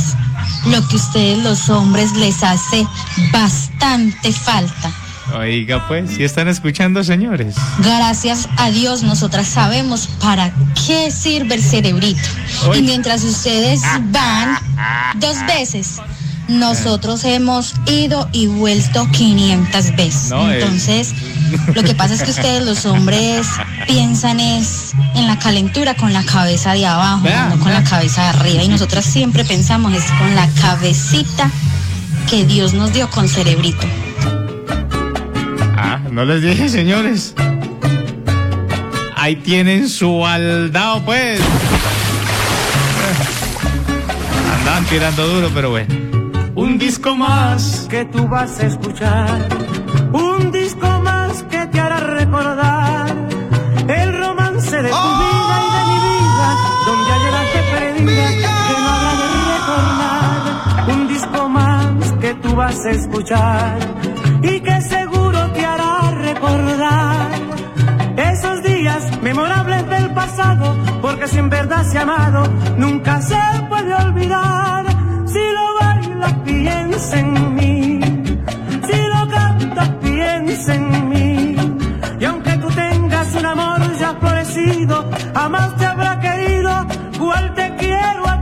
lo 0.65 0.87
que 0.87 0.95
ustedes 0.95 1.43
los 1.43 1.69
hombres 1.69 2.11
les 2.13 2.43
hace 2.43 2.85
bastante 3.31 4.31
falta. 4.31 4.91
Oiga, 5.33 5.87
pues, 5.87 6.11
si 6.11 6.23
están 6.23 6.47
escuchando, 6.47 7.03
señores. 7.03 7.55
Gracias 7.79 8.49
a 8.57 8.69
Dios 8.69 9.01
nosotras 9.03 9.47
sabemos 9.47 10.07
para 10.19 10.51
qué 10.85 11.09
sirve 11.09 11.55
el 11.55 11.63
cerebrito. 11.63 12.21
Y 12.75 12.81
mientras 12.81 13.23
ustedes 13.23 13.81
van 14.11 14.57
dos 15.15 15.37
veces, 15.45 16.01
nosotros 16.51 17.23
hemos 17.23 17.73
ido 17.87 18.27
y 18.31 18.47
vuelto 18.47 19.07
500 19.11 19.95
veces. 19.95 20.29
No, 20.29 20.51
eh. 20.51 20.59
Entonces, 20.59 21.13
lo 21.73 21.83
que 21.83 21.95
pasa 21.95 22.13
es 22.13 22.23
que 22.23 22.31
ustedes 22.31 22.63
los 22.63 22.85
hombres 22.85 23.47
piensan 23.87 24.39
es 24.39 24.93
en 25.15 25.27
la 25.27 25.39
calentura 25.39 25.95
con 25.95 26.13
la 26.13 26.23
cabeza 26.23 26.73
de 26.73 26.85
abajo, 26.85 27.27
no 27.49 27.59
con 27.59 27.71
la 27.71 27.83
cabeza 27.83 28.23
de 28.23 28.27
arriba. 28.29 28.63
Y 28.63 28.67
nosotras 28.67 29.05
siempre 29.05 29.45
pensamos 29.45 29.93
es 29.93 30.03
con 30.11 30.35
la 30.35 30.47
cabecita 30.61 31.49
que 32.29 32.45
Dios 32.45 32.73
nos 32.73 32.93
dio 32.93 33.09
con 33.09 33.27
cerebrito. 33.27 33.87
Ah, 35.77 35.99
no 36.11 36.25
les 36.25 36.41
dije, 36.41 36.69
señores. 36.69 37.33
Ahí 39.15 39.35
tienen 39.35 39.87
su 39.87 40.19
baldao, 40.19 41.01
pues. 41.03 41.39
Andaban 44.59 44.85
tirando 44.85 45.27
duro, 45.27 45.51
pero 45.53 45.69
bueno. 45.69 46.00
Un 46.61 46.77
disco 46.77 47.15
más 47.15 47.87
que 47.89 48.05
tú 48.05 48.27
vas 48.27 48.59
a 48.59 48.67
escuchar. 48.67 49.49
Un 50.13 50.51
disco 50.51 50.87
más 51.01 51.41
que 51.49 51.65
te 51.65 51.79
hará 51.79 51.99
recordar 51.99 53.07
el 53.87 54.19
romance 54.19 54.75
de 54.83 54.89
tu 54.89 55.09
vida 55.21 55.55
y 55.65 55.69
de 55.75 55.83
mi 55.89 55.97
vida, 56.05 56.49
donde 56.85 57.11
ayer 57.17 57.35
te 57.53 57.61
perdida 57.73 58.27
que 58.67 58.75
no 58.83 58.89
habrá 58.95 59.13
de 59.21 59.27
recordar. 59.55 60.95
Un 60.95 61.07
disco 61.07 61.49
más 61.49 62.11
que 62.21 62.33
tú 62.35 62.55
vas 62.55 62.85
a 62.85 62.89
escuchar 62.91 63.79
y 64.43 64.59
que 64.59 64.81
seguro 64.81 65.51
te 65.53 65.65
hará 65.65 66.11
recordar 66.11 67.27
esos 68.17 68.61
días 68.61 69.21
memorables 69.23 69.89
del 69.89 70.13
pasado, 70.13 70.75
porque 71.01 71.27
si 71.27 71.39
en 71.39 71.49
verdad 71.49 71.83
se 71.91 71.97
ha 71.97 72.03
amado, 72.03 72.43
nunca 72.77 73.19
se 73.19 73.39
puede 73.67 73.95
olvidar. 73.95 74.90
Piensa 76.45 77.19
en 77.19 77.55
mí. 77.55 77.99
Si 78.87 78.97
lo 79.13 79.27
cantas, 79.29 79.89
piensa 80.01 80.75
en 80.75 81.09
mí. 81.09 81.55
Y 82.19 82.25
aunque 82.25 82.57
tú 82.57 82.67
tengas 82.69 83.33
un 83.35 83.45
amor 83.45 83.79
ya 83.97 84.15
florecido, 84.19 85.09
jamás 85.33 85.75
te 85.77 85.85
habrá 85.85 86.19
querido, 86.19 86.85
cual 87.19 87.53
te 87.55 87.75
quiero 87.77 88.27
a 88.27 88.40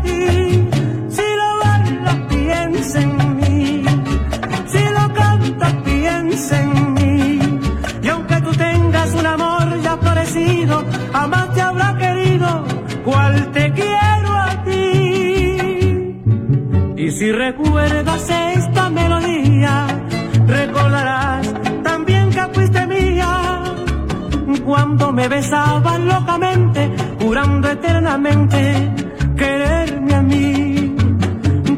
Besabas 25.40 26.00
locamente, 26.02 26.92
jurando 27.22 27.70
eternamente 27.70 28.92
quererme 29.38 30.14
a 30.14 30.22
mí. 30.22 30.96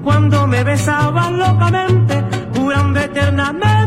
Cuando 0.04 0.48
me 0.48 0.64
besabas 0.64 1.32
locamente, 1.32 2.24
jurando 2.56 3.00
eternamente 3.00 3.81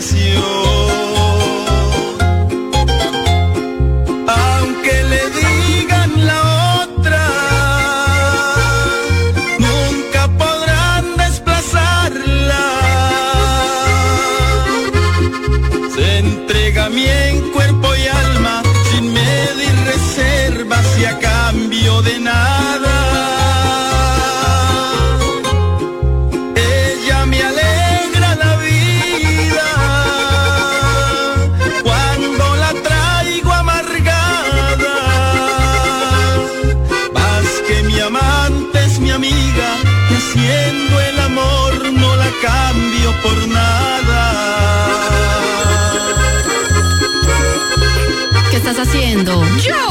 desesperación. 0.00 0.97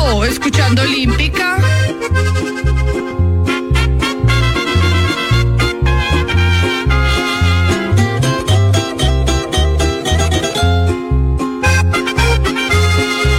Escuchando 0.07 0.83
Olímpica. 0.83 1.57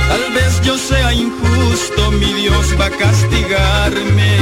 Tal 0.08 0.32
vez 0.34 0.60
yo 0.62 0.76
sea 0.76 1.12
injusto, 1.14 2.10
mi 2.12 2.32
Dios 2.34 2.76
va 2.78 2.86
a 2.86 2.90
castigarme. 2.90 4.36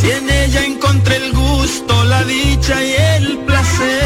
Si 0.00 0.10
en 0.10 0.28
ella 0.28 0.64
encontré 0.64 1.16
el 1.16 1.32
gusto, 1.32 2.04
la 2.04 2.24
dicha 2.24 2.82
y 2.82 2.94
el 3.14 3.38
placer, 3.46 3.98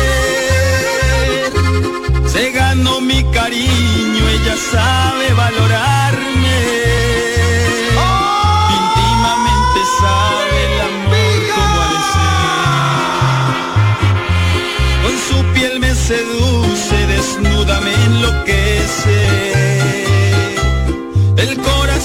se 2.27 2.51
ganó 2.53 3.01
mi 3.01 3.25
cariño, 3.33 4.29
ella 4.29 4.57
sabe 4.71 5.10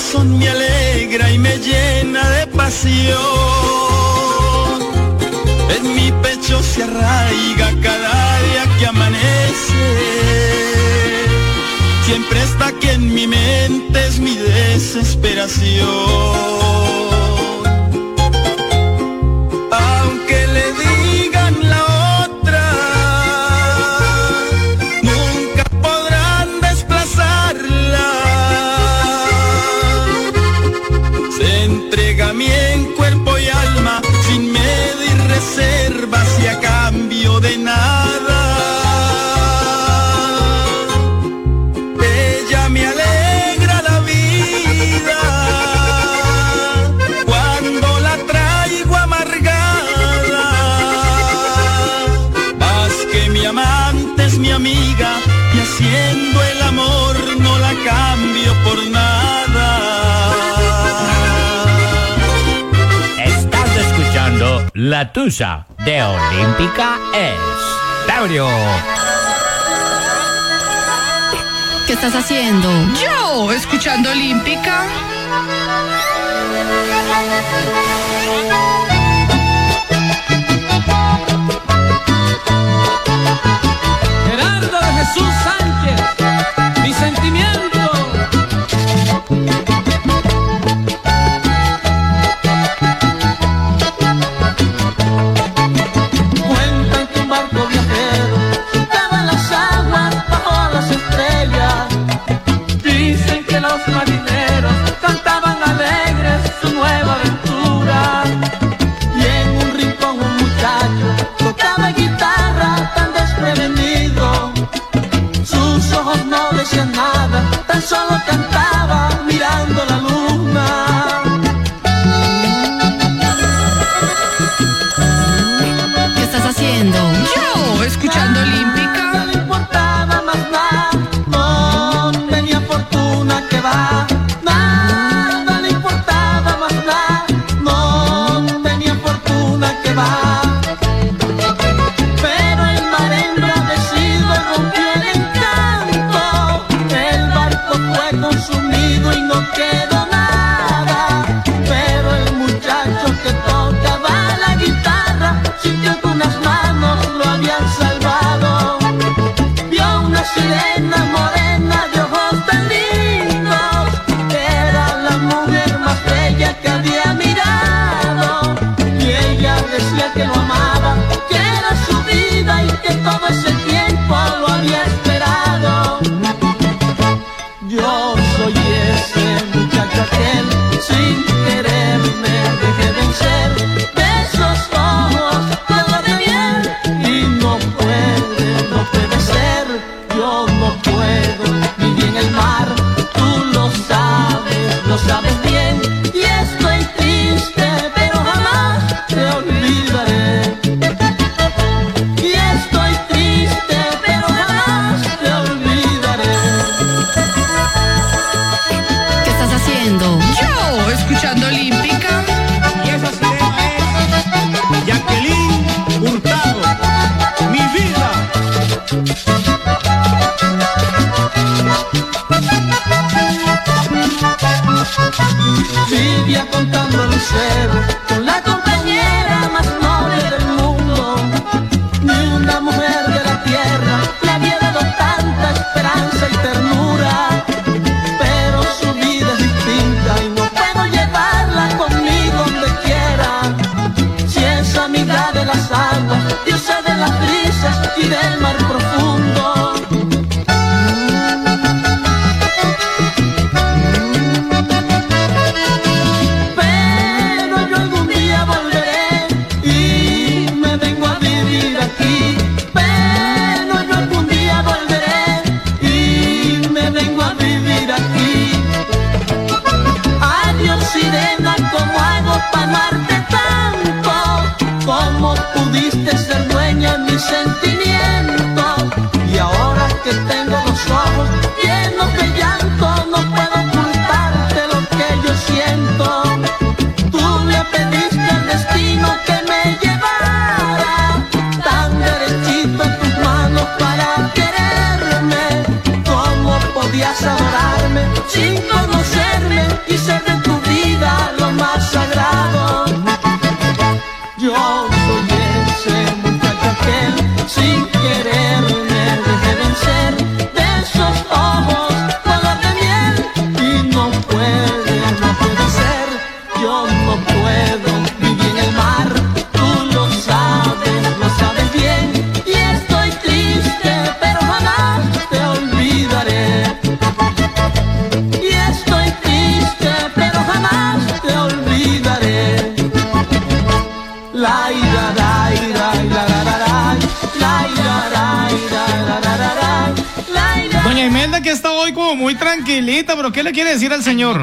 corazón 0.05 0.37
me 0.37 0.47
alegra 0.47 1.31
y 1.31 1.39
me 1.39 1.57
llena 1.57 2.29
de 2.29 2.45
pasión. 2.47 3.17
En 5.75 5.95
mi 5.95 6.11
pecho 6.21 6.61
se 6.61 6.83
arraiga 6.83 7.73
cada 7.81 8.39
día 8.41 8.67
que 8.77 8.85
amanece. 8.85 9.73
Siempre 12.05 12.43
está 12.43 12.67
aquí 12.67 12.89
en 12.89 13.11
mi 13.13 13.25
mente 13.27 14.07
es 14.07 14.19
mi 14.19 14.35
desesperación. 14.35 17.04
la 64.75 65.13
tuya 65.13 65.65
de 65.85 66.03
Olímpica 66.03 66.97
es 67.13 67.39
Taurio. 68.07 68.45
¿Qué 71.87 71.93
estás 71.93 72.13
haciendo? 72.13 72.69
Yo, 73.01 73.53
escuchando 73.53 74.11
Olímpica. 74.11 74.83
Gerardo 84.27 84.77
de 84.77 84.93
Jesús 84.93 85.29
Sánchez, 85.45 86.83
mi 86.83 86.93
sentimiento. 86.93 87.74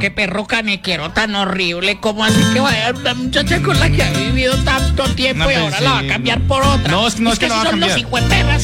Qué 0.02 0.10
perro 0.10 0.48
canequero 0.48 1.10
tan 1.12 1.32
horrible. 1.36 2.00
¿Cómo 2.00 2.24
así 2.24 2.42
que 2.52 2.58
va 2.58 2.70
a 2.70 2.76
dar 2.76 2.94
una 2.96 3.14
muchacha 3.14 3.62
con 3.62 3.78
la 3.78 3.88
que 3.88 4.02
ha 4.02 4.10
vivido 4.10 4.52
tanto 4.64 5.04
tiempo 5.14 5.44
No, 5.44 5.50
y 5.52 5.54
pues 5.54 5.58
ahora 5.64 5.78
sí. 5.78 5.84
la 5.84 5.90
va 5.92 5.98
a 6.00 6.06
cambiar 6.08 6.40
por 6.40 6.64
otra? 6.64 6.90
No, 6.90 7.06
es- 7.06 7.20
no 7.20 7.32
es 7.32 7.38
que 7.38 7.48
la 7.48 7.54
así 7.54 7.62
va 7.64 7.68
a 7.68 7.70
son 7.70 7.78
los 7.80 7.88
cambiar. 7.90 8.08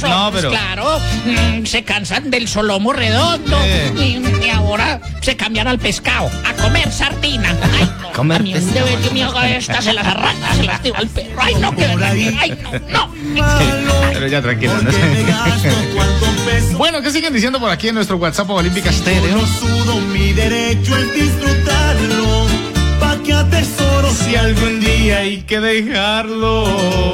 No, 0.08 0.26
hombres, 0.26 0.44
pero- 0.44 0.50
claro. 0.50 0.98
mm, 1.26 1.64
se 1.64 1.84
cansan 1.84 2.30
del 2.32 2.48
solomo 2.48 2.92
redondo 2.92 3.56
Eh. 3.62 3.92
y, 4.42 4.46
y 4.46 4.50
ahora 4.50 5.00
se 5.20 5.36
cambian 5.36 5.68
al 5.68 5.78
pescado, 5.78 6.28
a 6.44 6.52
comer 6.60 6.90
sardina. 6.90 7.54
Ay, 7.72 7.88
no. 8.02 8.08
Comer 8.18 8.40
a 8.40 8.42
mí 8.42 8.52
un 8.52 8.72
deber 8.74 8.98
que 8.98 9.56
esta, 9.58 9.80
se 9.80 9.92
las 9.92 10.04
arranca, 10.08 10.54
se 10.56 10.64
las 10.64 10.82
tira 10.82 10.98
al 10.98 11.06
perro. 11.06 11.36
Ay, 11.40 11.54
no, 11.60 11.70
que 11.76 11.84
Ay, 11.84 12.58
no, 12.64 12.72
no. 12.88 13.97
Pero 14.18 14.26
ya 14.26 14.42
tranquilo. 14.42 14.72
¿no? 14.82 14.90
bueno, 16.78 17.00
¿qué 17.02 17.10
siguen 17.12 17.32
diciendo 17.32 17.60
por 17.60 17.70
aquí 17.70 17.86
en 17.86 17.94
nuestro 17.94 18.16
WhatsApp 18.16 18.50
Olímpica 18.50 18.90
Estéreo? 18.90 19.46
sudo 19.46 20.00
mi 20.12 20.32
derecho 20.32 20.96
es 20.96 21.14
disfrutarlo, 21.14 22.46
pa' 22.98 23.16
que 23.24 23.32
atesoro 23.32 24.10
Si 24.10 24.34
algún 24.34 24.80
día 24.80 25.18
hay 25.18 25.42
que 25.42 25.60
dejarlo. 25.60 26.64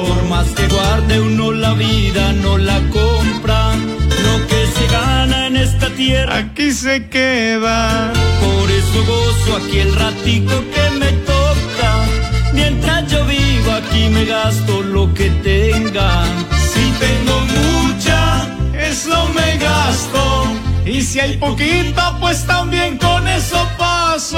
Por 0.07 0.23
más 0.29 0.47
que 0.47 0.67
guarde 0.67 1.19
uno 1.19 1.51
la 1.51 1.73
vida, 1.75 2.33
no 2.33 2.57
la 2.57 2.79
compra. 2.89 3.75
Lo 3.75 4.47
que 4.47 4.65
se 4.75 4.87
gana 4.91 5.45
en 5.45 5.57
esta 5.57 5.89
tierra, 5.91 6.37
Aquí 6.37 6.71
se 6.71 7.07
queda. 7.07 8.11
por 8.41 8.71
eso 8.71 9.05
gozo 9.05 9.57
aquí 9.57 9.77
el 9.77 9.93
ratico 9.93 10.55
que 10.73 10.89
me 10.99 11.11
toca. 11.11 12.05
Mientras 12.51 13.11
yo 13.11 13.23
vivo 13.27 13.71
aquí 13.73 14.09
me 14.09 14.25
gasto 14.25 14.81
lo 14.81 15.13
que 15.13 15.29
tenga. 15.43 16.23
Y 20.95 21.01
si 21.01 21.19
hay 21.19 21.35
poquita, 21.35 22.17
pues 22.21 22.45
también 22.45 22.97
con 22.97 23.27
eso 23.27 23.57
paso. 23.77 24.37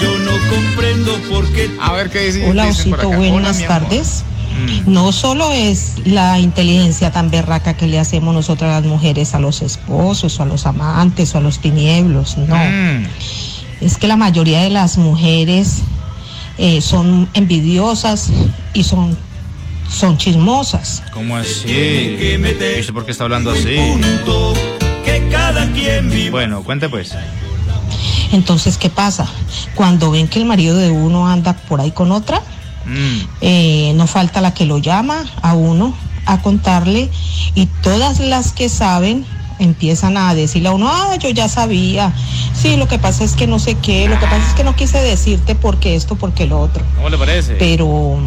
Yo 0.00 0.18
no 0.18 0.32
comprendo 0.50 1.12
por 1.30 1.48
qué 1.52 1.70
A 1.80 1.92
ver 1.92 2.10
qué 2.10 2.26
dice. 2.26 2.50
Hola, 2.50 2.66
Osito, 2.66 3.08
buenas 3.08 3.58
Hola, 3.58 3.68
tardes. 3.68 4.24
No 4.86 5.12
solo 5.12 5.52
es 5.52 6.04
la 6.04 6.40
inteligencia 6.40 7.12
tan 7.12 7.30
berraca 7.30 7.76
que 7.76 7.86
le 7.86 8.00
hacemos 8.00 8.34
nosotras 8.34 8.82
las 8.82 8.90
mujeres 8.90 9.34
a 9.34 9.38
los 9.38 9.62
esposos 9.62 10.40
o 10.40 10.42
a 10.42 10.46
los 10.46 10.66
amantes 10.66 11.32
o 11.36 11.38
a 11.38 11.40
los 11.40 11.60
tinieblos, 11.60 12.36
no. 12.36 12.56
Mm. 12.56 13.06
Es 13.80 13.96
que 13.96 14.08
la 14.08 14.16
mayoría 14.16 14.62
de 14.62 14.70
las 14.70 14.98
mujeres 14.98 15.82
eh, 16.58 16.80
son 16.80 17.28
envidiosas 17.34 18.30
y 18.74 18.82
son, 18.82 19.16
son 19.88 20.18
chismosas. 20.18 21.04
¿Cómo 21.12 21.36
así? 21.36 21.68
¿Y 21.68 22.34
usted 22.80 22.92
por 22.92 23.04
qué 23.04 23.12
está 23.12 23.22
hablando 23.22 23.52
así? 23.52 23.76
Que 25.20 25.28
cada 25.28 25.70
quien 25.72 26.10
vive. 26.10 26.30
Bueno, 26.30 26.62
cuente 26.62 26.88
pues. 26.88 27.14
Entonces, 28.32 28.76
¿qué 28.76 28.90
pasa? 28.90 29.26
Cuando 29.74 30.10
ven 30.10 30.28
que 30.28 30.38
el 30.38 30.44
marido 30.44 30.76
de 30.76 30.90
uno 30.90 31.28
anda 31.28 31.54
por 31.54 31.80
ahí 31.80 31.90
con 31.90 32.12
otra, 32.12 32.40
Mm. 32.84 33.20
eh, 33.40 33.92
no 33.96 34.06
falta 34.06 34.40
la 34.40 34.54
que 34.54 34.64
lo 34.64 34.78
llama 34.78 35.24
a 35.42 35.54
uno 35.54 35.92
a 36.24 36.40
contarle 36.40 37.10
y 37.56 37.66
todas 37.82 38.20
las 38.20 38.52
que 38.52 38.68
saben 38.68 39.26
empiezan 39.58 40.16
a 40.16 40.34
decirle 40.34 40.68
a 40.68 40.72
uno, 40.72 40.88
ah, 40.88 41.16
yo 41.18 41.30
ya 41.30 41.48
sabía, 41.48 42.12
sí, 42.54 42.76
lo 42.76 42.86
que 42.86 42.98
pasa 42.98 43.24
es 43.24 43.34
que 43.34 43.46
no 43.48 43.58
sé 43.58 43.74
qué, 43.76 44.06
lo 44.08 44.18
que 44.20 44.26
pasa 44.26 44.46
es 44.48 44.54
que 44.54 44.62
no 44.64 44.76
quise 44.76 44.98
decirte 45.00 45.54
porque 45.56 45.96
esto, 45.96 46.14
porque 46.14 46.46
lo 46.46 46.60
otro. 46.60 46.84
¿Cómo 46.94 47.08
le 47.08 47.18
parece? 47.18 47.54
Pero 47.54 48.18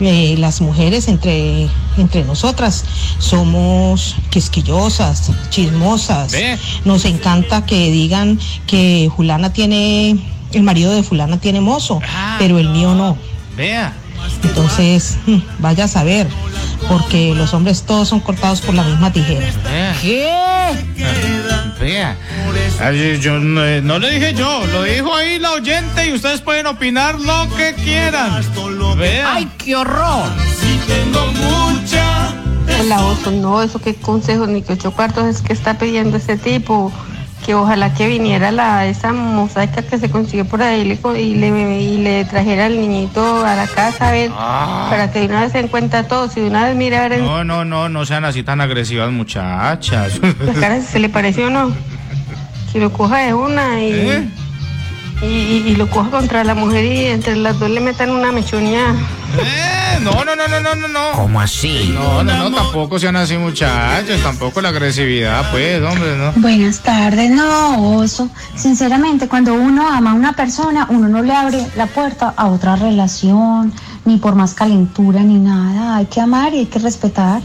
eh, 0.00 0.36
las 0.38 0.60
mujeres 0.60 1.08
entre, 1.08 1.68
entre 1.96 2.24
nosotras 2.24 2.84
somos 3.18 4.16
quisquillosas, 4.30 5.30
chismosas. 5.50 6.34
Nos 6.84 7.04
encanta 7.04 7.64
que 7.64 7.90
digan 7.90 8.38
que 8.66 9.10
fulana 9.14 9.52
tiene, 9.52 10.16
el 10.52 10.62
marido 10.62 10.92
de 10.92 11.02
fulana 11.02 11.38
tiene 11.38 11.60
mozo, 11.60 12.00
Ah, 12.06 12.36
pero 12.38 12.58
el 12.58 12.68
mío 12.70 12.94
no. 12.94 13.16
Vea. 13.56 13.94
Entonces, 14.42 15.16
vaya 15.58 15.84
a 15.84 15.88
saber, 15.88 16.26
porque 16.88 17.34
los 17.34 17.54
hombres 17.54 17.82
todos 17.82 18.08
son 18.08 18.20
cortados 18.20 18.60
por 18.60 18.74
la 18.74 18.82
misma 18.82 19.12
tijera. 19.12 19.46
Vea. 19.64 19.96
¿Qué? 20.00 20.30
Vea. 21.80 22.16
Ay, 22.80 23.18
yo 23.20 23.38
no, 23.38 23.80
no 23.82 23.98
le 23.98 24.10
dije 24.10 24.34
yo, 24.34 24.66
lo 24.66 24.82
dijo 24.82 25.14
ahí 25.14 25.38
la 25.38 25.52
oyente 25.52 26.08
y 26.08 26.12
ustedes 26.12 26.40
pueden 26.40 26.66
opinar 26.66 27.18
lo 27.20 27.48
que 27.56 27.74
quieran. 27.74 28.42
Vea. 28.96 29.34
¡Ay, 29.34 29.48
qué 29.58 29.76
horror! 29.76 30.30
si 30.58 30.78
tengo 30.86 31.26
mucha. 31.32 32.34
Hola, 32.80 33.04
Oso, 33.06 33.30
no, 33.30 33.62
eso 33.62 33.78
qué 33.78 33.94
consejos 33.94 34.48
ni 34.48 34.62
qué 34.62 34.74
ocho 34.74 34.92
cuartos 34.92 35.24
es 35.24 35.42
que 35.42 35.52
está 35.52 35.78
pidiendo 35.78 36.16
este 36.16 36.36
tipo. 36.36 36.92
Que 37.44 37.54
ojalá 37.54 37.94
que 37.94 38.08
viniera 38.08 38.50
la 38.50 38.86
esa 38.86 39.12
mosaica 39.12 39.82
que 39.82 39.98
se 39.98 40.10
consiguió 40.10 40.44
por 40.46 40.62
ahí 40.62 40.84
le 40.84 40.98
y 41.20 41.34
le, 41.34 41.80
y 41.80 41.98
le 41.98 42.24
trajera 42.24 42.66
al 42.66 42.80
niñito 42.80 43.44
a 43.44 43.54
la 43.54 43.66
casa 43.68 44.08
a 44.08 44.10
ver, 44.12 44.30
Ah. 44.34 44.86
para 44.90 45.12
que 45.12 45.20
de 45.20 45.26
una 45.26 45.42
vez 45.42 45.52
se 45.52 45.60
encuentra 45.60 46.08
todo. 46.08 46.28
Si 46.28 46.40
de 46.40 46.48
una 46.48 46.64
vez 46.64 46.74
mira 46.74 46.98
a 46.98 47.08
ver 47.08 47.20
en 47.20 47.24
No, 47.24 47.44
no, 47.44 47.64
no, 47.64 47.88
no 47.88 48.04
sean 48.04 48.24
así 48.24 48.42
tan 48.42 48.60
agresivas, 48.60 49.12
muchachas. 49.12 50.20
la 50.44 50.52
cara 50.54 50.80
se 50.80 50.98
le 50.98 51.08
pareció 51.08 51.46
o 51.46 51.50
no. 51.50 51.72
Que 52.72 52.80
lo 52.80 52.92
coja 52.92 53.18
de 53.18 53.34
una 53.34 53.80
y, 53.80 53.92
¿Eh? 53.92 54.28
Y, 55.22 55.26
y- 55.26 55.76
lo 55.76 55.88
coja 55.88 56.10
contra 56.10 56.44
la 56.44 56.54
mujer 56.54 56.84
y 56.84 57.06
entre 57.06 57.36
las 57.36 57.58
dos 57.58 57.70
le 57.70 57.80
metan 57.80 58.10
una 58.10 58.32
mechonía. 58.32 58.94
Eh, 59.38 59.98
no, 60.02 60.12
no, 60.24 60.36
no, 60.36 60.46
no, 60.48 60.60
no, 60.60 60.74
no, 60.74 60.88
no. 60.88 61.12
¿Cómo 61.14 61.40
así? 61.40 61.90
No, 61.92 62.22
no, 62.22 62.36
no, 62.36 62.50
tampoco 62.54 62.98
sean 62.98 63.16
así, 63.16 63.36
muchachos. 63.36 64.22
Tampoco 64.22 64.60
la 64.60 64.68
agresividad, 64.70 65.50
pues, 65.50 65.82
hombre, 65.82 66.16
¿no? 66.16 66.32
Buenas 66.36 66.80
tardes, 66.80 67.30
no, 67.30 67.96
oso. 67.96 68.28
Sinceramente, 68.54 69.28
cuando 69.28 69.54
uno 69.54 69.88
ama 69.88 70.10
a 70.12 70.14
una 70.14 70.34
persona, 70.34 70.86
uno 70.90 71.08
no 71.08 71.22
le 71.22 71.34
abre 71.34 71.66
la 71.76 71.86
puerta 71.86 72.32
a 72.36 72.46
otra 72.46 72.76
relación, 72.76 73.72
ni 74.04 74.18
por 74.18 74.34
más 74.34 74.54
calentura, 74.54 75.20
ni 75.20 75.38
nada. 75.38 75.96
Hay 75.96 76.06
que 76.06 76.20
amar 76.20 76.54
y 76.54 76.58
hay 76.60 76.66
que 76.66 76.78
respetar. 76.78 77.40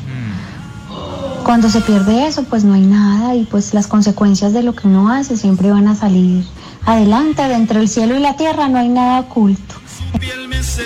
Cuando 1.44 1.70
se 1.70 1.82
pierde 1.82 2.28
eso, 2.28 2.44
pues 2.44 2.64
no 2.64 2.76
hay 2.76 2.82
nada 2.86 3.36
y 3.36 3.44
pues 3.46 3.74
las 3.74 3.88
consecuencias 3.88 4.54
de 4.54 4.62
lo 4.62 4.76
que 4.76 4.88
uno 4.88 5.12
hace 5.12 5.36
siempre 5.38 5.72
van 5.72 5.88
a 5.88 5.96
salir 5.96 6.46
adelante. 6.86 7.48
De 7.48 7.54
entre 7.56 7.80
el 7.80 7.90
cielo 7.90 8.16
y 8.16 8.20
la 8.20 8.36
tierra 8.36 8.68
no 8.68 8.80
hay 8.80 8.90
nada 8.90 9.22
oculto. 9.22 9.76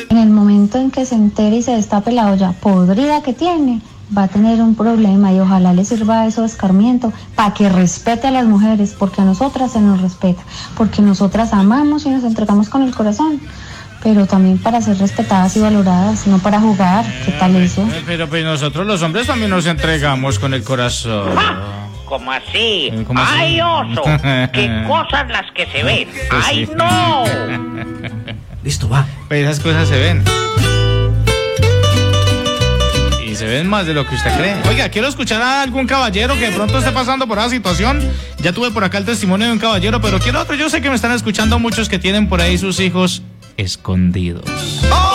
En 0.09 0.17
el 0.17 0.29
momento 0.29 0.77
en 0.77 0.91
que 0.91 1.05
se 1.05 1.15
entere 1.15 1.57
y 1.57 1.61
se 1.63 1.71
destape 1.71 2.11
la 2.11 2.31
olla 2.31 2.53
podrida 2.53 3.21
que 3.21 3.33
tiene, 3.33 3.81
va 4.15 4.23
a 4.23 4.27
tener 4.27 4.61
un 4.61 4.75
problema 4.75 5.33
y 5.33 5.39
ojalá 5.39 5.73
le 5.73 5.83
sirva 5.83 6.25
eso 6.25 6.41
de 6.41 6.47
escarmiento 6.47 7.11
para 7.35 7.53
que 7.53 7.69
respete 7.69 8.27
a 8.27 8.31
las 8.31 8.45
mujeres, 8.45 8.95
porque 8.97 9.21
a 9.21 9.25
nosotras 9.25 9.73
se 9.73 9.81
nos 9.81 10.01
respeta, 10.01 10.43
porque 10.77 11.01
nosotras 11.01 11.53
amamos 11.53 12.05
y 12.05 12.09
nos 12.09 12.23
entregamos 12.23 12.69
con 12.69 12.83
el 12.83 12.93
corazón, 12.93 13.41
pero 14.03 14.27
también 14.27 14.57
para 14.59 14.81
ser 14.81 14.97
respetadas 14.97 15.57
y 15.57 15.59
valoradas, 15.59 16.27
no 16.27 16.37
para 16.39 16.59
jugar. 16.61 17.05
¿Qué 17.25 17.31
tal 17.31 17.55
eso? 17.55 17.81
Eh, 17.81 18.03
Pero 18.05 18.29
pues 18.29 18.43
nosotros 18.43 18.85
los 18.85 19.01
hombres 19.01 19.27
también 19.27 19.49
nos 19.49 19.65
entregamos 19.65 20.39
con 20.39 20.53
el 20.53 20.63
corazón. 20.63 21.29
¿Cómo 22.05 22.31
así? 22.31 22.89
Eh, 22.91 23.03
¿cómo 23.07 23.19
así? 23.21 23.33
¡Ay, 23.35 23.61
oso! 23.61 24.03
¡Qué 24.53 24.83
cosas 24.87 25.27
las 25.29 25.51
que 25.51 25.65
se 25.67 25.83
ven! 25.83 26.07
Pues 26.29 26.43
¡Ay, 26.45 26.65
sí. 26.65 26.71
no! 26.75 27.23
Listo, 28.63 28.89
va. 28.89 29.05
Pues 29.27 29.43
esas 29.43 29.59
cosas 29.59 29.87
se 29.87 29.99
ven. 29.99 30.23
Y 33.27 33.35
se 33.35 33.45
ven 33.45 33.67
más 33.67 33.85
de 33.85 33.93
lo 33.93 34.07
que 34.07 34.15
usted 34.15 34.35
cree. 34.37 34.55
Oiga, 34.69 34.89
quiero 34.89 35.07
escuchar 35.07 35.41
a 35.41 35.61
algún 35.61 35.85
caballero 35.87 36.35
que 36.35 36.47
de 36.49 36.51
pronto 36.51 36.77
esté 36.79 36.91
pasando 36.91 37.27
por 37.27 37.37
esa 37.37 37.49
situación. 37.49 37.99
Ya 38.39 38.53
tuve 38.53 38.71
por 38.71 38.83
acá 38.83 38.97
el 38.97 39.05
testimonio 39.05 39.47
de 39.47 39.53
un 39.53 39.59
caballero, 39.59 39.99
pero 40.01 40.19
quiero 40.19 40.39
otro. 40.41 40.55
Yo 40.55 40.69
sé 40.69 40.81
que 40.81 40.89
me 40.89 40.95
están 40.95 41.11
escuchando 41.11 41.59
muchos 41.59 41.89
que 41.89 41.99
tienen 41.99 42.29
por 42.29 42.41
ahí 42.41 42.57
sus 42.57 42.79
hijos 42.79 43.23
escondidos. 43.57 44.45
nuestro 44.45 45.14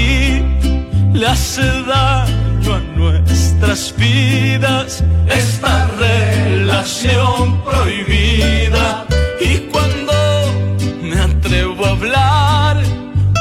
aquí 0.00 0.42
le 1.12 1.26
hace 1.26 1.62
daño 1.62 2.74
a 2.74 2.80
nuestras 2.96 3.94
vidas 3.96 5.04
esta 5.28 5.88
relación 5.98 7.62
prohibida. 7.62 9.06
Y 9.40 9.58
cuando 9.70 10.12
me 11.02 11.18
atrevo 11.18 11.86
a 11.86 11.90
hablar 11.90 12.82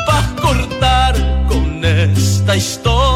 para 0.05 0.35
cortar 0.41 1.15
con 1.47 1.83
esta 1.83 2.55
historia 2.55 3.08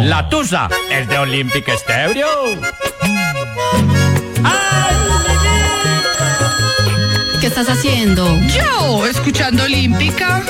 96.1 0.00 0.04
La 0.04 0.28
Tusa 0.28 0.68
es 0.90 1.08
de 1.08 1.18
Olímpica 1.18 1.72
Estéreo. 1.72 2.28
¿Qué 7.40 7.46
estás 7.46 7.68
haciendo? 7.68 8.26
Yo, 8.48 9.06
escuchando 9.06 9.64
Olímpica. 9.64 10.42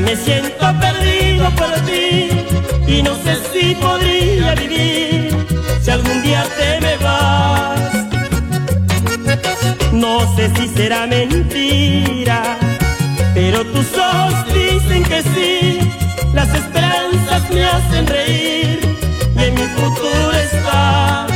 Me 0.00 0.14
siento 0.14 0.66
perdido 0.78 1.50
por 1.52 1.72
ti 1.86 2.28
y 2.86 3.02
no 3.02 3.14
sé 3.14 3.36
si 3.52 3.74
podría 3.76 4.54
vivir 4.54 5.34
si 5.80 5.90
algún 5.90 6.22
día 6.22 6.44
te 6.58 6.80
me 6.80 6.96
vas. 6.98 7.80
No 9.92 10.36
sé 10.36 10.52
si 10.54 10.68
será 10.68 11.06
mentira, 11.06 12.58
pero 13.34 13.64
tus 13.64 13.86
ojos 13.96 14.34
dicen 14.52 15.02
que 15.04 15.22
sí. 15.22 15.78
Las 16.34 16.54
esperanzas 16.54 17.50
me 17.50 17.64
hacen 17.64 18.06
reír 18.06 18.80
y 19.38 19.44
en 19.44 19.54
mi 19.54 19.66
futuro 19.76 20.32
está. 20.32 21.26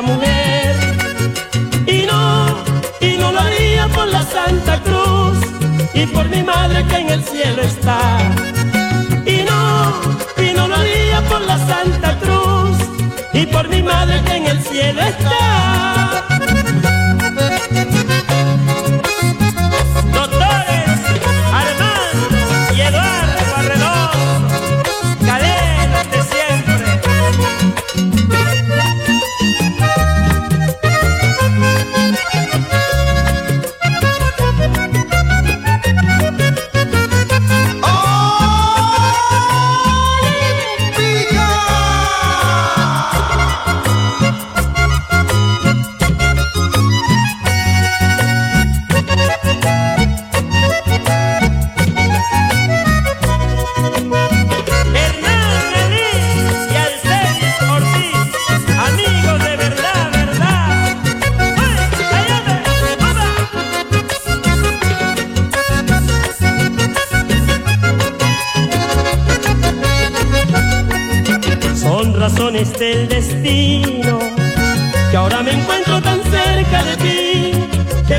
Mujer. 0.00 0.76
Y 1.86 2.06
no, 2.06 2.64
y 3.00 3.16
no 3.18 3.32
lo 3.32 3.40
haría 3.40 3.88
por 3.88 4.06
la 4.08 4.22
Santa 4.22 4.80
Cruz 4.82 5.38
y 5.94 6.06
por 6.06 6.28
mi 6.28 6.42
madre 6.42 6.84
que 6.86 6.96
en 6.96 7.10
el 7.10 7.24
cielo 7.24 7.62
está. 7.62 7.98
Y 9.26 9.44
no, 9.48 10.42
y 10.42 10.54
no 10.54 10.68
lo 10.68 10.76
haría 10.76 11.20
por 11.28 11.40
la 11.42 11.58
Santa 11.58 12.18
Cruz 12.18 12.76
y 13.32 13.46
por 13.46 13.68
mi 13.68 13.82
madre 13.82 14.22
que 14.24 14.36
en 14.36 14.46
el 14.46 14.62
cielo 14.62 15.00
está. 15.02 16.31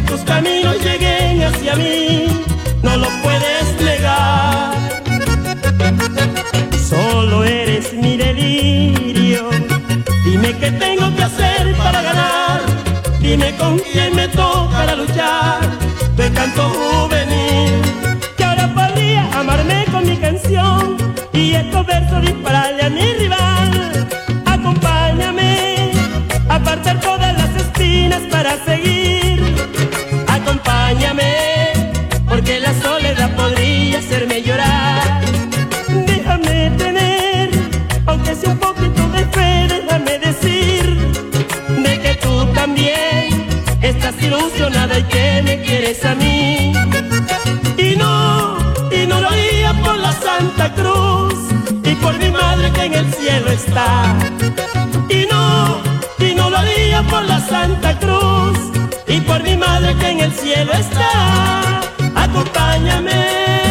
Tus 0.07 0.21
caminos 0.21 0.75
lleguen 0.83 1.43
hacia 1.43 1.75
mí, 1.75 2.27
no 2.81 2.97
lo 2.97 3.07
puedes 3.21 3.81
negar. 3.81 4.73
Solo 6.89 7.43
eres 7.43 7.93
mi 7.93 8.17
delirio, 8.17 9.49
dime 10.25 10.53
qué 10.59 10.71
tengo 10.71 11.15
que 11.15 11.23
hacer 11.23 11.75
para 11.75 12.01
ganar, 12.01 12.61
dime 13.19 13.55
con 13.57 13.79
quién 13.79 14.15
me 14.15 14.27
toca 14.27 14.95
luchar, 14.95 15.59
de 16.15 16.31
canto 16.31 16.69
juvenil, 16.69 17.81
que 18.37 18.43
ahora 18.43 18.73
podría 18.73 19.27
amarme 19.39 19.85
con 19.91 20.07
mi 20.07 20.17
canción 20.17 20.97
y 21.33 21.53
estos 21.55 21.85
versos 21.85 22.21
dispararle 22.21 22.83
a 22.83 22.89
mi 22.89 23.13
rival. 23.13 24.07
Acompáñame 24.45 25.91
a 26.49 26.55
apartar 26.55 26.99
todas 27.01 27.33
las 27.33 27.55
espinas 27.63 28.21
para 28.31 28.63
seguir. 28.65 28.92
Porque 32.29 32.59
la 32.59 32.73
soledad 32.81 33.35
podría 33.35 33.99
hacerme 33.99 34.41
llorar. 34.41 35.21
Déjame 36.07 36.71
tener, 36.77 37.49
aunque 38.07 38.33
sea 38.33 38.51
un 38.51 38.57
poquito 38.57 39.07
de 39.09 39.25
fe, 39.25 39.67
déjame 39.67 40.17
decir 40.17 40.83
de 41.85 41.99
que 41.99 42.15
tú 42.15 42.45
también 42.55 43.47
estás 43.81 44.15
ilusionada 44.21 44.97
y 44.97 45.03
que 45.03 45.41
me 45.43 45.61
quieres 45.61 46.03
a 46.05 46.15
mí. 46.15 46.73
Y 47.77 47.95
no, 47.97 48.57
y 48.89 49.05
no 49.05 49.21
lo 49.21 49.29
haría 49.29 49.73
por 49.83 49.97
la 49.97 50.13
Santa 50.13 50.73
Cruz 50.73 51.35
y 51.83 51.95
por 51.95 52.17
mi 52.17 52.29
madre 52.31 52.71
que 52.71 52.85
en 52.85 52.93
el 52.93 53.13
cielo 53.13 53.51
está. 53.51 54.15
Y 55.09 55.27
no, 55.29 55.81
y 56.17 56.33
no 56.33 56.49
lo 56.49 56.57
haría 56.57 57.03
por 57.03 57.23
la 57.25 57.39
Santa 57.41 57.99
Cruz 57.99 58.32
por 59.33 59.41
mi 59.41 59.57
madre 59.57 59.95
que 59.95 60.09
en 60.11 60.19
el 60.19 60.31
cielo 60.31 60.71
está. 60.73 61.81
Acompáñame. 62.15 63.62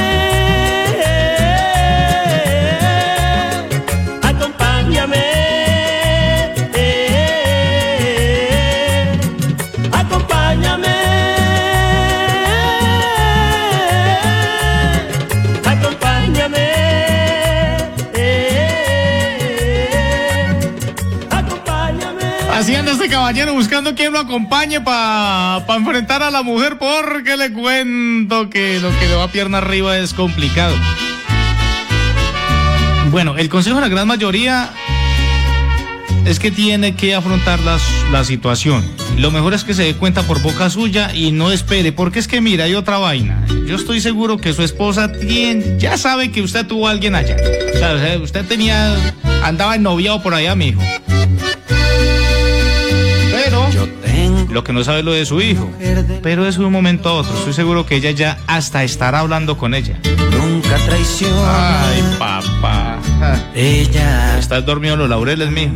Caballero 23.23 23.55
buscando 23.55 23.95
quien 23.95 24.13
lo 24.13 24.19
acompañe 24.19 24.81
para 24.81 25.65
enfrentar 25.77 26.25
a 26.25 26.31
la 26.33 26.43
mujer 26.43 26.77
porque 26.77 27.37
le 27.37 27.53
cuento 27.53 28.51
que 28.51 28.81
lo 28.81 28.91
que 28.99 29.07
le 29.07 29.15
va 29.15 29.29
pierna 29.29 29.59
arriba 29.59 29.97
es 29.97 30.13
complicado. 30.13 30.75
Bueno, 33.13 33.39
el 33.39 33.49
consejo 33.49 33.77
de 33.77 33.83
la 33.83 33.89
gran 33.89 34.09
mayoría 34.09 34.71
es 36.25 36.41
que 36.41 36.51
tiene 36.51 36.97
que 36.97 37.15
afrontar 37.15 37.61
las- 37.61 37.87
la 38.11 38.25
situación. 38.25 38.85
Lo 39.17 39.31
mejor 39.31 39.55
es 39.55 39.63
que 39.63 39.75
se 39.75 39.85
dé 39.85 39.95
cuenta 39.95 40.25
por 40.25 40.43
boca 40.43 40.69
suya 40.69 41.15
y 41.15 41.31
no 41.31 41.53
espere, 41.53 41.93
porque 41.93 42.19
es 42.19 42.27
que 42.27 42.41
mira, 42.41 42.65
hay 42.65 42.75
otra 42.75 42.99
vaina. 42.99 43.47
Yo 43.69 43.77
estoy 43.77 44.01
seguro 44.01 44.37
que 44.39 44.53
su 44.53 44.65
esposa 44.65 45.13
tiene, 45.13 45.77
ya 45.79 45.97
sabe 45.97 46.33
que 46.33 46.43
usted 46.43 46.67
tuvo 46.67 46.89
a 46.89 46.91
alguien 46.91 47.15
allá. 47.15 47.37
O 47.73 47.79
sea, 47.79 48.19
usted 48.21 48.45
tenía, 48.47 48.93
andaba 49.45 49.77
ennoviado 49.77 50.21
por 50.25 50.35
allá, 50.35 50.57
mijo. 50.57 50.83
Lo 54.53 54.63
que 54.65 54.73
no 54.73 54.85
sabe 54.85 55.01
es 55.01 55.05
lo 55.05 55.13
de 55.13 55.25
su 55.27 55.41
hijo. 55.41 55.71
Pero 56.23 56.47
es 56.47 56.59
de 56.59 56.65
un 56.65 56.73
momento 56.73 57.09
a 57.09 57.13
otro. 57.15 57.37
Estoy 57.37 57.53
seguro 57.53 57.87
que 57.87 57.97
ella 57.97 58.11
ya 58.11 58.39
hasta 58.47 58.85
estará 58.85 59.21
hablando 59.21 59.57
con 59.57 59.75
ella. 59.75 59.99
Nunca 60.39 60.77
traiciona. 60.87 61.89
Ay, 61.91 62.03
papá. 62.19 62.99
Ella 63.55 64.39
Estás 64.39 64.65
dormido 64.67 64.95
en 64.95 65.01
los 65.01 65.09
laureles, 65.09 65.51
mijo. 65.51 65.73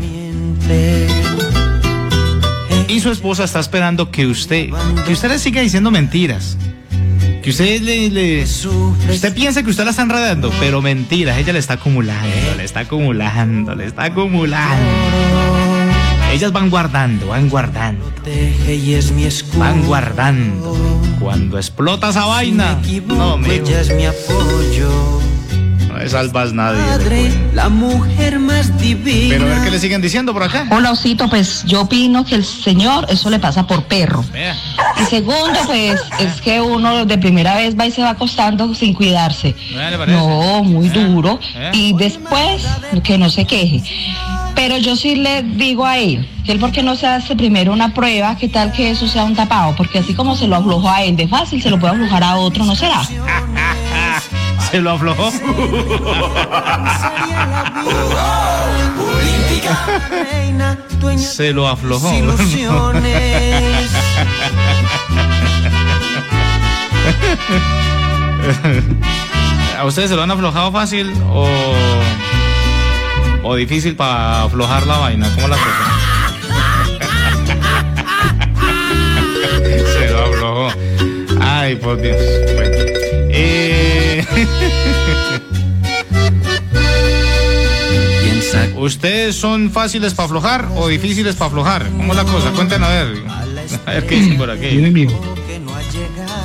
Y 2.89 3.01
su 3.01 3.11
esposa 3.11 3.45
está 3.45 3.61
esperando 3.61 4.11
que 4.11 4.27
usted, 4.27 4.71
que 5.07 5.13
usted 5.13 5.29
le 5.29 5.39
siga 5.39 5.61
diciendo 5.61 5.91
mentiras. 5.91 6.57
Que 7.43 7.51
usted 7.51 7.81
le, 7.83 8.09
le- 8.11 8.43
usted 8.43 9.33
piensa 9.35 9.63
que 9.63 9.71
usted 9.71 9.85
la 9.85 9.91
está 9.91 10.03
enredando, 10.03 10.51
pero 10.59 10.83
mentiras, 10.83 11.39
ella 11.39 11.53
le 11.53 11.59
está 11.61 11.75
acumulando, 11.75 12.29
le 12.57 12.65
está 12.65 12.81
acumulando, 12.81 13.75
le 13.75 13.85
está 13.87 14.05
acumulando. 14.05 14.85
Ellas 16.33 16.53
van 16.53 16.69
guardando, 16.71 17.29
van 17.29 17.49
guardando. 17.49 18.13
y 18.69 18.95
es 18.95 19.11
mi 19.13 19.25
escudo. 19.25 19.61
Van 19.61 19.83
guardando. 19.87 20.77
Cuando 21.21 21.57
explota 21.57 22.11
esa 22.11 22.27
vaina, 22.27 22.79
no, 23.07 23.39
Ella 23.47 23.81
es 23.81 23.95
mi 23.95 24.05
apoyo. 24.05 25.21
no 25.89 25.97
le 25.99 26.09
salvas 26.11 26.53
nadie. 26.53 26.79
Padre, 26.83 27.33
la 27.55 27.69
mujer 27.71 28.39
más 28.39 28.77
divina. 28.79 29.35
Pero 29.35 29.47
a 29.47 29.55
ver 29.55 29.65
qué 29.65 29.71
le 29.71 29.79
siguen 29.79 30.03
diciendo 30.03 30.35
por 30.35 30.43
acá. 30.43 30.67
Hola 30.71 30.91
Osito, 30.93 31.29
pues 31.31 31.65
yo 31.65 31.83
opino 31.83 32.25
que 32.25 32.35
el 32.35 32.45
señor 32.45 33.07
eso 33.09 33.31
le 33.31 33.39
pasa 33.39 33.67
por 33.67 33.85
perro. 33.85 34.23
Vea. 34.31 34.55
Y 35.01 35.05
segundo, 35.07 35.59
pues 35.65 35.99
es 36.21 36.41
que 36.43 36.61
uno 36.61 37.07
de 37.07 37.17
primera 37.19 37.57
vez 37.57 37.79
va 37.79 37.87
y 37.87 37.91
se 37.93 38.03
va 38.03 38.11
acostando 38.11 38.75
sin 38.75 38.93
cuidarse. 38.93 39.55
¿No 40.09 40.63
muy 40.63 40.91
duro. 40.91 41.41
¿Eh? 41.55 41.71
Y 41.73 41.93
después, 41.95 42.63
que 43.03 43.17
no 43.17 43.31
se 43.31 43.47
queje. 43.47 43.83
Pero 44.57 44.77
yo 44.79 44.97
sí 44.97 45.15
le 45.15 45.45
digo 45.45 45.87
a 45.87 45.99
él, 45.99 46.29
que 46.45 46.51
él 46.51 46.59
porque 46.59 46.83
no 46.83 46.97
se 46.97 47.07
hace 47.07 47.37
primero 47.37 47.73
una 47.73 47.95
prueba, 47.95 48.37
que 48.37 48.49
tal 48.49 48.73
que 48.73 48.91
eso 48.91 49.07
sea 49.07 49.23
un 49.25 49.37
tapado, 49.37 49.77
porque 49.77 50.01
así 50.01 50.15
como 50.15 50.35
se 50.35 50.49
lo 50.49 50.57
aflojó 50.57 50.91
a 50.91 51.05
él 51.05 51.15
de 51.15 51.29
fácil, 51.29 51.63
se 51.63 51.71
lo 51.71 51.79
puede 51.79 51.93
aflojar 51.93 52.25
a 52.25 52.35
otro, 52.37 52.65
¿no 52.65 52.75
será? 52.75 53.03
Se 54.71 54.81
lo 54.81 54.91
aflojó. 54.91 55.31
Reina, 60.33 60.79
dueña 61.01 61.29
Se 61.29 61.53
lo 61.53 61.69
aflojó. 61.69 62.09
¿A 69.79 69.85
ustedes 69.85 70.11
se 70.11 70.17
lo 70.17 70.23
han 70.23 70.31
aflojado 70.31 70.73
fácil 70.73 71.13
o, 71.31 71.47
o 73.47 73.55
difícil 73.55 73.95
para 73.95 74.43
aflojar 74.43 74.87
la 74.87 74.99
vaina? 74.99 75.31
¿Cómo 75.35 75.47
la 75.49 75.57
cosa? 75.57 75.85
se 79.99 80.11
lo 80.11 80.25
aflojó. 80.25 80.69
Ay, 81.41 81.77
por 81.77 82.01
Dios. 82.01 82.17
Bueno. 82.55 82.77
Eh, 83.31 84.27
¿Ustedes 88.77 89.37
son 89.37 89.71
fáciles 89.71 90.13
para 90.15 90.27
aflojar 90.27 90.69
o 90.77 90.89
difíciles 90.89 91.37
para 91.37 91.47
aflojar? 91.47 91.89
¿Cómo 91.91 92.13
es 92.13 92.17
la 92.17 92.25
cosa? 92.25 92.51
Cuéntenos 92.51 92.89
a 92.89 92.93
ver. 92.93 93.23
A 93.87 93.93
ver 93.93 94.07
qué 94.07 94.17
dicen 94.17 94.39
por 94.39 94.51
aquí. 94.51 94.67
Mire, 94.75 94.91
mijo. 94.91 95.35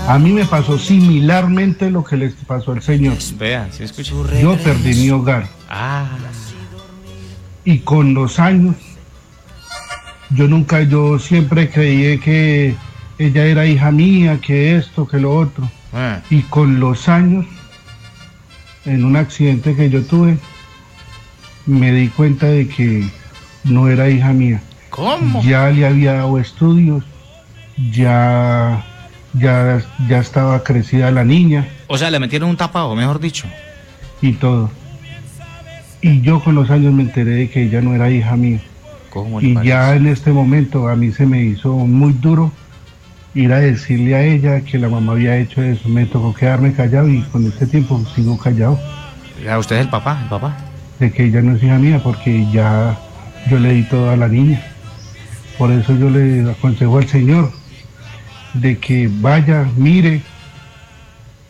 A 0.08 0.20
mí 0.20 0.32
me 0.32 0.46
pasó 0.46 0.78
similarmente 0.78 1.90
lo 1.90 2.04
que 2.04 2.18
les 2.18 2.34
pasó 2.34 2.74
al 2.74 2.84
señor. 2.84 3.18
Vea, 3.38 3.70
si 3.72 3.84
escucha. 3.84 4.14
Yo 4.40 4.56
perdí 4.58 4.94
mi 4.96 5.10
hogar. 5.10 5.48
Ah. 5.70 6.08
Y 7.64 7.80
con 7.80 8.14
los 8.14 8.40
años, 8.40 8.76
yo 10.32 10.48
nunca, 10.48 10.82
yo 10.82 11.20
siempre 11.20 11.70
creí 11.70 12.18
que 12.20 12.76
ella 13.20 13.46
era 13.46 13.66
hija 13.66 13.92
mía, 13.92 14.40
que 14.42 14.76
esto, 14.78 15.08
que 15.08 15.20
lo 15.20 15.36
otro. 15.36 15.70
Ah. 15.94 16.20
Y 16.30 16.42
con 16.44 16.80
los 16.80 17.08
años, 17.08 17.46
en 18.86 19.06
un 19.06 19.16
accidente 19.16 19.76
que 19.76 19.90
yo 19.90 20.04
tuve, 20.04 20.38
me 21.66 21.92
di 21.92 22.08
cuenta 22.08 22.48
de 22.48 22.68
que 22.68 23.08
no 23.64 23.88
era 23.88 24.10
hija 24.10 24.34
mía. 24.34 24.62
¿Cómo? 24.90 25.42
Ya 25.44 25.70
le 25.70 25.86
había 25.86 26.14
dado 26.14 26.40
estudios, 26.40 27.04
ya, 27.92 28.84
ya, 29.34 29.82
ya 30.10 30.20
estaba 30.20 30.62
crecida 30.64 31.10
la 31.12 31.24
niña 31.24 31.68
O 31.88 31.98
sea, 31.98 32.12
le 32.12 32.20
metieron 32.20 32.50
un 32.50 32.58
tapado, 32.58 32.96
mejor 32.96 33.20
dicho. 33.20 33.48
y 34.22 34.34
todo. 34.34 34.70
Y 36.02 36.22
yo 36.22 36.44
con 36.44 36.56
los 36.56 36.70
años 36.70 36.94
me 36.94 37.04
enteré 37.04 37.32
de 37.36 37.50
que 37.50 37.64
ella 37.64 37.82
no 37.82 37.94
era 37.94 38.10
hija 38.10 38.36
mía. 38.36 38.60
¿Cómo 39.10 39.42
le 39.42 39.50
Y 39.50 39.54
parece? 39.54 39.70
ya 39.70 39.96
en 39.96 40.08
este 40.08 40.32
momento 40.32 40.88
a 40.90 40.96
mí 40.96 41.12
se 41.12 41.26
me 41.26 41.44
hizo 41.44 41.74
muy 41.76 42.14
duro 42.14 42.52
ir 43.34 43.54
a 43.54 43.60
decirle 43.60 44.16
a 44.16 44.24
ella 44.24 44.62
que 44.62 44.78
la 44.78 44.90
mamá 44.90 45.14
había 45.14 45.38
hecho 45.38 45.62
eso. 45.62 45.88
Me 45.90 46.06
tocó 46.06 46.34
quedarme 46.34 46.74
callado 46.74 47.08
y 47.10 47.22
con 47.24 47.46
este 47.46 47.68
tiempo 47.68 48.04
sigo 48.16 48.38
callado 48.38 48.80
Ya, 49.44 49.58
usted 49.60 49.78
es 49.78 49.82
el 49.84 49.90
papá, 49.90 50.20
el 50.24 50.30
papá. 50.30 50.58
de 51.00 51.12
que 51.12 51.26
ella 51.26 51.42
no 51.42 51.56
es 51.56 51.64
hija 51.64 51.78
mía 51.78 52.02
porque 52.04 52.48
ya 52.52 52.98
yo 53.50 53.60
le 53.60 53.74
di 53.74 53.84
todo 53.84 54.10
a 54.12 54.16
la 54.16 54.28
niña. 54.28 54.62
Por 55.58 55.72
eso 55.72 55.96
yo 55.96 56.10
le 56.10 56.50
aconsejo 56.50 56.98
al 56.98 57.08
Señor 57.08 57.52
de 58.54 58.78
que 58.80 59.10
vaya, 59.12 59.68
mire, 59.78 60.22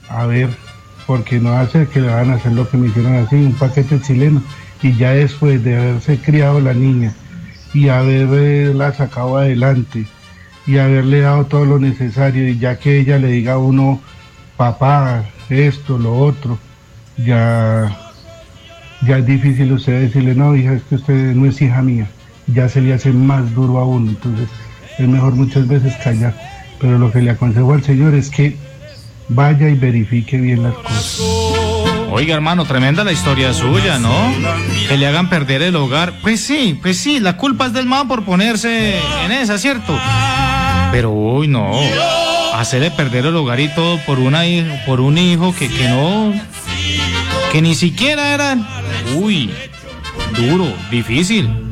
a 0.09 0.25
ver, 0.25 0.49
porque 1.11 1.41
no 1.41 1.51
hace 1.57 1.87
que 1.87 1.99
le 1.99 2.07
van 2.07 2.29
a 2.29 2.35
hacer 2.35 2.53
lo 2.53 2.69
que 2.69 2.77
me 2.77 2.87
hicieron 2.87 3.15
así, 3.15 3.35
un 3.35 3.51
paquete 3.51 3.99
chileno. 3.99 4.41
Y 4.81 4.93
ya 4.93 5.11
después 5.11 5.61
de 5.61 5.75
haberse 5.75 6.17
criado 6.19 6.61
la 6.61 6.73
niña 6.73 7.11
y 7.73 7.89
haberla 7.89 8.93
sacado 8.93 9.35
adelante 9.35 10.05
y 10.65 10.77
haberle 10.77 11.19
dado 11.19 11.47
todo 11.47 11.65
lo 11.65 11.79
necesario 11.79 12.47
y 12.47 12.57
ya 12.57 12.79
que 12.79 12.97
ella 12.97 13.17
le 13.17 13.27
diga 13.27 13.53
a 13.53 13.57
uno, 13.57 13.99
papá, 14.55 15.25
esto, 15.49 15.97
lo 15.97 16.17
otro, 16.17 16.57
ya, 17.17 17.93
ya 19.05 19.17
es 19.17 19.25
difícil 19.25 19.73
usted 19.73 20.03
decirle, 20.03 20.33
no, 20.33 20.55
hija, 20.55 20.75
es 20.75 20.83
que 20.83 20.95
usted 20.95 21.35
no 21.35 21.45
es 21.45 21.61
hija 21.61 21.81
mía. 21.81 22.07
Ya 22.47 22.69
se 22.69 22.79
le 22.79 22.93
hace 22.93 23.11
más 23.11 23.53
duro 23.53 23.79
a 23.79 23.85
uno, 23.85 24.11
entonces 24.11 24.47
es 24.97 25.07
mejor 25.09 25.35
muchas 25.35 25.67
veces 25.67 25.93
callar. 26.01 26.33
Pero 26.79 26.97
lo 26.97 27.11
que 27.11 27.21
le 27.21 27.31
aconsejo 27.31 27.73
al 27.73 27.83
Señor 27.83 28.13
es 28.13 28.29
que 28.29 28.55
vaya 29.33 29.69
y 29.69 29.75
verifique 29.75 30.37
bien 30.37 30.63
las 30.63 30.73
cosas. 30.73 31.21
Oiga, 32.11 32.35
hermano, 32.35 32.65
tremenda 32.65 33.03
la 33.03 33.13
historia 33.13 33.53
suya, 33.53 33.97
¿no? 33.97 34.13
Que 34.89 34.97
le 34.97 35.07
hagan 35.07 35.29
perder 35.29 35.61
el 35.61 35.75
hogar. 35.77 36.13
Pues 36.21 36.41
sí, 36.41 36.77
pues 36.81 36.97
sí, 36.97 37.19
la 37.19 37.37
culpa 37.37 37.67
es 37.67 37.73
del 37.73 37.85
man 37.85 38.07
por 38.07 38.25
ponerse 38.25 38.99
en 39.23 39.31
esa, 39.31 39.57
¿cierto? 39.57 39.97
Pero 40.91 41.11
uy, 41.11 41.47
no. 41.47 41.71
Hacerle 42.53 42.91
perder 42.91 43.27
el 43.27 43.35
hogar 43.35 43.61
y 43.61 43.69
todo 43.69 43.97
por 44.05 44.19
una 44.19 44.41
por 44.85 44.99
un 44.99 45.17
hijo 45.17 45.55
que, 45.55 45.69
que 45.69 45.87
no. 45.87 46.33
que 47.53 47.61
ni 47.61 47.75
siquiera 47.75 48.33
era. 48.33 48.57
Uy, 49.15 49.49
duro, 50.37 50.67
difícil. 50.91 51.70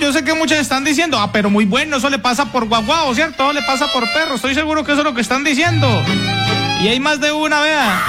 Yo 0.00 0.12
sé 0.12 0.24
que 0.24 0.34
muchos 0.34 0.58
están 0.58 0.84
diciendo, 0.84 1.18
ah, 1.18 1.30
pero 1.32 1.50
muy 1.50 1.64
bueno, 1.64 1.96
eso 1.96 2.10
le 2.10 2.18
pasa 2.18 2.46
por 2.52 2.66
guaguao, 2.66 3.14
¿cierto? 3.14 3.52
Le 3.52 3.62
pasa 3.62 3.86
por 3.92 4.04
perro, 4.12 4.34
estoy 4.34 4.54
seguro 4.54 4.84
que 4.84 4.92
eso 4.92 5.00
es 5.00 5.04
lo 5.04 5.14
que 5.14 5.20
están 5.20 5.44
diciendo. 5.44 5.88
Y 6.82 6.88
hay 6.88 7.00
más 7.00 7.20
de 7.20 7.32
una, 7.32 7.60
vea. 7.60 8.02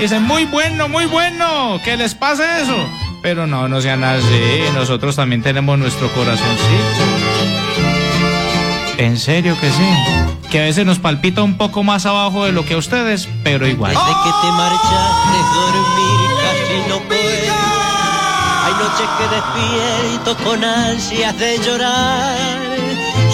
Dicen, 0.00 0.22
muy 0.22 0.44
bueno, 0.44 0.88
muy 0.88 1.06
bueno, 1.06 1.80
que 1.84 1.96
les 1.96 2.14
pase 2.14 2.44
eso. 2.62 2.76
Pero 3.22 3.46
no, 3.46 3.68
no 3.68 3.80
sean 3.80 4.04
así, 4.04 4.62
nosotros 4.74 5.16
también 5.16 5.42
tenemos 5.42 5.78
nuestro 5.78 6.08
corazoncito. 6.12 7.02
En 8.98 9.16
serio 9.16 9.56
que 9.60 9.70
sí. 9.70 10.48
Que 10.50 10.60
a 10.60 10.64
veces 10.64 10.84
nos 10.84 10.98
palpita 10.98 11.42
un 11.42 11.56
poco 11.56 11.82
más 11.82 12.04
abajo 12.04 12.44
de 12.44 12.52
lo 12.52 12.64
que 12.64 12.74
a 12.74 12.76
ustedes, 12.76 13.28
pero 13.42 13.66
igual. 13.66 13.92
Desde 13.92 14.04
que 14.04 14.30
te 14.42 14.52
marchaste 14.52 15.38
dormir 15.54 16.30
casi 16.42 16.88
no 16.88 17.00
puedo. 17.08 17.41
Noches 18.82 19.10
que 19.16 19.26
despierto 19.36 20.36
con 20.42 20.64
ansias 20.64 21.38
de 21.38 21.56
llorar. 21.58 22.36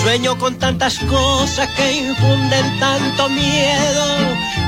Sueño 0.02 0.36
con 0.36 0.58
tantas 0.58 0.98
cosas 0.98 1.66
que 1.70 1.90
infunden 1.90 2.78
tanto 2.78 3.30
miedo 3.30 4.04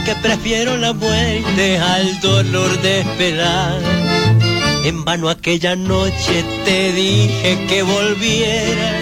que 0.06 0.14
prefiero 0.16 0.78
la 0.78 0.94
muerte 0.94 1.78
al 1.78 2.20
dolor 2.20 2.80
de 2.80 3.00
esperar. 3.00 3.78
En 4.84 5.04
vano 5.04 5.28
aquella 5.28 5.76
noche 5.76 6.44
te 6.64 6.92
dije 6.94 7.66
que 7.68 7.82
volviera, 7.82 9.00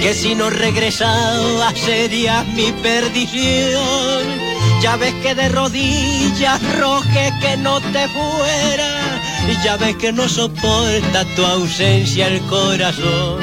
que 0.00 0.14
si 0.14 0.34
no 0.34 0.50
regresaba 0.50 1.72
sería 1.76 2.42
mi 2.42 2.72
perdición. 2.72 4.51
Ya 4.82 4.96
ves 4.96 5.14
que 5.22 5.36
de 5.36 5.48
rodillas 5.48 6.60
rogué 6.76 7.32
que 7.40 7.56
no 7.56 7.80
te 7.80 8.08
fuera, 8.08 9.20
ya 9.62 9.76
ves 9.76 9.94
que 9.94 10.10
no 10.12 10.28
soporta 10.28 11.24
tu 11.36 11.46
ausencia 11.46 12.26
el 12.26 12.40
corazón. 12.46 13.38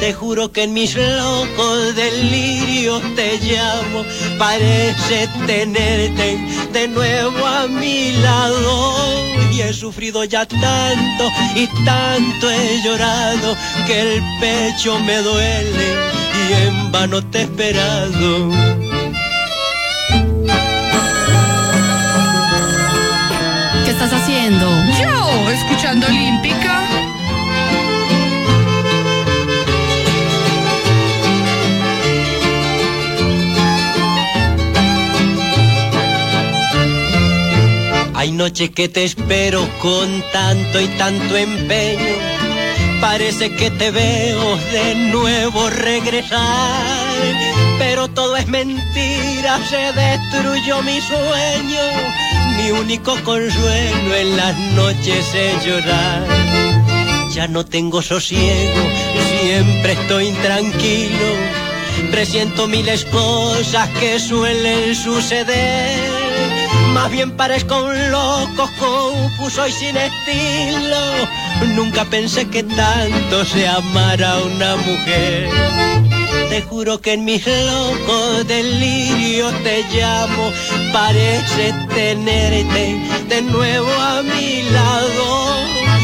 Te 0.00 0.14
juro 0.14 0.50
que 0.50 0.62
en 0.62 0.72
mis 0.72 0.96
locos 0.96 1.94
delirios 1.94 3.02
te 3.16 3.38
llamo, 3.38 4.02
parece 4.38 5.28
tenerte 5.46 6.38
de 6.72 6.88
nuevo 6.88 7.46
a 7.46 7.66
mi 7.66 8.12
lado. 8.12 8.94
Y 9.52 9.60
he 9.60 9.74
sufrido 9.74 10.24
ya 10.24 10.46
tanto 10.46 11.24
y 11.54 11.66
tanto 11.84 12.50
he 12.50 12.80
llorado 12.82 13.54
que 13.86 14.00
el 14.00 14.22
pecho 14.40 14.98
me 15.00 15.18
duele 15.18 15.94
y 16.48 16.52
en 16.66 16.90
vano 16.90 17.22
te 17.26 17.40
he 17.40 17.42
esperado. 17.42 18.89
Haciendo? 24.50 24.68
Yo, 25.00 25.50
escuchando 25.50 26.06
Olímpica. 26.06 26.86
Hay 38.14 38.32
noches 38.32 38.70
que 38.70 38.88
te 38.88 39.04
espero 39.04 39.66
con 39.78 40.22
tanto 40.32 40.80
y 40.80 40.88
tanto 40.88 41.36
empeño. 41.36 42.16
Parece 43.00 43.54
que 43.56 43.70
te 43.70 43.90
veo 43.90 44.56
de 44.72 44.94
nuevo 45.10 45.70
regresar. 45.70 46.84
Pero 47.78 48.08
todo 48.08 48.36
es 48.36 48.46
mentira, 48.46 49.58
se 49.70 49.92
destruyó 49.92 50.82
mi 50.82 51.00
sueño. 51.00 51.80
Mi 52.56 52.70
único 52.70 53.14
consuelo 53.24 54.14
en 54.14 54.36
las 54.36 54.56
noches 54.74 55.34
es 55.34 55.64
llorar. 55.64 56.26
Ya 57.34 57.46
no 57.48 57.64
tengo 57.64 58.02
sosiego, 58.02 58.80
siempre 59.40 59.92
estoy 59.92 60.26
intranquilo. 60.28 61.30
Presiento 62.10 62.66
miles 62.66 63.04
cosas 63.06 63.88
que 64.00 64.18
suelen 64.18 64.94
suceder. 64.94 66.10
Más 66.92 67.10
bien 67.10 67.30
parezco 67.36 67.84
un 67.84 68.10
loco, 68.10 68.68
confuso 68.78 69.66
y 69.66 69.72
sin 69.72 69.96
estilo. 69.96 71.28
Nunca 71.74 72.04
pensé 72.04 72.48
que 72.48 72.62
tanto 72.64 73.44
se 73.44 73.68
amara 73.68 74.38
una 74.38 74.76
mujer. 74.76 76.19
Te 76.50 76.62
juro 76.62 77.00
que 77.00 77.12
en 77.12 77.24
mis 77.24 77.46
locos 77.46 78.44
delirios 78.48 79.54
te 79.62 79.84
llamo. 79.94 80.52
Parece 80.92 81.72
tenerte 81.94 82.98
de 83.28 83.42
nuevo 83.42 83.88
a 83.88 84.20
mi 84.22 84.62
lado. 84.64 85.54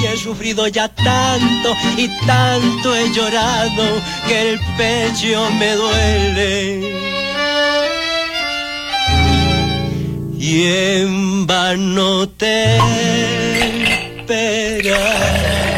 Y 0.01 0.06
he 0.06 0.16
sufrido 0.16 0.68
ya 0.68 0.86
tanto 0.89 1.74
y 1.97 2.06
tanto 2.27 2.94
he 2.94 3.12
llorado 3.12 4.01
que 4.28 4.52
el 4.52 4.60
pecho 4.77 5.51
me 5.59 5.73
duele. 5.74 6.94
Y 10.39 10.62
en 10.62 11.44
vano 11.48 12.28
te 12.28 12.77
esperaré. 14.28 15.76